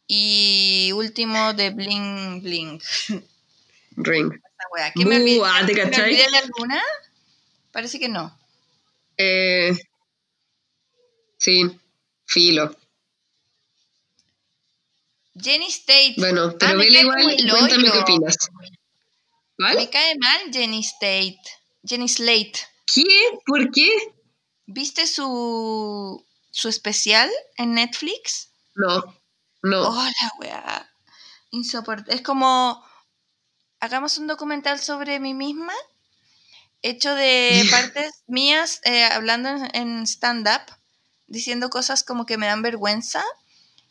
[0.09, 2.81] Y último de Bling Bling.
[3.97, 4.33] Ring.
[4.97, 5.43] ¿Qué me Bu, olvidé?
[5.45, 6.05] ah, ¿te ¿Me cachai?
[6.15, 6.83] olvidé de alguna?
[7.71, 8.37] Parece que no.
[9.17, 9.73] Eh,
[11.39, 11.79] sí,
[12.27, 12.75] filo.
[15.43, 16.15] Jenny State.
[16.19, 18.37] Bueno, pero Ah, vele igual y cuéntame qué opinas.
[19.59, 21.39] Me cae mal Jenny State.
[21.85, 22.61] Jenny Slate.
[22.87, 23.05] ¿Qué?
[23.47, 23.89] ¿Por qué?
[24.67, 28.51] ¿Viste su, su especial en Netflix?
[28.75, 29.03] No,
[29.63, 29.89] no.
[29.89, 30.91] Hola, weá.
[31.51, 32.15] Insoportable.
[32.15, 32.85] Es como.
[33.81, 35.73] Hagamos un documental sobre mí misma,
[36.83, 40.61] hecho de partes mías, eh, hablando en, en stand-up,
[41.29, 43.25] diciendo cosas como que me dan vergüenza,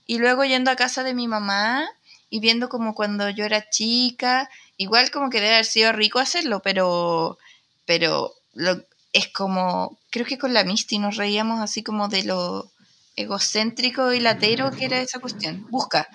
[0.10, 1.88] y luego yendo a casa de mi mamá
[2.31, 4.49] y viendo como cuando yo era chica.
[4.76, 7.38] Igual como que debe haber sido rico hacerlo, pero.
[7.86, 8.84] Pero lo-
[9.14, 9.99] es como.
[10.10, 12.72] Creo que con la Misty nos reíamos así como de lo
[13.18, 15.68] egocéntrico y latero que era esa cuestión.
[15.69, 16.07] Busca.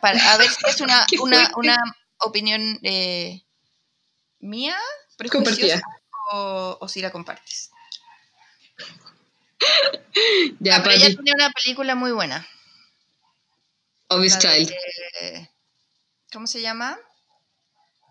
[0.00, 1.76] Para, a ver si es una, una, una
[2.18, 3.42] opinión eh,
[4.40, 4.78] mía,
[5.18, 5.82] prejuiciosa,
[6.32, 7.70] o, o si la compartes.
[10.60, 12.46] Ya, pero ella tenía una película muy buena.
[14.16, 14.74] Obvious de-
[15.20, 15.48] eh,
[16.32, 16.98] ¿Cómo se llama?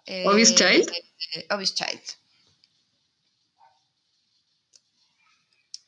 [0.06, 0.90] Eh, Obvious Child.
[1.36, 2.02] eh, Obvious Child.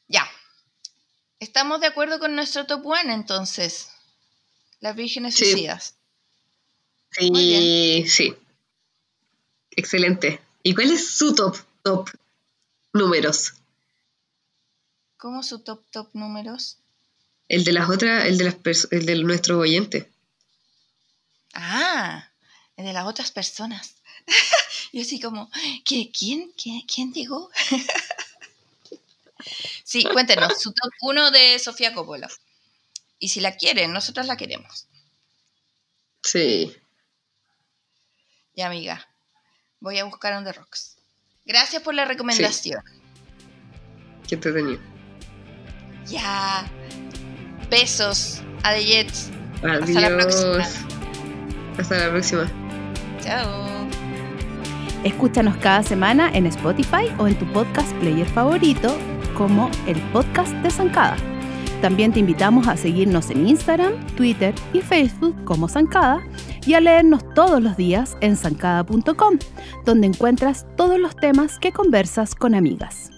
[0.08, 0.28] Ya.
[1.40, 3.90] Estamos de acuerdo con nuestro top one entonces.
[4.80, 5.46] Las vírgenes Sí.
[5.52, 5.96] suicidas.
[7.20, 8.38] Muy Sí, sí.
[9.72, 10.42] Excelente.
[10.64, 12.10] ¿Y cuál es su top, top
[12.94, 13.54] números?
[15.18, 16.80] ¿Cómo su top top números?
[17.50, 20.10] El de las otras, el de las el de nuestro oyente.
[21.54, 22.30] Ah,
[22.78, 23.96] el de las otras personas.
[24.94, 25.50] Yo así como,
[25.86, 26.52] ¿qué, ¿quién?
[26.58, 27.50] ¿Qué- ¿Quién llegó?
[29.84, 32.30] sí, cuéntenos, su top 1 de Sofía Coppola.
[33.20, 34.88] Y si la quieren, nosotros la queremos.
[36.24, 36.76] Sí.
[38.56, 39.08] Ya, amiga,
[39.80, 40.98] voy a buscar on the rocks.
[41.46, 42.82] Gracias por la recomendación.
[44.28, 44.80] Qué entretenido.
[46.08, 46.70] Ya.
[47.70, 48.42] Besos.
[48.64, 49.30] Adeyets.
[49.56, 49.68] Hasta
[50.00, 50.24] la Adiós.
[50.24, 50.88] próxima.
[51.78, 52.52] Hasta la próxima.
[53.22, 53.88] Chao.
[55.04, 58.98] Escúchanos cada semana en Spotify o en tu podcast player favorito
[59.38, 61.18] como el podcast de Zancada.
[61.82, 66.24] También te invitamos a seguirnos en Instagram, Twitter y Facebook como Zancada
[66.66, 69.38] y a leernos todos los días en zancada.com,
[69.84, 73.13] donde encuentras todos los temas que conversas con amigas.